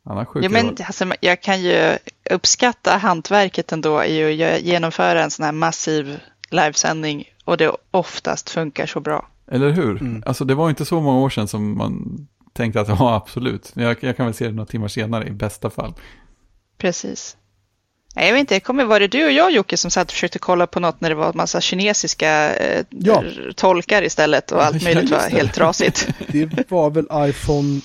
[0.04, 1.98] Han har sjukt Ja, men alltså, jag kan ju
[2.30, 6.18] uppskatta hantverket ändå i att genomföra en sån här massiv
[6.50, 9.28] livesändning och det oftast funkar så bra.
[9.46, 10.00] Eller hur?
[10.00, 10.22] Mm.
[10.26, 13.72] Alltså det var inte så många år sedan som man tänkte att ja, absolut.
[13.74, 15.94] Jag, jag kan väl se det några timmar senare i bästa fall.
[16.78, 17.36] Precis.
[18.16, 20.38] Nej, Jag vet inte, kommer var det du och jag Jocke som satt och försökte
[20.38, 23.24] kolla på något när det var en massa kinesiska eh, Ja.
[23.56, 26.08] tolkar istället och allt Ja, möjligt var helt trasigt.
[26.28, 27.80] Det var väl iPhone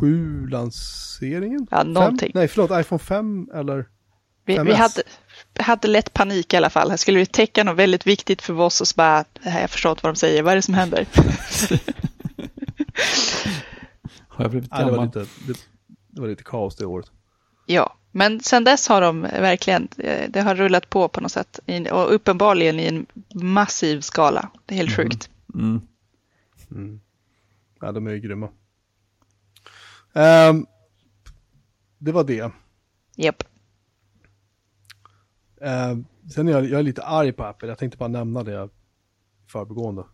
[0.00, 1.66] 7-lanseringen?
[1.70, 2.30] Ja, någonting.
[2.34, 3.86] Nej, förlåt, iPhone 5 eller?
[4.46, 4.64] Vi, 5S.
[4.64, 5.02] vi hade,
[5.58, 6.90] hade lätt panik i alla fall.
[6.90, 9.70] Här skulle vi täcka något väldigt viktigt för oss och så bara, "Det här, jag
[9.70, 11.06] förstår inte vad de säger, vad är det som händer?
[14.28, 15.06] Har jag blivit Nej, det, var gammal?
[15.06, 15.54] lite, det,
[16.08, 17.06] det var lite kaos det året.
[17.70, 21.60] Ja, men sen dess har de verkligen, eh, det har rullat på på något sätt
[21.92, 24.50] och uppenbarligen i en massiv skala.
[24.66, 25.04] Det är helt Mhm.
[25.10, 25.30] sjukt.
[25.54, 25.80] Mm.
[26.70, 27.00] Mm.
[27.80, 28.48] Ja, de är ju grymma.
[30.14, 30.66] Ehm,
[31.98, 32.50] det var det.
[33.16, 33.42] Japp.
[35.60, 36.04] Ehm,
[36.34, 37.68] sen är jag, jag är lite arg på Apple.
[37.68, 38.68] Jag tänkte bara nämna det i
[39.52, 40.04] förbigående.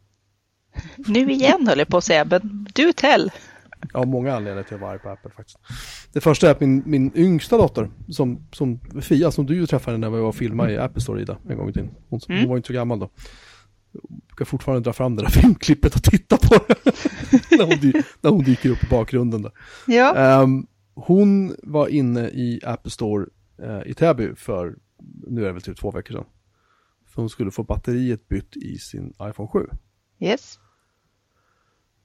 [0.96, 3.30] Nu igen höll jag på att säga, men du tell.
[3.92, 5.58] Jag har många anledningar till att vara arg på Apple faktiskt.
[6.12, 9.98] Det första är att min, min yngsta dotter, som, som Fia, som du ju träffade
[9.98, 11.90] när vi var och filmade i Apple Store Ida en gång i tiden.
[12.08, 12.40] Hon, Mm.
[12.40, 13.10] hon var inte så gammal då.
[13.92, 16.74] Jag brukar fortfarande dra fram det där filmklippet och titta på det.
[17.58, 19.52] när, hon, när hon dyker upp i bakgrunden där.
[19.86, 23.26] Ja, Ehm, hon var inne i Apple Store
[23.62, 24.74] eh, i Täby för,
[25.26, 26.24] nu är det väl typ två veckor sedan.
[27.06, 29.58] För hon skulle få batteriet bytt i sin iPhone 7.
[30.20, 30.58] yes.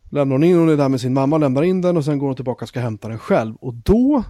[0.09, 2.27] Lämnar hon in, hon är där med sin mamma, lämnar in den och sen går
[2.27, 3.55] hon tillbaka och ska hämta den själv.
[3.55, 4.23] Och då,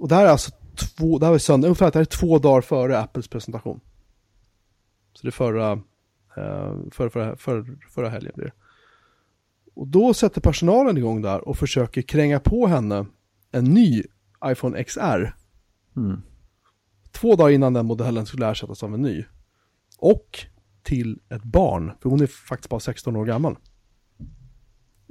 [0.00, 0.50] och det här är alltså
[0.96, 3.80] två, det här är söndag, ungefär det här är två dagar före Apples presentation.
[5.12, 5.72] Så det är förra,
[6.36, 8.52] eh, förra, förra, förra, förra helgen blir det.
[9.74, 13.06] Och då sätter personalen igång där och försöker kränga på henne
[13.52, 14.02] en ny
[14.44, 15.34] iPhone XR.
[15.96, 16.22] Mm.
[17.12, 19.24] Två dagar innan den modellen skulle ersättas av en ny.
[19.98, 20.38] Och
[20.82, 23.56] till ett barn, för hon är faktiskt bara 16 år gammal.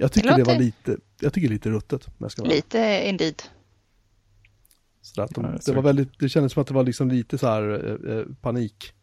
[0.02, 2.08] Jag tycker det, låter- var lite, jag tycker lite ruttet.
[2.08, 2.54] Om jag ska vara.
[2.54, 3.44] Lite indeed.
[5.02, 7.48] Så att de, det, var väldigt, det kändes som att det var liksom lite så
[7.48, 8.94] här eh, eh, panik.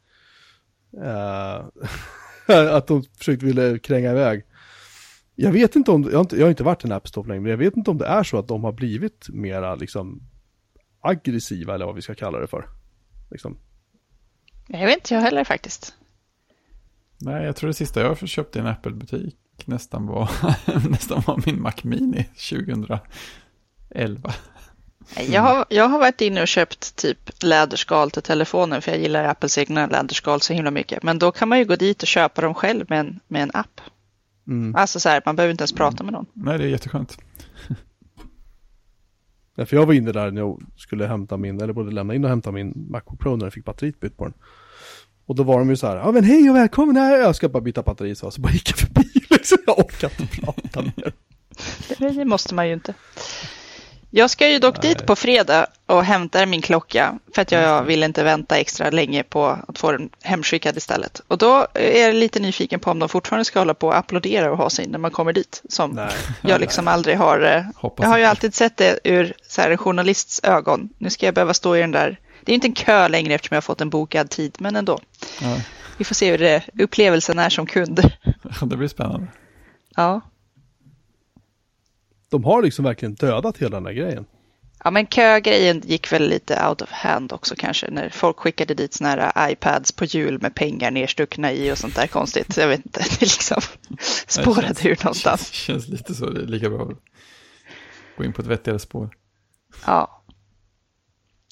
[1.02, 1.64] Eh,
[2.76, 4.44] att de försökte vilja kränga iväg.
[5.34, 7.28] Jag vet inte om, jag har inte, jag har inte varit i en App Store
[7.28, 10.22] länge, men jag vet inte om det är så att de har blivit mera liksom
[11.00, 12.68] aggressiva eller vad vi ska kalla det för.
[13.30, 13.58] Liksom.
[14.68, 15.94] Jag vet inte jag heller faktiskt.
[17.20, 20.30] Nej, jag tror det sista jag köpte i en Apple-butik nästan var,
[20.90, 23.00] nästan var min Mac Mini 2011.
[25.28, 29.24] Jag har, jag har varit inne och köpt typ läderskal till telefonen för jag gillar
[29.24, 31.02] Apples egna läderskal så himla mycket.
[31.02, 33.50] Men då kan man ju gå dit och köpa dem själv med en, med en
[33.54, 33.80] app.
[34.46, 34.74] Mm.
[34.74, 36.26] Alltså så här, man behöver inte ens prata med någon.
[36.32, 37.18] Nej, det är jätteskönt.
[39.58, 42.24] Ja, för jag var inne där när jag skulle hämta min, eller både lämna in
[42.24, 44.34] och hämta min Macbook Pro när jag fick batteriet bytt på den.
[45.26, 47.48] Och då var de ju så här, ja men hej och välkommen här, jag ska
[47.48, 49.05] bara byta batteri så, så bara gick jag förbi
[49.50, 51.12] liksom, jag orkar inte prata mer.
[51.98, 52.94] Det, måste man ju inte.
[54.10, 58.02] Jag ska ju dock dit på fredag och hämta min klocka för att jag vill
[58.02, 61.20] inte vänta extra länge på att få den hemskickad istället.
[61.28, 64.50] Och då är jag lite nyfiken på om de fortfarande ska hålla på och applådera
[64.50, 65.62] och ha sig när man kommer dit.
[65.68, 66.12] Som Nej.
[66.42, 67.40] jag liksom aldrig har.
[67.56, 70.88] eh, Hoppas Jag har ju alltid sett det ur så här, en journalists ögon.
[70.98, 72.20] Nu ska jag behöva stå i den där.
[72.44, 75.00] Det är inte en kö längre eftersom jag har fått en bokad tid, men ändå.
[75.98, 78.10] Vi får se hur det, upplevelsen är som kund.
[78.62, 79.26] det blir spännande.
[79.96, 80.20] Ja.
[82.28, 84.26] De har liksom verkligen dödat hela den där grejen.
[84.84, 88.94] Ja, men kögrejen gick väl lite out of hand också kanske när folk skickade dit
[88.94, 92.56] såna här iPads på hjul med pengar nerstuckna i och sånt där konstigt.
[92.56, 93.60] Jag vet inte, det liksom
[94.26, 95.50] spårade känns- ur någonstans.
[95.52, 96.98] Känns, känns lite så, det är lika bra att
[98.16, 99.10] gå in på ett vettigare spår.
[99.86, 100.22] Ja.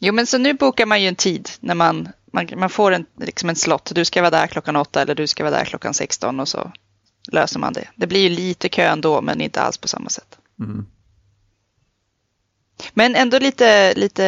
[0.00, 3.06] Jo, men så nu bokar man ju en tid när man, man, man får en,
[3.20, 3.92] liksom en slott.
[3.94, 6.72] Du ska vara där klockan åtta eller du ska vara där klockan 16 och så
[7.32, 7.88] löser man det.
[7.96, 10.38] Det blir ju lite kö ändå, men inte alls på samma sätt.
[10.60, 10.86] Mm.
[12.94, 14.24] Men ändå lite, lite,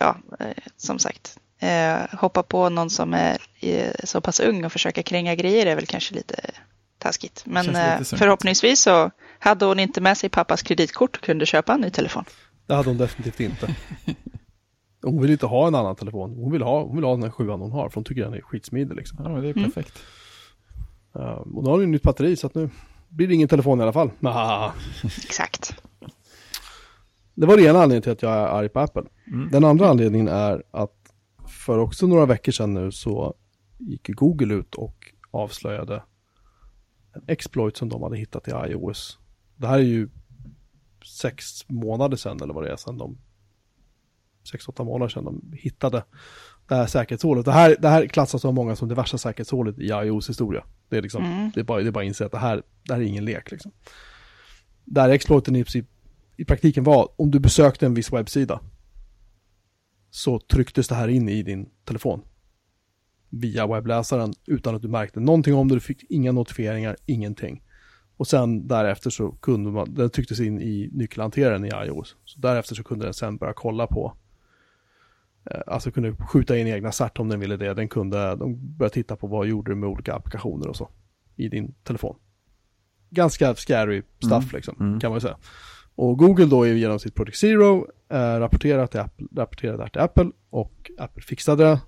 [0.00, 4.72] ja, eh, som sagt, eh, hoppa på någon som är eh, så pass ung och
[4.72, 6.50] försöka kränga grejer är väl kanske lite
[6.98, 7.42] taskigt.
[7.46, 11.72] Men lite eh, förhoppningsvis så hade hon inte med sig pappas kreditkort och kunde köpa
[11.74, 12.24] en ny telefon.
[12.66, 13.74] Det hade hon definitivt inte.
[15.02, 16.36] Hon vill inte ha en annan telefon.
[16.36, 18.34] Hon vill ha, hon vill ha den här sjuan hon har, för hon tycker den
[18.34, 19.18] är skitsmidig liksom.
[19.22, 19.70] Ja, men det är Mm.
[19.70, 20.02] perfekt.
[21.16, 22.70] Uh, och nu har hon ju nytt batteri, så att nu
[23.08, 24.10] blir det ingen telefon i alla fall.
[24.22, 24.72] Ah.
[25.04, 25.82] Exakt.
[27.34, 29.02] Det var den ena anledningen till att jag är arg på Apple.
[29.26, 29.50] Mm.
[29.50, 30.96] Den andra anledningen är att
[31.48, 33.34] för också några veckor sedan nu så
[33.78, 34.96] gick Google ut och
[35.30, 36.02] avslöjade
[37.12, 39.18] en exploit som de hade hittat i iOS.
[39.56, 40.08] Det här är ju
[41.04, 43.18] sex månader sedan eller vad det är sedan de
[44.50, 46.04] sex, åtta månader sedan de hittade
[46.68, 47.44] det här säkerhetshålet.
[47.44, 50.64] Det här, det här klassas av många som det värsta säkerhetshålet i iOS historia.
[50.88, 51.50] Det är liksom, Mm.
[51.54, 53.24] det är bara, det är bara att inse att det här, det här är ingen
[53.24, 53.72] lek liksom.
[54.84, 55.64] Där exploiten i,
[56.36, 58.60] i praktiken var, om du besökte en viss webbsida
[60.10, 62.22] så trycktes det här in i din telefon
[63.28, 67.62] via webbläsaren utan att du märkte någonting om det, du fick inga notifieringar, ingenting.
[68.16, 72.16] Och sen därefter så kunde man, den trycktes in i nyckelhanteraren i iOS.
[72.24, 74.16] Så därefter så kunde den sen börja kolla på,
[75.66, 77.74] alltså kunde skjuta in egna cert om den ville det.
[77.74, 80.88] Den kunde, de började titta på vad gjorde du med olika applikationer och så
[81.36, 82.16] i din telefon.
[83.10, 84.48] Ganska scary stuff Mm.
[84.56, 85.00] liksom, Mm.
[85.00, 85.36] kan man ju säga.
[85.94, 90.00] Och Google då genom sitt Project Zero eh, rapporterat, till Apple, rapporterade det här till
[90.00, 91.80] Apple och Apple fixade det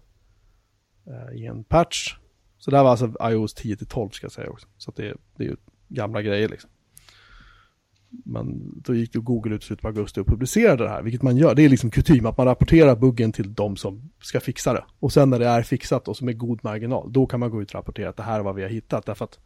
[1.06, 2.16] eh, i en patch.
[2.58, 4.66] Så det här var alltså iOS 10 till 12 ska jag säga också.
[4.76, 5.56] Så det, det är ju
[5.88, 6.70] gamla grejer liksom.
[8.24, 11.36] Men då gick Google ut i slutet på augusti och publicerade det här, vilket man
[11.36, 11.54] gör.
[11.54, 14.84] Det är liksom kutym att man rapporterar buggen till de som ska fixa det.
[14.98, 17.62] Och sen när det är fixat och som är god marginal, då kan man gå
[17.62, 19.06] ut och rapportera att det här är vad vi har hittat.
[19.06, 19.38] Därför att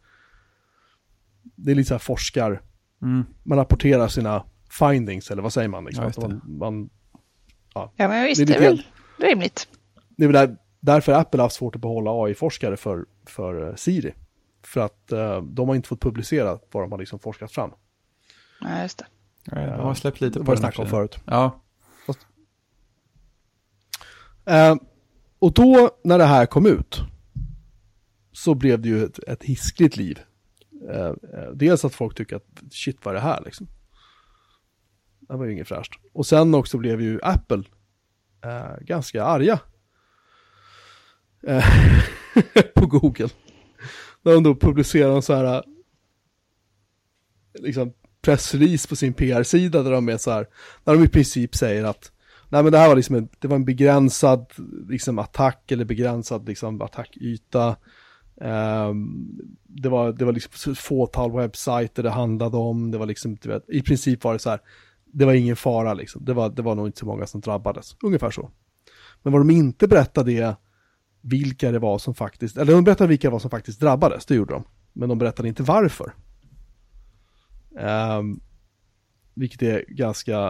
[1.55, 2.61] det är lite så här forskar,
[3.01, 3.25] Mm.
[3.43, 4.43] man rapporterar sina
[4.79, 5.85] findings, eller vad säger man?
[5.85, 6.11] Liksom.
[6.15, 6.89] Ja, man, man,
[7.73, 8.83] Ja, men visst, Det det är är, lite
[9.19, 9.67] väl rimligt.
[10.17, 13.75] det är väl där, därför Apple har haft svårt att behålla AI-forskare för, för eh,
[13.75, 14.13] Siri.
[14.63, 17.71] För att eh, de har inte fått publicera vad de har liksom forskat fram.
[18.61, 19.05] Ja, just det.
[19.43, 21.19] Ja, jag har släppt lite Det på den här om förut.
[21.25, 21.63] Ja,
[24.47, 24.75] Eh,
[25.39, 27.01] och då när det här kom ut
[28.31, 30.19] så blev det ju ett, ett hiskligt liv.
[30.89, 33.67] Eh, eh, dels att folk tycker att shit vad är det här liksom.
[35.19, 35.93] Det var ju inget fräscht.
[36.13, 37.63] Och sen också blev ju Apple
[38.43, 39.59] eh, ganska arga.
[41.43, 41.65] Eh,
[42.75, 43.29] på Google.
[44.21, 45.63] När de då publicerar en så här
[47.59, 47.93] liksom
[48.27, 50.47] pressrelease på sin PR-sida där de är så här,
[50.83, 52.11] där de i princip säger att
[52.49, 54.51] nej men det här var liksom en, det var en begränsad
[54.89, 57.75] liksom attack eller begränsad liksom attackyta.
[58.35, 63.35] Um, det var, det var liksom ett fåtal webbsajter det handlade om, det var liksom,
[63.41, 64.59] du vet, i princip var det så här,
[65.05, 67.95] det var ingen fara liksom, det var, det var nog inte så många som drabbades,
[68.03, 68.51] ungefär så.
[69.23, 70.55] Men vad de inte berättade är
[71.21, 74.35] vilka det var som faktiskt, eller de berättade vilka det var som faktiskt drabbades, det
[74.35, 74.63] gjorde de.
[74.93, 76.13] Men de berättade inte varför.
[77.79, 78.39] Um,
[79.33, 80.49] vilket är ganska,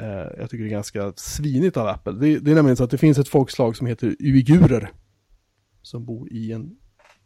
[0.00, 2.12] uh, jag tycker det är ganska svinigt av Apple.
[2.12, 4.92] Det, det är nämligen så att det finns ett folkslag som heter uigurer.
[5.82, 6.76] Som bor i en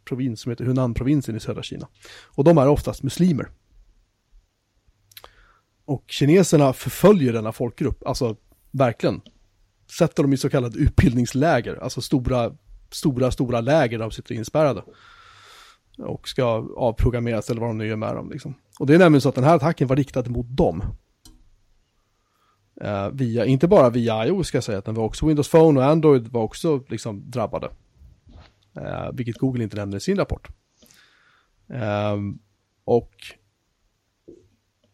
[0.05, 1.87] provins som heter Hunan-provinsen i södra Kina.
[2.25, 3.49] Och de är oftast muslimer.
[5.85, 8.35] Och kineserna förföljer denna folkgrupp, alltså
[8.71, 9.21] verkligen.
[9.97, 12.55] Sätter dem i så kallade utbildningsläger, alltså stora,
[12.91, 14.83] stora, stora läger där de sitter inspärrade.
[15.99, 16.43] Och ska
[16.77, 18.29] avprogrammeras eller vad de nu gör med dem.
[18.29, 18.53] Liksom.
[18.79, 20.83] Och det är nämligen så att den här attacken var riktad mot dem.
[22.81, 25.85] Eh, via, inte bara via iOS ska jag säga, utan var också Windows Phone och
[25.85, 27.69] Android var också liksom drabbade.
[28.75, 30.47] Eh, vilket Google inte nämner i sin rapport.
[31.69, 32.39] Ehm,
[32.83, 33.11] och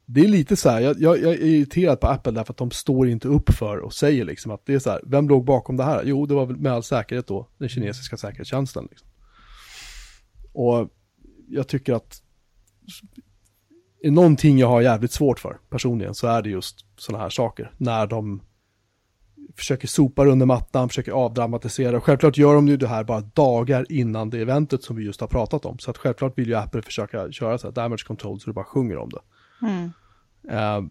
[0.06, 2.72] det är lite så här, jag, jag, jag är irriterad på Apple därför att de
[2.72, 5.78] står inte upp för och säger liksom att det är så här, vem låg bakom
[5.78, 6.04] det här?
[6.06, 8.88] Jo, det var väl med all säkerhet då den kinesiska säkerhetstjänsten.
[8.90, 9.08] Liksom.
[10.56, 10.90] Och
[11.48, 12.22] jag tycker att
[14.02, 17.72] är någonting jag har jävligt svårt för personligen så är det just sådana här saker.
[17.78, 18.42] När de
[19.58, 22.02] försöker sopa under mattan, försöker avdramatisera.
[22.02, 25.28] Självklart gör de ju det här bara dagar innan det eventet som vi just har
[25.28, 25.80] pratat om.
[25.80, 28.66] Så att självklart vill ju Apple försöka köra så här damage control så det bara
[28.66, 29.22] sjunger om det.
[29.68, 29.92] Mm.
[30.50, 30.90] Eh,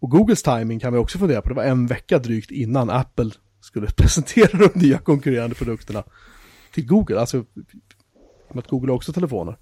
[0.00, 1.48] och Googles timing kan vi också fundera på.
[1.48, 6.04] Det var en vecka drygt innan Apple skulle presentera de nya konkurrerande produkterna
[6.72, 7.20] till Google.
[7.20, 7.44] Alltså,
[8.54, 9.58] med att Google har också telefoner.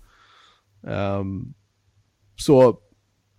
[0.86, 1.54] Ehm,
[2.36, 2.80] så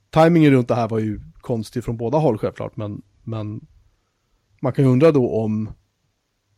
[0.10, 3.68] timingen runt det här var ju konstig från båda håll självklart, men, men
[4.62, 5.72] man kan ju undra då om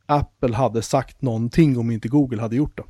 [0.05, 2.83] Apple hade sagt någonting om inte Google hade gjort det.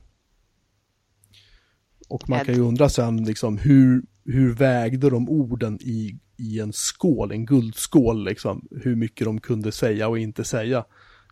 [2.09, 6.73] Och man kan ju undra sen liksom hur, hur vägde de orden i, i en
[6.73, 10.85] skål, en guldskål liksom, hur mycket de kunde säga och inte säga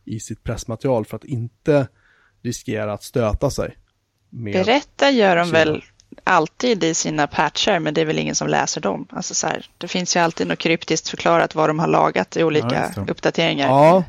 [0.06, 1.88] i sitt pressmaterial för att inte
[2.42, 3.78] riskera att stöta sig.
[4.30, 5.84] Med, Berätta gör de sina- väl
[6.24, 9.08] alltid i sina patcher, men det är väl ingen som läser dem.
[9.10, 12.40] Alltså så här, det finns ju alltid något kryptiskt förklarat vad de har lagat i
[12.40, 13.06] Ja, olika det.
[13.12, 13.68] uppdateringar.
[13.68, 14.04] Ja,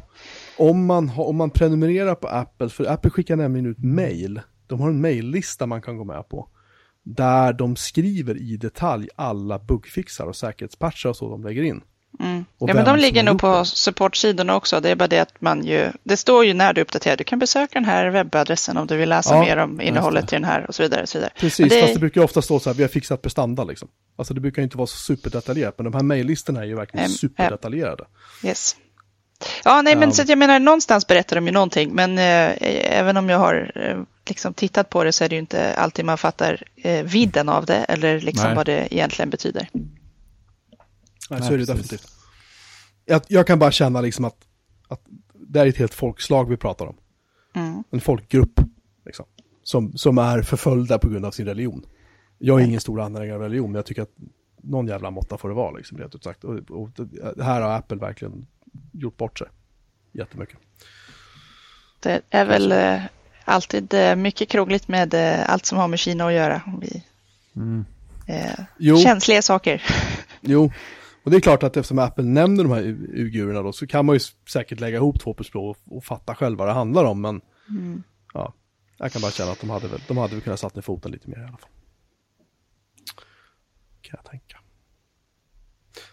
[0.58, 4.40] om man, om man prenumererar på Apple, för Apple skickar nämligen ut mail.
[4.66, 6.48] De har en maillista man kan gå med på.
[7.04, 11.80] Där de skriver i detalj alla bugfixar och säkerhetspatchar och så de lägger in.
[12.20, 12.44] Mm.
[12.58, 14.80] Ja, men de ligger nog på supportsidorna också.
[14.80, 17.16] Det är bara det att man ju, det står ju när du uppdaterar.
[17.16, 20.36] Du kan besöka den här webbadressen om du vill läsa Ja, mer om innehållet i
[20.36, 21.02] den här och så vidare.
[21.02, 21.32] Och så vidare.
[21.40, 23.88] Precis, det- fast det brukar ju ofta stå så här, vi har fixat prestanda liksom.
[24.16, 27.12] Alltså det brukar inte vara så superdetaljerat, men de här maillistorna är ju verkligen Em,
[27.12, 28.04] superdetaljerade.
[28.44, 28.76] Yes.
[29.64, 30.14] Ja, nej, men Ja.
[30.14, 32.52] så jag menar någonstans berättar de ju någonting, men eh,
[32.98, 33.98] även om jag har eh,
[34.28, 37.66] liksom tittat på det så är det ju inte alltid man fattar eh, vidden av
[37.66, 38.56] det eller liksom Nej.
[38.56, 39.68] vad det egentligen betyder.
[41.30, 41.82] Nej, Nej, så är det precis.
[41.90, 42.12] definitivt.
[43.04, 44.36] Jag, jag kan bara känna liksom att,
[44.88, 45.00] att
[45.34, 46.96] det är ett helt folkslag vi pratar om.
[47.54, 47.84] Mm.
[47.90, 48.60] En folkgrupp,
[49.06, 49.26] liksom,
[49.62, 51.86] som, som är förföljda på grund av sin religion.
[52.38, 54.12] Jag är ingen stor anhängare av religion, men jag tycker att
[54.62, 56.44] någon jävla måtta får det vara, liksom, rent ut sagt.
[56.44, 56.90] Och, och
[57.36, 58.46] det här har Apple verkligen
[58.92, 59.48] gjort bort sig.
[60.12, 60.58] Jättemycket.
[62.00, 63.00] Det är väl eh,
[63.44, 66.62] alltid eh, mycket krångligt med eh, allt som har med Kina att göra.
[66.66, 67.04] Om vi,
[67.56, 67.84] Mm.
[68.26, 68.96] eh, Jo.
[68.98, 69.82] känsliga saker.
[70.40, 70.72] Jo,
[71.28, 74.14] och det är klart att eftersom Apple nämner de här uigurerna då så kan man
[74.16, 74.20] ju
[74.52, 77.20] säkert lägga ihop två plus två och, och fatta själv vad det handlar om.
[77.20, 78.02] Men Mm.
[78.34, 78.54] ja,
[78.98, 81.12] jag kan bara känna att de hade väl, de hade väl kunnat satt ner foten
[81.12, 81.70] lite mer i alla fall.
[84.02, 84.58] Kan jag tänka.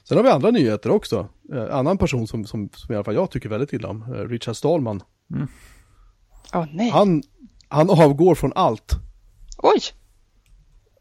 [0.03, 1.27] Sen har vi andra nyheter också.
[1.53, 4.07] Eh, annan person som, som, som i alla fall jag tycker väldigt illa om, eh,
[4.27, 5.03] Richard Stallman.
[6.53, 7.23] Åh nej, Han,
[7.67, 8.91] han avgår från allt.
[9.57, 9.79] oj!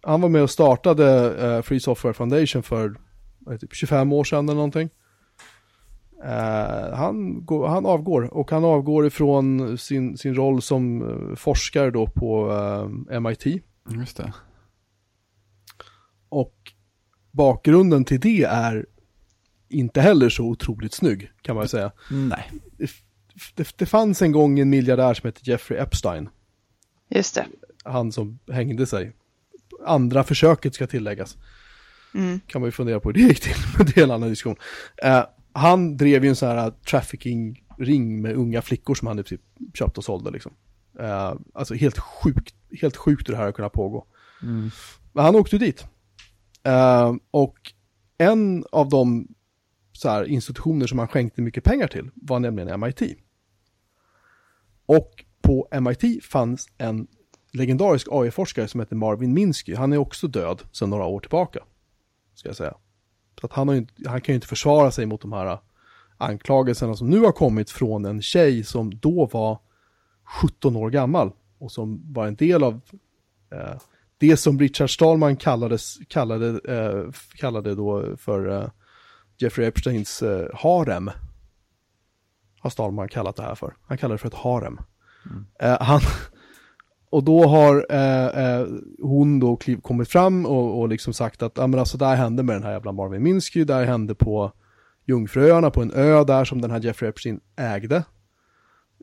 [0.02, 2.94] Han var med och startade eh, Free Software Foundation för
[3.60, 4.90] typ 25 år sedan eller någonting.
[6.24, 11.90] Eh, han, går, han avgår och han avgår ifrån sin, sin roll som eh, forskare
[11.90, 12.52] då på
[13.10, 13.46] eh, MIT.
[13.90, 14.32] Just det.
[16.28, 16.54] Och
[17.30, 18.86] bakgrunden till det är
[19.68, 21.92] inte heller så otroligt snygg kan man säga.
[22.10, 22.50] Nej.
[22.78, 22.90] Det,
[23.54, 26.28] det, det fanns en gång en miljardär som hette Jeffrey Epstein.
[27.08, 27.46] Just det.
[27.84, 29.12] Han som hängde sig.
[29.86, 31.36] Andra försöket ska tilläggas.
[32.14, 32.40] Mm.
[32.46, 34.56] kan man ju fundera på hur det gick till, men det är en annan diskussion.
[35.02, 39.40] Eh, han drev ju en sån här trafficking-ring med unga flickor som han princip
[39.74, 40.52] köpte och sålde liksom.
[41.00, 44.06] Eh, alltså helt sjukt, helt sjukt hur det här har kunnat pågå.
[44.42, 44.70] Mm.
[45.12, 45.86] Men han åkte dit.
[46.62, 47.58] Eh, och
[48.18, 49.28] en av de
[49.92, 53.02] så här, institutioner som han skänkte mycket pengar till var nämligen MIT.
[54.86, 57.06] Och på MIT fanns en
[57.52, 59.74] legendarisk AI-forskare som heter Marvin Minsky.
[59.74, 61.60] Han är också död sedan några år tillbaka.
[62.34, 62.74] Ska jag säga.
[63.40, 65.58] Så att han, har ju han kan ju inte försvara sig mot de här
[66.16, 69.58] anklagelserna som nu har kommit från en tjej som då var
[70.42, 72.80] 17 år gammal och som var en del av
[73.52, 73.76] eh,
[74.18, 78.68] det som Richard Stallman kallades, kallade, eh, kallade då för eh,
[79.38, 80.22] Jeffrey Epsteins
[80.54, 81.10] harem.
[82.60, 83.76] Har Stallman kallat det här för.
[83.86, 84.78] Han kallar det för ett harem.
[85.60, 86.00] Eh, han,
[87.14, 88.66] och då har eh, eh,
[89.02, 92.16] hon då kliv, kommit fram och, och liksom sagt att ja men alltså det här
[92.16, 94.52] hände med den här jävla Marvin Minsky, det här hände på
[95.06, 98.04] Jungfruöarna, på en ö där som den här Jeffrey Epstein ägde.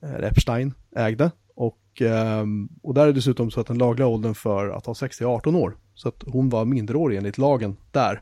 [0.04, 1.32] Eh, Epstein ägde.
[1.56, 2.46] Och, eh,
[2.84, 5.26] och där är det dessutom så att den lagliga åldern för att ha sex är
[5.26, 5.78] 18 år.
[5.94, 8.22] Så att hon var minderårig enligt lagen där.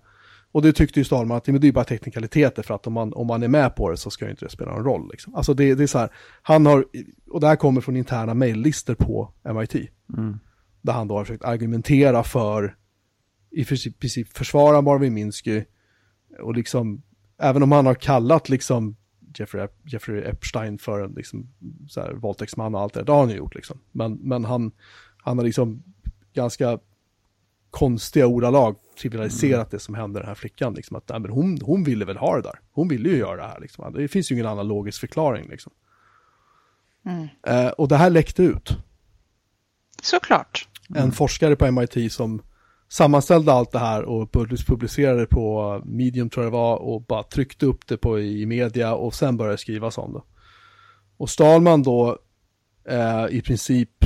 [0.51, 3.13] Och det tyckte ju Stallman att men det är bara teknikaliteter för att om man,
[3.13, 5.09] om man är med på det så ska ju inte det spela någon roll.
[5.11, 5.35] Liksom.
[5.35, 6.09] Alltså det, det är så här,
[6.41, 6.85] han har,
[7.29, 9.75] och det här kommer från interna mejllistor på MIT.
[10.17, 10.39] Mm.
[10.81, 12.75] Där han då har försökt argumentera för,
[13.51, 15.63] i princip, princip försvara Marvin Minsky.
[16.39, 17.01] Och liksom,
[17.41, 18.95] även om han har kallat liksom
[19.37, 21.49] Jeffrey, Jeffrey Epstein för en liksom,
[21.89, 23.79] så här, våldtäktsman och allt det, det har han ju gjort liksom.
[23.91, 24.71] Men, men han,
[25.17, 25.83] han har liksom
[26.33, 26.79] ganska
[27.69, 30.73] konstiga ordalag trivialiserat det som hände den här flickan.
[30.73, 32.59] Liksom, att, nej, men hon, hon ville väl ha det där.
[32.71, 33.59] Hon ville ju göra det här.
[33.59, 33.93] Liksom.
[33.93, 35.49] Det finns ju ingen annan logisk förklaring.
[35.49, 35.71] Liksom.
[37.05, 37.27] Mm.
[37.47, 38.77] Eh, och det här läckte ut.
[40.01, 40.67] Såklart.
[40.95, 42.41] En forskare på MIT som
[42.89, 47.23] sammanställde allt det här och pub- publicerade på Medium tror jag det var och bara
[47.23, 50.21] tryckte upp det på i media och sen började skrivas om det.
[51.17, 52.17] Och Stalman då
[52.89, 54.05] eh, i princip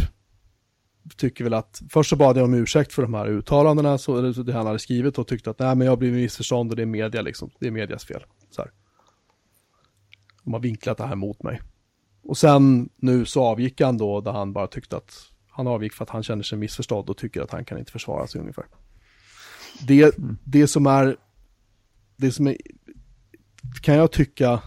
[1.17, 4.53] tycker väl att först så bad jag om ursäkt för de här uttalandena, så, det
[4.53, 6.85] han hade skrivit och tyckte att nej men jag har blivit missförstånd och det är
[6.85, 8.23] media liksom, det är medias fel.
[8.49, 8.71] Så här.
[10.43, 11.61] De har vinklat det här mot mig.
[12.23, 16.03] Och sen nu så avgick han då där han bara tyckte att han avgick för
[16.03, 18.65] att han känner sig missförstådd och tycker att han kan inte försvara sig ungefär.
[19.87, 21.17] Det, det som är,
[22.17, 22.57] det som är,
[23.81, 24.61] kan jag tycka,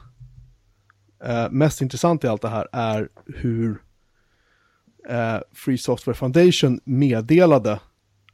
[1.25, 3.83] eh, mest intressant i allt det här är hur
[5.09, 7.81] eh, Free Software Foundation meddelade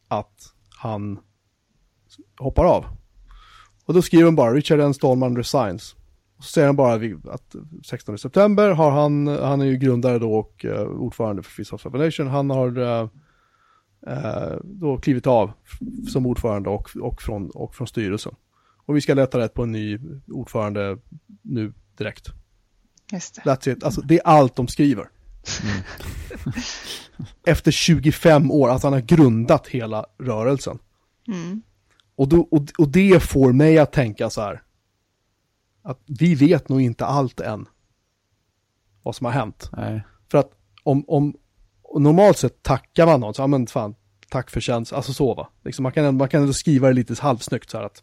[0.08, 1.18] att han
[2.38, 2.84] hoppar av.
[3.84, 4.94] Och då skriver de bara Richard N.
[4.94, 5.96] Stallman resigns.
[6.38, 6.94] Och så säger han bara
[7.32, 7.54] att
[7.84, 11.92] 16 september har han, han är ju grundare då och uh, ordförande för Free Software
[11.92, 13.08] Foundation, han har uh,
[14.08, 15.52] uh, då klivit av
[16.08, 18.34] som ordförande och, och, från, och från styrelsen.
[18.86, 19.98] Och vi ska leta rätt på en ny
[20.28, 20.98] ordförande
[21.42, 22.28] nu direkt.
[23.12, 23.40] Just det.
[23.40, 23.84] That's it.
[23.84, 25.08] Alltså, det är allt de skriver.
[25.62, 25.82] Mm.
[27.46, 30.78] Efter 25 år, att alltså han har grundat hela rörelsen.
[31.28, 31.62] Mm.
[32.16, 34.62] Och, då, och, och det får mig att tänka så här.
[35.82, 37.66] Att vi vet nog inte allt än.
[39.02, 39.70] Vad som har hänt.
[39.72, 40.02] Nej.
[40.30, 40.50] För att
[40.82, 41.34] om, om
[41.98, 43.94] normalt sett tackar man någon, så ja men fan,
[44.30, 45.48] tack för tjänst, alltså så va.
[45.64, 48.02] Liksom man, kan, man kan ändå skriva det lite halvsnyggt så här att,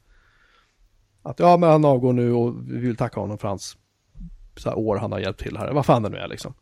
[1.24, 3.78] att ja men han avgår nu och vi vill tacka honom för hans
[4.56, 6.54] så här, år han har hjälpt till här, vad fan det nu är liksom.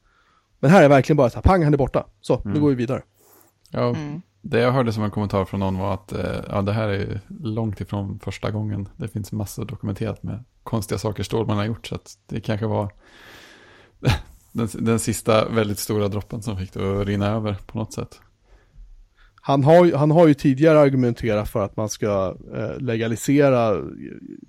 [0.59, 2.53] Men här är verkligen bara så här, pang han är borta, så mm.
[2.53, 3.01] nu går vi vidare.
[3.71, 4.21] Ja, mm.
[4.41, 7.21] det jag hörde som en kommentar från någon var att eh, ja, det här är
[7.27, 8.89] långt ifrån första gången.
[8.97, 12.91] Det finns massor dokumenterat med konstiga saker Stålman har gjort, så att det kanske var
[14.51, 18.19] den, den sista väldigt stora droppen som fick det att rinna över på något sätt.
[19.41, 23.81] Han har, han har ju tidigare argumenterat för att man ska eh, legalisera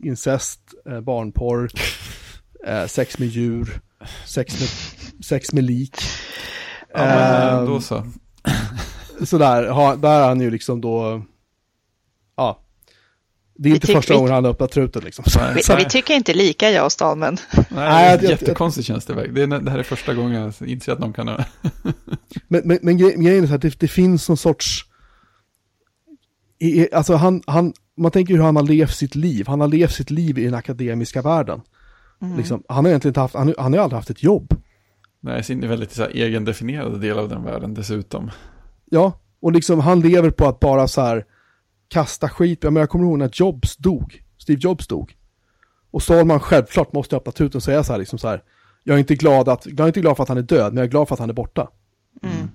[0.02, 1.68] incest, eh, barnporr,
[2.66, 3.80] eh, sex med djur,
[4.26, 4.68] sex med,
[5.24, 5.96] sex med lik.
[6.94, 8.06] Ja, men, då så.
[9.24, 11.22] Sådär, ha, där är han ju liksom då,
[12.36, 12.68] ja,
[13.60, 15.24] det är inte första gången han har öppnat truten liksom.
[15.54, 17.36] Vi, vi, tycker inte lika jag och Stalmen.
[17.68, 19.14] Nej, det är jättekonstigt känns det.
[19.14, 21.26] Det, är, det här är första gången jag inser att någon kan...
[22.48, 24.84] men, men, men grejen är så att det, det finns någon sorts...
[26.58, 29.46] I, alltså han, han, man tänker hur han har levt sitt liv.
[29.46, 31.60] Han har levt sitt liv i den akademiska världen.
[32.22, 32.36] Mm.
[32.36, 34.54] Liksom, han har egentligen inte haft, han, han har aldrig haft ett jobb.
[35.20, 38.30] Nej, sin väldigt så här, egendefinierad del av den världen dessutom.
[38.84, 41.24] Ja, och liksom han lever på att bara så här
[41.88, 42.62] kasta skit.
[42.62, 44.22] Men jag kommer ihåg när Jobs dog.
[44.38, 45.16] Steve Jobs dog.
[45.90, 48.42] Och Stallman självklart måste öppna truten och säga så här, liksom så här.
[48.84, 50.76] Jag är inte glad att, jag är inte glad för att han är död, men
[50.76, 51.68] jag är glad för att han är borta.
[52.22, 52.48] Mm.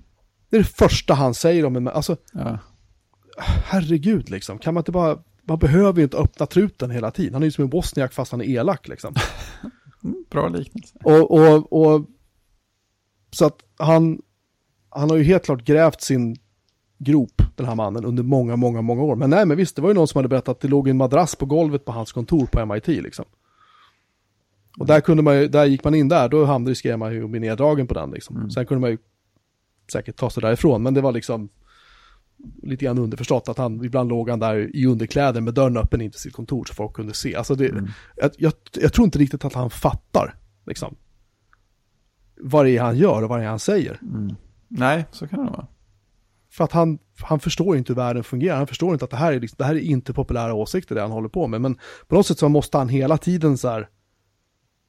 [0.49, 2.17] Det är det första han säger om en, alltså.
[2.33, 2.57] Ja.
[3.65, 7.33] Herregud liksom, kan man inte bara, man behöver ju inte öppna truten hela tiden.
[7.33, 9.15] Han är ju som en bosniak fast han är elak liksom.
[10.29, 10.97] Bra liknelse.
[11.03, 12.05] Och, och, och
[13.31, 14.21] så att han,
[14.89, 16.37] han har ju helt klart grävt sin
[16.97, 19.15] grop, den här mannen, under många, många, många år.
[19.15, 20.97] Men nej, men visst, det var ju någon som hade berättat att det låg en
[20.97, 23.25] madrass på golvet på hans kontor på MIT liksom.
[24.79, 27.23] Och där kunde man ju, där gick man in där, då hamnade, riskerade man ju
[27.23, 28.35] att bli neddragen på den liksom.
[28.35, 28.51] Mm.
[28.51, 28.97] Sen kunde man ju
[29.91, 31.49] säkert ta sig därifrån, men det var liksom
[32.63, 36.11] lite grann underförstått att han, ibland låg han där i underkläder med dörren öppen in
[36.11, 37.35] till sitt kontor så folk kunde se.
[37.35, 37.87] Alltså det, mm.
[38.15, 40.35] jag, jag, jag, tror inte riktigt att han fattar,
[40.65, 40.95] liksom,
[42.41, 43.99] vad det är han gör och vad det är han säger.
[44.01, 44.35] Mm.
[44.67, 45.67] Nej, så kan det vara.
[46.51, 48.57] För att han, han förstår inte hur världen fungerar.
[48.57, 51.01] Han förstår inte att det här är, liksom, det här är inte populära åsikter det
[51.01, 51.61] han håller på med.
[51.61, 53.89] Men på något sätt så måste han hela tiden så här,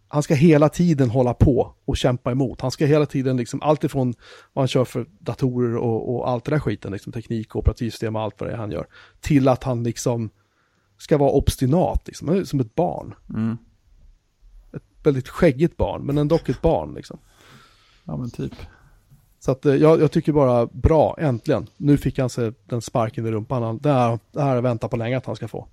[0.08, 2.60] han ska hela tiden hålla på och kämpa emot.
[2.60, 4.14] Han ska hela tiden, liksom, allt ifrån
[4.52, 8.16] vad han kör för datorer och, och allt det där skiten, liksom, teknik och operativsystem
[8.16, 8.86] och allt vad det är han gör,
[9.20, 10.30] till att han liksom
[10.98, 13.14] ska vara obstinat, liksom, som ett barn.
[13.28, 13.56] Mm.
[14.72, 16.94] Ett väldigt skäggigt barn, men ändå ett barn.
[16.94, 17.18] Liksom.
[18.04, 18.52] Ja, men typ.
[19.40, 21.66] Så att eh, jag, jag, tycker bara bra, äntligen.
[21.76, 23.78] Nu fick han sig den sparken i rumpan.
[23.78, 25.68] Det här, det här har jag väntat på länge att han ska få.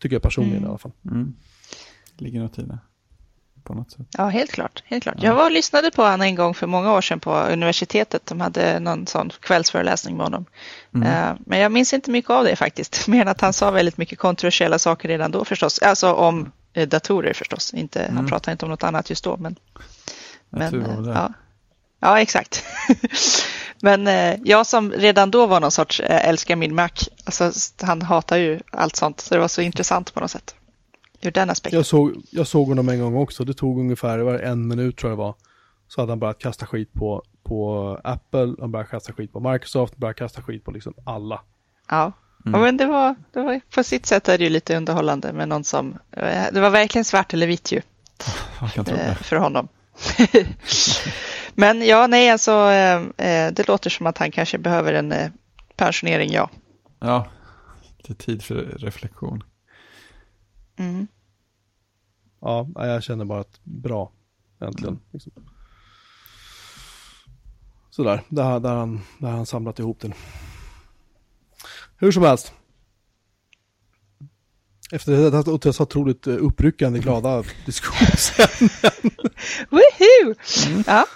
[0.00, 0.66] Tycker jag personligen mm.
[0.66, 0.92] i alla fall.
[1.04, 1.34] Mm.
[2.16, 2.78] Ligger något i det.
[3.64, 4.06] På något sätt.
[4.18, 4.82] Ja, helt klart.
[4.86, 5.14] Helt klart.
[5.18, 5.28] Ja.
[5.28, 8.26] Jag var och lyssnade på honom en gång för många år sedan på universitetet.
[8.26, 10.44] De hade någon sån kvällsföreläsning med honom.
[10.94, 11.08] Mm.
[11.08, 13.06] Uh, men jag minns inte mycket av det faktiskt.
[13.08, 15.78] Mer än att han sa väldigt mycket kontroversiella saker redan då förstås.
[15.78, 17.74] Alltså om uh, datorer förstås.
[17.74, 18.26] Inte, Han mm.
[18.26, 19.36] pratade inte om något annat just då.
[19.36, 19.56] Men,
[20.50, 21.32] men, ja.
[22.00, 22.64] Ja, exakt.
[23.82, 26.90] Men eh, jag som redan då var någon sorts eh, älskar min Mac,
[27.24, 27.52] alltså,
[27.82, 30.54] han hatar ju allt sånt, så det var så intressant på något sätt.
[31.22, 31.78] Ur den aspekten.
[31.78, 34.96] Jag såg, jag såg honom en gång också, det tog ungefär det var en minut
[34.96, 35.34] tror jag det var.
[35.88, 39.96] Så hade han börjat kasta skit på, på Apple, han började kasta skit på Microsoft,
[39.96, 41.40] började kasta skit på liksom alla.
[41.88, 42.12] Ja,
[42.46, 42.60] mm.
[42.60, 45.64] men det var, det var, på sitt sätt är det ju lite underhållande med någon
[45.64, 47.80] som, eh, det var verkligen svart eller vitt ju.
[48.84, 49.18] Det.
[49.20, 49.68] För honom.
[51.54, 55.30] Men ja, nej, alltså eh, eh, det låter som att han kanske behöver en eh,
[55.76, 56.50] pensionering, ja.
[57.00, 57.26] Ja,
[58.06, 59.44] det är tid för reflektion.
[60.80, 61.06] Mm.
[62.40, 64.12] Ja, jag känner bara att bra,
[64.60, 64.94] äntligen.
[64.94, 65.02] Mm.
[65.10, 65.32] Liksom.
[67.90, 70.14] Sådär, där, där, han, där han samlat ihop den.
[71.96, 72.52] Hur som helst.
[74.92, 78.70] Efter detta dessa otroligt eh, uppryckande glada diskussionsämnen
[79.70, 80.34] Woohoo!
[80.86, 81.06] Ja,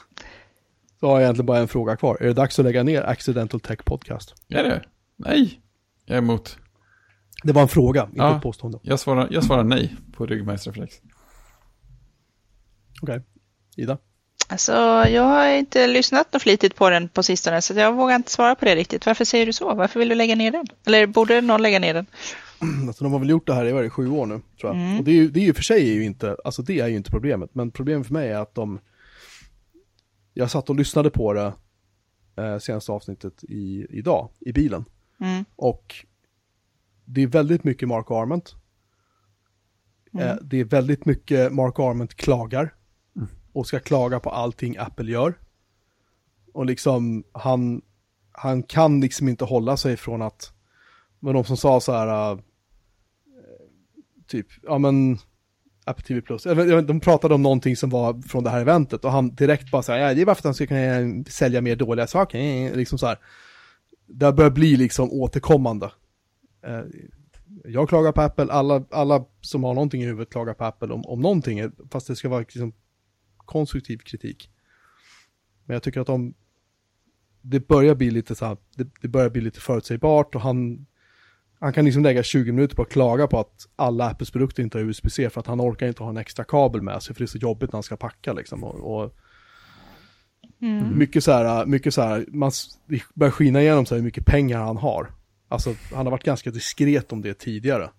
[1.01, 2.17] så har jag egentligen bara en fråga kvar.
[2.21, 4.35] Är det dags att lägga ner Accidental Tech Podcast?
[4.49, 4.85] Är det?
[5.17, 5.61] Nej,
[6.05, 6.59] jag är emot.
[7.45, 8.37] Det var en fråga, inte Ja.
[8.37, 8.79] ett påstående.
[8.83, 10.95] Jag svarar, jag svarar nej på ryggmärgsreflex.
[13.03, 13.23] Okej.
[13.77, 13.99] Ida?
[14.49, 14.73] alltså
[15.09, 18.55] jag har inte lyssnat något flitigt på den på sistone så jag vågar inte svara
[18.55, 19.07] på det riktigt.
[19.07, 19.75] Varför säger du så?
[19.75, 20.67] Varför vill du lägga ner den?
[20.87, 22.07] Eller borde någon lägga ner den?
[22.87, 24.83] Alltså de har väl gjort det här i det, sju år nu, tror jag.
[24.83, 24.99] Mm.
[24.99, 26.89] Och det är ju, det är ju för sig är ju inte, alltså det är
[26.89, 27.51] ju inte problemet.
[27.55, 28.81] Men problemet för mig är att de,
[30.35, 31.53] jag satt och lyssnade på det
[32.43, 34.85] eh, senaste avsnittet i, idag, i bilen.
[35.21, 35.45] Mm.
[35.57, 35.95] Och
[37.05, 38.55] det är väldigt mycket Mark Arment.
[40.19, 42.75] Eh, det är väldigt mycket Mark Arment klagar.
[43.53, 45.35] Och ska klaga på allting Apple gör.
[46.53, 47.83] Och liksom, han,
[48.33, 50.53] han kan liksom inte hålla sig från att,
[51.21, 52.39] men de som sa så här, äh,
[54.27, 55.19] typ, ja men,
[55.85, 56.43] Apple TV Plus,
[56.87, 59.99] de pratade om någonting som var från det här eventet och han direkt bara här,
[59.99, 62.99] ja det är bara för att han ska kunna sälja mer dåliga saker, eh, liksom
[62.99, 63.19] så här.
[64.07, 65.91] Det börjar bli liksom återkommande.
[66.67, 66.85] Eh,
[67.65, 71.05] Jag klagar på Apple, alla, alla som har någonting i huvudet klagar på Apple om,
[71.05, 72.73] om någonting, fast det ska vara liksom
[73.37, 74.51] konstruktiv kritik.
[75.65, 76.35] Men jag tycker att de,
[77.43, 80.87] det börjar bli lite så här, det, det börjar bli lite förutsägbart och han,
[81.61, 84.79] han kan liksom lägga 20 minuter på att klaga på att alla Apples produkter inte
[84.79, 87.25] har USB-C för att han orkar inte ha en extra kabel med sig för det
[87.25, 88.65] är så jobbigt när han ska packa liksom.
[88.65, 89.15] Och, och
[90.97, 92.51] mycket så här, mycket så här, man
[92.87, 95.11] det börjar skina igenom så här hur mycket pengar han har.
[95.55, 97.91] Alltså han har varit ganska diskret om det tidigare.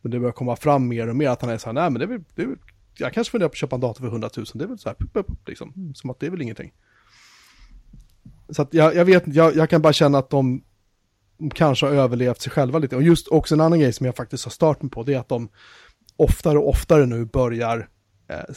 [0.00, 1.98] Men det börjar komma fram mer och mer att han är så här, nej men
[1.98, 2.58] det är väl, det är väl
[2.98, 4.88] jag kanske funderar på att köpa en dator för 100 000, det är väl så
[4.88, 6.72] här, pup, pup, liksom, mm, som att det är väl ingenting.
[8.50, 10.62] Så att jag, jag vet inte, jag, jag kan bara känna att de
[11.54, 12.96] kanske har överlevt sig själva lite.
[12.96, 15.18] Och just också en annan grej som jag faktiskt har stört mig på, det är
[15.18, 15.48] att de
[16.16, 17.88] oftare och oftare nu börjar
[18.28, 18.54] eh,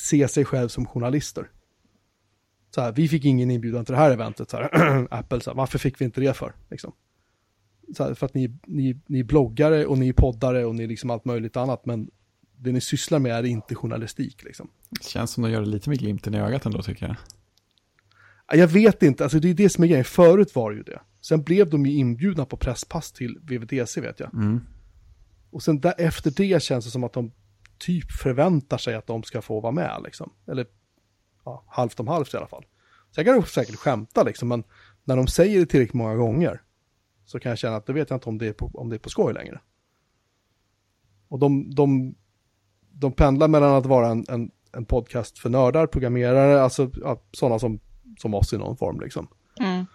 [0.00, 1.50] se sig själv som journalister.
[2.74, 5.56] Så här, vi fick ingen inbjudan till det här eventet, så här, Apple, så här,
[5.56, 6.52] varför fick vi inte det för?
[6.70, 6.92] Liksom.
[7.98, 10.88] Här, för att ni, ni, ni är bloggare och ni är poddare och ni är
[10.88, 12.10] liksom allt möjligt annat, men
[12.56, 14.44] det ni sysslar med är inte journalistik.
[14.44, 14.70] Liksom.
[14.90, 17.16] Det känns som de gör det lite med glimten i ögat ändå tycker jag.
[18.48, 20.04] Ja, Jag vet inte, alltså det är det som är grejen.
[20.04, 21.00] Förut var det ju det.
[21.20, 24.34] Sen blev de ju inbjudna på presspass till VVDC vet jag.
[24.34, 24.60] Mm.
[25.50, 27.32] Och sen där, efter det känns det som att de
[27.78, 30.32] typ förväntar sig att de ska få vara med liksom.
[30.46, 30.66] Eller
[31.44, 32.64] ja, halvt om halvt i alla fall.
[33.14, 34.64] Sen kan de säkert skämta liksom, men
[35.04, 36.62] när de säger det tillräckligt många gånger
[37.28, 38.96] så kan jag känna att då vet jag inte om det är på, om det
[38.96, 39.60] är på skoj längre.
[41.28, 42.14] Och de, de,
[42.92, 47.58] de pendlar mellan att vara en, en, en podcast för nördar, programmerare, alltså ja, sådana
[47.58, 47.80] som,
[48.18, 49.28] som oss i någon form liksom.
[49.60, 49.86] Mm.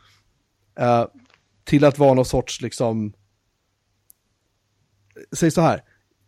[0.75, 1.05] Eh,
[1.63, 3.13] till att vara någon sorts liksom,
[5.31, 5.83] säg så här,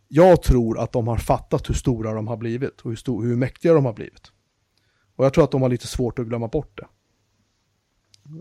[0.08, 3.36] jag tror att de har fattat hur stora de har blivit och hur, stor, hur
[3.36, 4.32] mäktiga de har blivit.
[5.16, 6.86] Och jag tror att de har lite svårt att glömma bort det.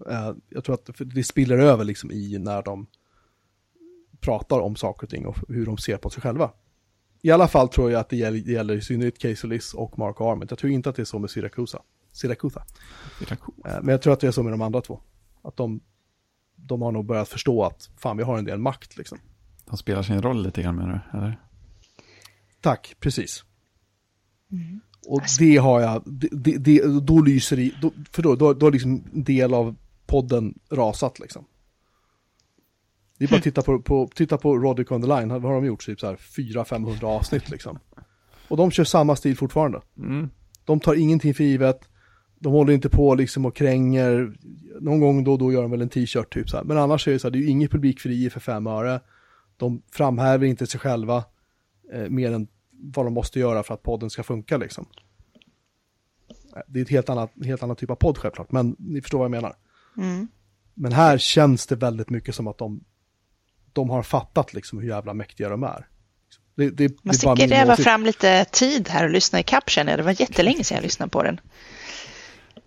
[0.09, 2.87] Eh, jag tror att det spiller över liksom i när de
[4.19, 6.51] pratar om saker och ting och hur de ser på sig själva.
[7.21, 9.99] I alla fall tror jag att det gäller, det gäller i synnerhet Casey Liss och
[9.99, 10.51] Mark Arment.
[10.51, 11.29] Jag tror inte att det är så med
[13.31, 13.55] är cool.
[13.65, 15.01] Eh, Men jag tror att det är så med de andra två.
[15.41, 15.81] Att de,
[16.55, 19.17] de har nog börjat förstå att fan vi har en del makt liksom.
[19.65, 21.17] De spelar sin roll lite grann menar du?
[21.17, 21.39] Eller?
[22.61, 23.43] Tack, precis.
[25.07, 28.65] Och det har jag, det, det, det, då lyser i, då, för då, då, då
[28.65, 29.75] har liksom en del av
[30.05, 31.45] podden rasat liksom.
[33.17, 35.53] Det är bara att titta på, på, titta på Roddick on the line, vad har
[35.53, 35.85] de gjort?
[35.85, 37.79] Typ så här 400-500 avsnitt liksom.
[38.47, 39.81] Och de kör samma stil fortfarande.
[39.97, 40.29] Mm.
[40.65, 41.79] De tar ingenting för givet.
[42.39, 44.37] De håller inte på liksom och kränger.
[44.81, 46.63] Någon gång då och då gör de väl en t-shirt typ så här.
[46.63, 48.99] Men annars är det så här, det är ju inget publikfri för fem öre.
[49.57, 51.23] De framhäver inte sig själva
[51.93, 52.47] eh, mer än
[52.79, 54.85] vad de måste göra för att podden ska funka liksom.
[56.67, 59.25] Det är ett helt annat, helt annat typ av podd självklart, men ni förstår vad
[59.25, 59.55] jag menar.
[59.97, 60.27] Mm.
[60.73, 62.83] Men här känns det väldigt mycket som att de,
[63.73, 65.87] de har fattat liksom hur jävla mäktiga de är.
[66.55, 67.83] Det, det, det Man bara sticker min gräva åsikt.
[67.83, 69.99] fram lite tid här och lyssna i kapp känner jag.
[69.99, 71.39] Det var jättelänge sedan jag lyssnade på den.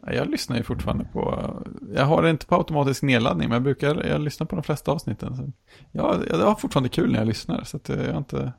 [0.06, 1.52] Ja, Jag lyssnar ju fortfarande på,
[1.94, 4.92] jag har det inte på automatisk nedladdning, men jag brukar, jag lyssnar på de flesta
[4.92, 5.36] avsnitten.
[5.36, 5.52] Så
[5.92, 8.52] ja, jag har fortfarande kul när jag lyssnar, så att eh, jag har inte,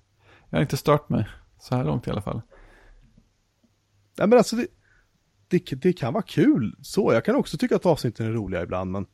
[0.49, 1.27] jag har inte stört mig
[1.59, 2.41] så här långt i alla fall.
[4.17, 4.67] Nej men alltså det,
[5.47, 7.13] det, det kan vara kul så.
[7.13, 9.05] Jag kan också tycka att avsnitten är roliga ibland men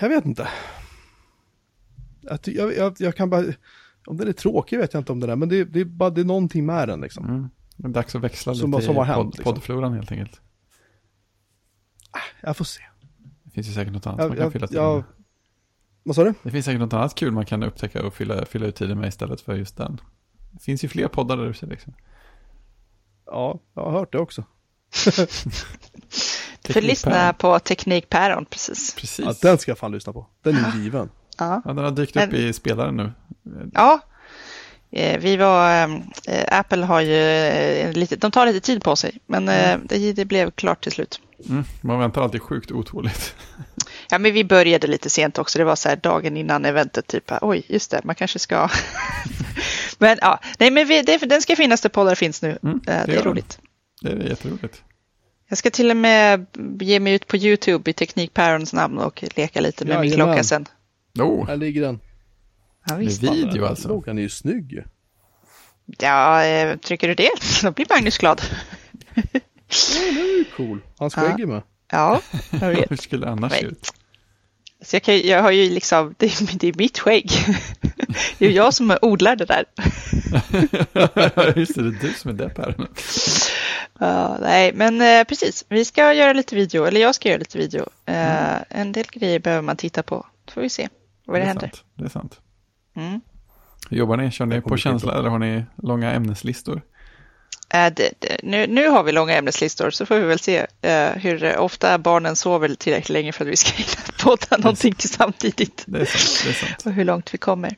[0.00, 0.48] jag vet inte.
[2.42, 3.44] Ty- jag, jag, jag kan bara,
[4.06, 6.10] om den är tråkig vet jag inte om den är, men det, det är bara
[6.10, 7.24] det är någonting med den liksom.
[7.28, 7.48] Mm.
[7.76, 9.44] Det är dags att växla Som- lite som har i podd, liksom.
[9.44, 10.40] poddfloran helt enkelt.
[12.40, 12.82] Jag får se.
[13.42, 15.04] Det finns ju säkert något annat Jag, man kan jag, fylla tiden jag.
[16.02, 16.34] Vad sa du?
[16.42, 19.08] Det finns säkert något annat kul man kan upptäcka och fylla, fylla ut tiden med
[19.08, 20.00] istället för just den.
[20.50, 21.94] Det finns ju fler poddar där ute liksom.
[23.26, 24.44] Ja, jag har hört det också.
[26.62, 28.94] Du får lyssna på Teknikpäron, precis.
[28.94, 29.24] Precis.
[29.24, 30.26] Ja, den ska jag fan lyssna på.
[30.42, 31.10] Den är given.
[31.38, 31.62] Ja.
[31.64, 33.12] Ja, den har dykt upp i spelaren nu.
[33.72, 34.00] Ja,
[34.90, 39.18] eh, vi var, äh, Apple har ju äh, lite, de tar lite tid på sig,
[39.26, 41.20] men äh, det, det, blev klart till slut.
[41.48, 43.34] Mm, man väntar alltid sjukt otåligt.
[44.10, 45.58] Ja, men vi började lite sent också.
[45.58, 48.68] Det var så här dagen innan eventet, typ, oj, just det, man kanske ska.
[49.98, 52.58] men ja, nej, men vi, det, den ska finnas där poddar finns nu.
[52.62, 53.58] Mm, det, det är roligt.
[54.02, 54.82] Det är jätteroligt.
[55.48, 56.46] Jag ska till och med
[56.80, 60.44] ge mig ut på YouTube i Teknikpärons namn och leka lite med Ja, min klocka
[60.44, 60.66] sen.
[61.18, 62.00] Oh, Här ligger den.
[62.86, 63.22] Ja, med visst.
[63.22, 63.88] video alltså.
[63.88, 64.84] Loggan är ju snygg
[65.98, 67.30] ja eh, tycker du det?
[67.62, 68.42] Då blir Magnus glad.
[69.14, 70.80] Ja, den är ju cool.
[70.98, 71.22] Hans Ja.
[71.22, 71.62] skägg är med.
[71.90, 72.20] Ja,
[72.60, 72.90] jag vet.
[72.90, 73.92] Hur skulle det annars se ut?
[74.82, 77.30] Så jag, kan, jag har ju liksom, det, är- det är mitt skägg.
[78.38, 79.64] Det är jag som odlar det där.
[81.58, 82.74] Just det, det är du som är depp här.
[83.98, 85.64] Ja, nej, men eh, precis.
[85.68, 87.86] Vi ska göra lite video, eller jag ska göra lite video.
[88.06, 90.26] Eh, En del grejer behöver man titta på.
[90.44, 90.88] Då får vi se
[91.26, 91.60] vad det, är händer.
[91.74, 91.84] Sant.
[91.94, 92.40] Det är sant.
[92.96, 93.20] Mm.
[93.90, 94.30] Hur jobbar ni?
[94.30, 96.82] Kör ni på känsla eller har ni långa ämneslistor?
[97.74, 101.08] Eh, det, det, nu, nu har vi långa ämneslistor så får vi väl se eh,
[101.10, 105.84] hur ofta barnen sover tillräckligt länge för att vi ska hinna podda någonting samtidigt.
[105.86, 106.40] Det är sant.
[106.44, 106.86] Det är sant.
[106.86, 107.76] och hur långt vi kommer.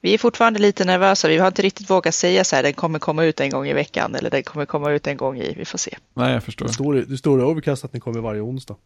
[0.00, 1.28] Vi är fortfarande lite nervösa.
[1.28, 3.72] Vi har inte riktigt vågat säga så här, den kommer komma ut en gång i
[3.72, 5.98] veckan eller den kommer komma ut en gång i, vi får se.
[6.14, 6.66] Nej, jag förstår.
[6.66, 8.76] Det står, i- det står i Overcast att ni kommer varje onsdag.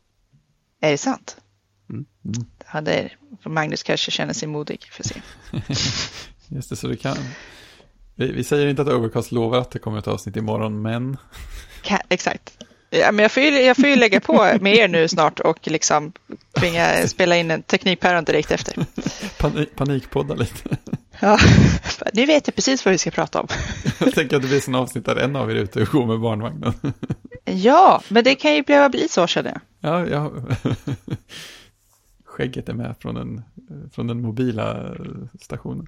[0.81, 1.37] Är det sant?
[1.91, 2.05] Mm.
[2.25, 2.47] Mm.
[2.73, 3.17] Ja, det är,
[3.49, 5.15] Magnus kanske känner sig modig, får se.
[6.55, 7.17] Just det, så det kan...
[8.21, 11.17] Vi, vi säger inte att Overcast lovar att det kommer ett avsnitt imorgon, men
[12.09, 12.59] exakt.
[12.91, 15.69] Ja, men jag, får ju, jag får ju lägga på med er nu snart och
[15.69, 16.13] liksom
[16.59, 18.87] tvinga spela in en teknikpäron direkt efter.
[19.39, 20.77] panik, panikpodda lite.
[21.21, 21.39] Ja,
[22.13, 23.49] nu vet jag precis vad vi ska prata om.
[24.01, 26.07] Jag tänker att det blir sån avsnitt där en av er är ute och går
[26.07, 26.73] med barnvagnen.
[27.45, 29.61] Ja, men det kan ju behöva bli så känner jag.
[29.93, 30.33] Ja, ja.
[32.25, 33.43] Skägget är med från den,
[33.93, 34.95] från den mobila
[35.41, 35.87] stationen.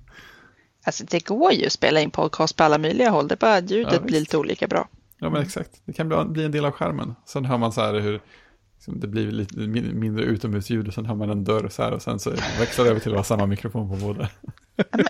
[0.85, 3.55] Alltså det går ju att spela in podcast på alla möjliga håll, det är bara
[3.57, 4.89] att ljudet Ja, blir lite olika bra.
[5.19, 5.71] Ja, men exakt.
[5.85, 7.15] Det kan bli, en del av skärmen.
[7.27, 8.21] Sen hör man så här hur
[8.75, 11.93] liksom, det blir lite min- mindre utomhusljud och sen hör man en dörr så här
[11.93, 14.29] och sen så växlar det över till att ha samma mikrofon på båda.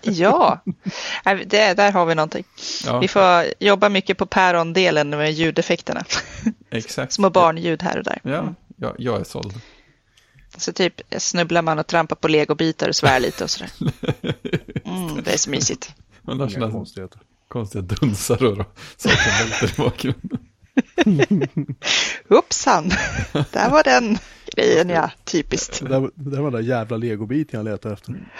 [0.02, 0.60] Ja,
[1.46, 2.44] det, där har vi någonting.
[2.86, 6.04] Ja, Vi får jobba mycket på päron-delen med ljudeffekterna.
[6.70, 7.12] exakt.
[7.12, 8.20] Små barnljud här och där.
[8.22, 9.52] Ja, ja, jag är såld.
[10.56, 13.70] Så typ snubblar man och trampar på legobitar och svär lite och sådär.
[14.84, 15.94] Mm, det är så mysigt.
[16.22, 17.20] Man Inga sådana konstigheter.
[17.48, 20.38] konstiga dunsar och saker välter i bakgrunden.
[22.28, 22.88] Hoppsan,
[23.52, 24.18] där var den
[24.56, 25.80] grejen ja, typiskt.
[25.80, 28.32] Det där, det där var den där jävla legobiten jag letade efter.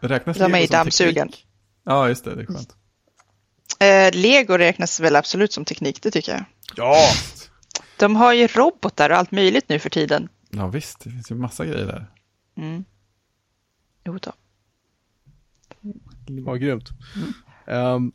[0.00, 1.28] Räknas De är i dammsugen.
[1.28, 1.46] teknik?
[1.84, 2.74] Ja, just det, det är skönt.
[3.78, 6.44] Eh, Lego räknas väl absolut som teknik, det tycker jag.
[6.76, 6.96] Ja!
[7.96, 10.28] De har ju robotar och allt möjligt nu för tiden.
[10.56, 12.06] Ja, visst, det finns ju massa grejer där.
[12.56, 12.84] Mm.
[14.04, 14.32] Jo då.
[16.46, 16.88] Ja, grymt.
[17.66, 18.12] Ehm,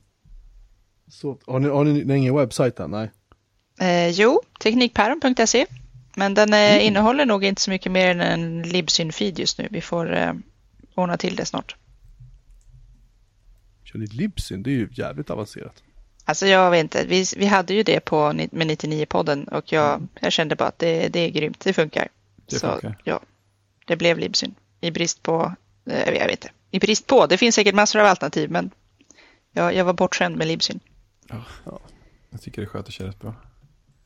[1.08, 2.92] så, har ni, har ni, ingen webbsajt än?
[2.92, 3.12] Nej.
[3.80, 5.66] Eh, jo, teknikpäron.se.
[6.16, 9.68] Men den eh, innehåller nog inte så mycket mer än en libsyn-feed just nu.
[9.72, 10.34] Vi får eh,
[10.96, 11.76] ordna till det snart.
[13.84, 14.64] Kör ni Libsyn?
[14.64, 15.84] Det är ju jävligt avancerat.
[16.26, 20.32] Alltså jag vet inte, vi, vi hade ju det på med 99-podden och jag, jag
[20.32, 22.08] kände bara att det, det är grymt, det funkar.
[22.50, 23.02] Det Så funkar.
[23.04, 23.20] ja,
[23.86, 24.56] det blev libsyn.
[24.82, 28.06] I brist på, eh, jag vet inte, i brist på, det finns säkert massor av
[28.06, 28.71] alternativ men
[29.51, 30.80] jag, jag var bortskämd med libsyn.
[32.30, 33.36] Jag tycker det sköter sig rätt bra.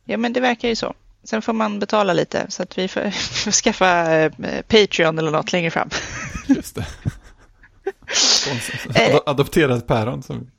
[0.06, 0.94] Ja men det verkar ju så.
[1.24, 3.11] Sen får man betala lite så att vi får,
[3.44, 4.32] får skaffa eh,
[4.68, 5.90] Patreon eller något längre fram.
[6.48, 6.88] Just det.
[8.95, 9.15] Eh.
[9.15, 10.52] Ad- Adopterat päron som...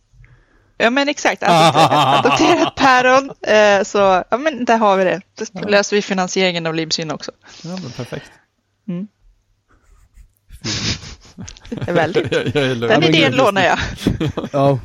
[0.83, 3.31] Ja men exakt, adopterat, adopterat päron.
[3.43, 3.99] Eh, så
[4.31, 5.21] ja men där har vi det.
[5.39, 5.61] Då Ja.
[5.69, 7.31] löser vi finansieringen av libsyn också.
[7.65, 8.31] Ja, men perfekt.
[11.71, 12.33] Det är väldigt.
[12.33, 12.81] jag, jag.
[12.81, 13.79] Den idén lånar jag.
[14.53, 14.79] Ja.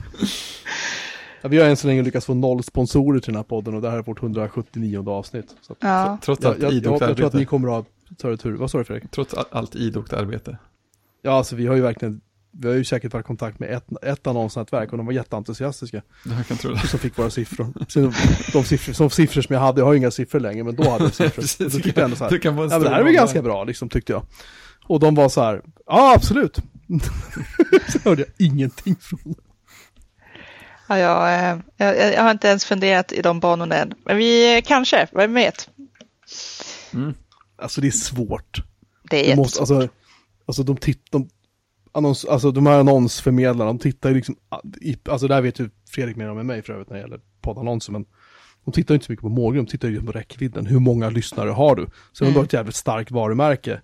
[1.41, 1.47] ja.
[1.49, 3.89] Vi har än så länge lyckats få noll sponsorer till den här podden och det
[3.89, 5.55] här är vårt 179 avsnitt.
[5.61, 6.17] Så att, Ja.
[6.21, 7.85] Trots jag, allt jag, jag, idogt jag tror att ni kommer att ha
[8.17, 8.55] större tur.
[8.57, 9.11] Vad sa du Fredrik?
[9.11, 10.57] Trots all- allt idogt arbete.
[11.21, 12.21] Ja, alltså vi har ju verkligen,
[12.59, 16.01] vi har ju säkert varit i kontakt med ett, ett annonsnätverk och de var jätteentusiastiska.
[16.25, 16.87] Jag kan tro det.
[16.87, 17.73] Som fick våra siffror.
[18.53, 20.89] De siffror, som siffror som jag hade, jag har ju inga siffror längre, men då
[20.89, 21.29] hade jag siffror.
[21.41, 23.41] Precis, tyckte jag ändå så här, Du kan ja men det här är väl ganska
[23.41, 24.25] bra liksom, tyckte jag.
[24.87, 26.55] Och de var så här, ja absolut.
[27.87, 29.35] Sen hörde jag ingenting från dem.
[30.87, 33.93] Ja, jag, eh, jag, jag har inte ens funderat i de banorna än.
[34.05, 35.69] Men vi eh, kanske, vem vet?
[36.93, 37.13] Mm.
[37.61, 38.63] Alltså det är svårt.
[39.09, 39.81] Det är måste, jättesvårt.
[39.81, 39.97] alltså,
[40.45, 41.29] alltså de tittar, de,
[41.97, 44.35] annons, alltså de här annonsförmedlarna, de tittar ju liksom,
[44.81, 47.21] i, alltså där vet ju Fredrik mer om än mig för övrigt när det gäller
[47.41, 48.05] poddannonser, men
[48.65, 51.49] de tittar inte så mycket på målgrupp, de tittar ju på räckvidden, hur många lyssnare
[51.49, 51.87] har du?
[52.11, 53.81] Så om du har ett jävligt starkt varumärke,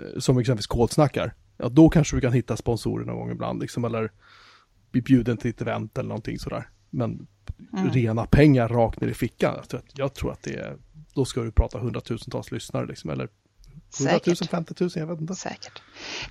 [0.00, 3.84] eh, som exempelvis Kodsnackar, ja då kanske du kan hitta sponsorer någon gång ibland, liksom,
[3.84, 4.12] eller
[4.90, 6.68] bli bjuden till ett event eller någonting sådär.
[6.90, 7.26] Men
[7.72, 7.90] Mm.
[7.90, 10.76] rena pengar rakt ner i fickan, jag tror, att, jag tror att det är,
[11.14, 13.28] då ska du prata hundratusentals lyssnare liksom, eller
[14.00, 14.50] 100 000, Säkert.
[14.50, 15.34] 50 000, jag vet inte.
[15.34, 15.82] Säkert.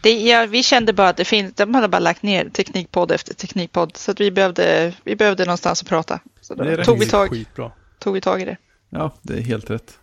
[0.02, 3.34] Det, ja, vi kände bara att det finns, de hade bara lagt ner teknikpodd efter
[3.34, 3.98] teknikpodd.
[3.98, 6.20] Så att vi behövde, vi behövde någonstans att prata.
[6.42, 7.72] Så då tog vi, tag, Skitbra.
[8.00, 8.58] tog vi tag i det.
[8.90, 10.00] Ja, det är helt rätt.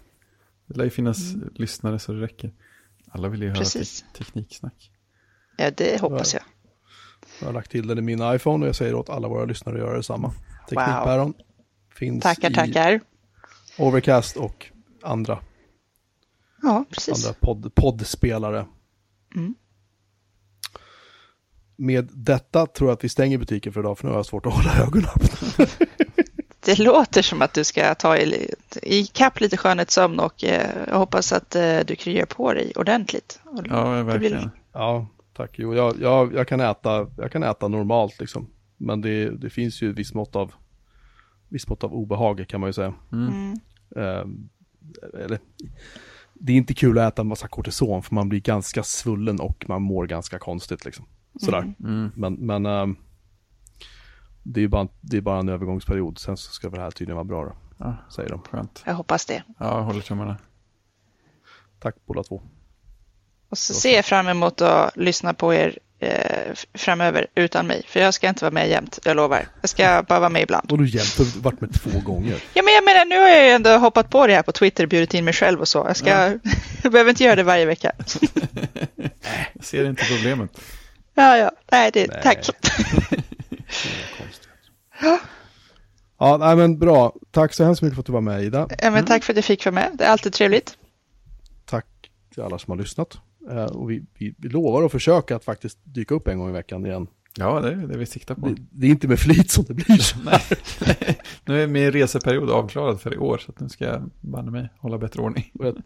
[0.66, 1.18] Det lär ju finnas
[1.54, 2.52] lyssnare så det räcker.
[3.10, 4.00] Alla vill ju höra Precis.
[4.12, 4.90] te- tekniksnack.
[5.56, 6.42] Ja, det hoppas jag.
[7.40, 9.76] Jag har lagt till den i min iPhone och jag säger åt alla våra lyssnare
[9.76, 10.32] att göra detsamma.
[10.68, 11.34] Teknikpäron
[11.94, 13.00] finns Tackar, i tackar.
[13.78, 14.66] Overcast och
[15.02, 15.38] andra,
[16.64, 17.26] Ja, precis.
[17.26, 18.66] andra podd, poddspelare.
[19.34, 19.54] Mm.
[21.76, 24.46] Med detta tror jag att vi stänger butiken för idag för nu har jag svårt
[24.46, 25.66] att hålla ögonen öppna.
[26.66, 30.98] Det låter som att du ska ta i, i kapp lite skönhetssömn och eh, jag
[30.98, 33.40] hoppas att eh, du kryar på dig ordentligt.
[33.44, 34.50] Och- Ja, blir- verkligen.
[34.72, 35.50] Ja, tack.
[35.54, 38.46] Jo, jag, jag, jag, kan äta, jag kan äta normalt liksom.
[38.76, 40.54] Men det, det finns ju ett visst mått av,
[41.48, 42.94] visst mått av obehag kan man ju säga.
[43.12, 43.54] Mm.
[43.96, 44.48] Ehm,
[45.24, 45.38] eller,
[46.34, 49.64] det är inte kul att äta en massa kortison för man blir ganska svullen och
[49.68, 51.06] man mår ganska konstigt liksom.
[51.40, 51.74] Sådär.
[51.80, 52.10] Mm.
[52.16, 52.96] Men, men ehm,
[54.42, 56.18] det, är bara, det är bara en övergångsperiod.
[56.18, 58.42] Sen så ska väl det här tydligen vara bra då, Ja, säger de.
[58.42, 58.82] skönt.
[58.86, 59.42] Jag hoppas det.
[59.58, 60.36] Ja, jag håller tummarna.
[61.78, 62.42] Tack båda två.
[63.48, 67.82] Och så ser jag fram emot att lyssna på er eh, framöver utan mig.
[67.88, 69.46] För jag ska inte vara med jämt, jag lovar.
[69.60, 70.72] Jag ska bara vara med ibland.
[70.72, 72.42] Och du jämt har varit med två gånger.
[72.54, 74.86] Ja, men jag menar, nu har jag ju ändå hoppat på det här på Twitter,
[74.86, 75.78] bjudit in mig själv och så.
[75.78, 76.10] Jag, ska,
[76.82, 77.92] jag behöver inte göra det varje vecka.
[79.52, 80.50] Jag ser inte problemet.
[81.14, 82.20] Ja, ja, nej, det, Nej.
[82.22, 82.36] tack.
[84.18, 85.18] Konstigheter.
[86.18, 87.14] Ja, nej men bra.
[87.30, 88.68] Tack så hemskt mycket för att du var med Ida.
[88.82, 89.90] Ja, men tack för att jag fick vara med.
[89.94, 90.76] Det är alltid trevligt.
[91.64, 91.86] Tack
[92.34, 93.18] till alla som har lyssnat.
[93.50, 96.52] Eh, och vi, vi, vi lovar att försöka att faktiskt dyka upp en gång i
[96.52, 97.06] veckan igen.
[97.38, 98.46] Ja, det är det vi siktar på.
[98.48, 100.18] Det, det är inte med flit som det blir så.
[100.24, 100.40] Nej.
[101.44, 104.98] nu är min reseperiod avklarad för i år, så nu ska jag banne mig hålla
[104.98, 105.50] bättre ordning.
[105.54, 105.82] Jag,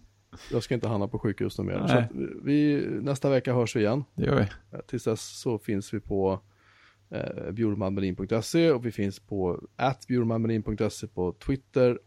[0.53, 1.87] jag ska inte hamna på sjukhus nu mer.
[1.89, 2.11] Så att
[2.45, 4.05] vi, nästa vecka hörs vi igen.
[4.15, 4.43] Det gör vi.
[4.77, 6.41] Eh, Tills dess så finns vi på
[7.11, 11.99] eh, bjurmanmelin.se och vi finns på atbjurmanmelin.se på Twitter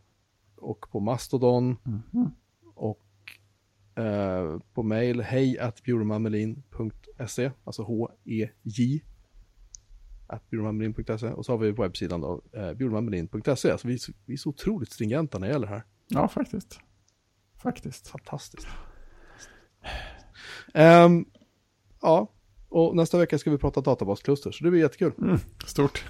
[0.55, 2.01] och på Mastodon Mhm.
[2.11, 2.31] och
[4.05, 9.03] eh, på mail hej bjurmanmelin.se alltså h-e-j
[10.27, 14.33] at bjurmanmelin.se och så har vi webbsidan då eh, bjurmanmelin.se alltså vi, är så- vi
[14.33, 15.83] är så otroligt stringenta när det gäller här.
[16.07, 16.79] Ja, faktiskt.
[17.63, 18.07] Faktiskt.
[18.07, 18.67] Fantastiskt.
[20.73, 21.25] Ehm,
[22.01, 22.27] ja,
[22.69, 25.13] och nästa vecka ska vi prata databaskluster, så det blir jättekul.
[25.17, 26.05] Mm, stort.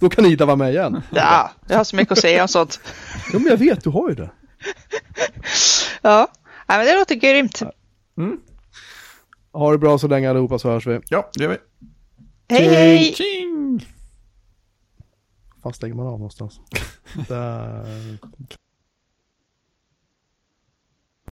[0.00, 1.02] Då kan Ida vara med igen.
[1.14, 2.80] Ja, jag har så mycket att säga om sånt.
[3.32, 4.30] Ja, men jag vet, du har ju det.
[6.02, 6.28] Ja,
[6.68, 7.62] ja men det låter grymt.
[8.18, 8.40] Mm.
[9.52, 11.00] Ha det bra så länge allihopa så hörs vi.
[11.08, 11.58] Ja, det gör vi.
[12.48, 13.14] Hej, hej!
[13.14, 13.86] Tjing!
[15.62, 16.60] Fan stänger man av någonstans?
[17.28, 18.18] Där.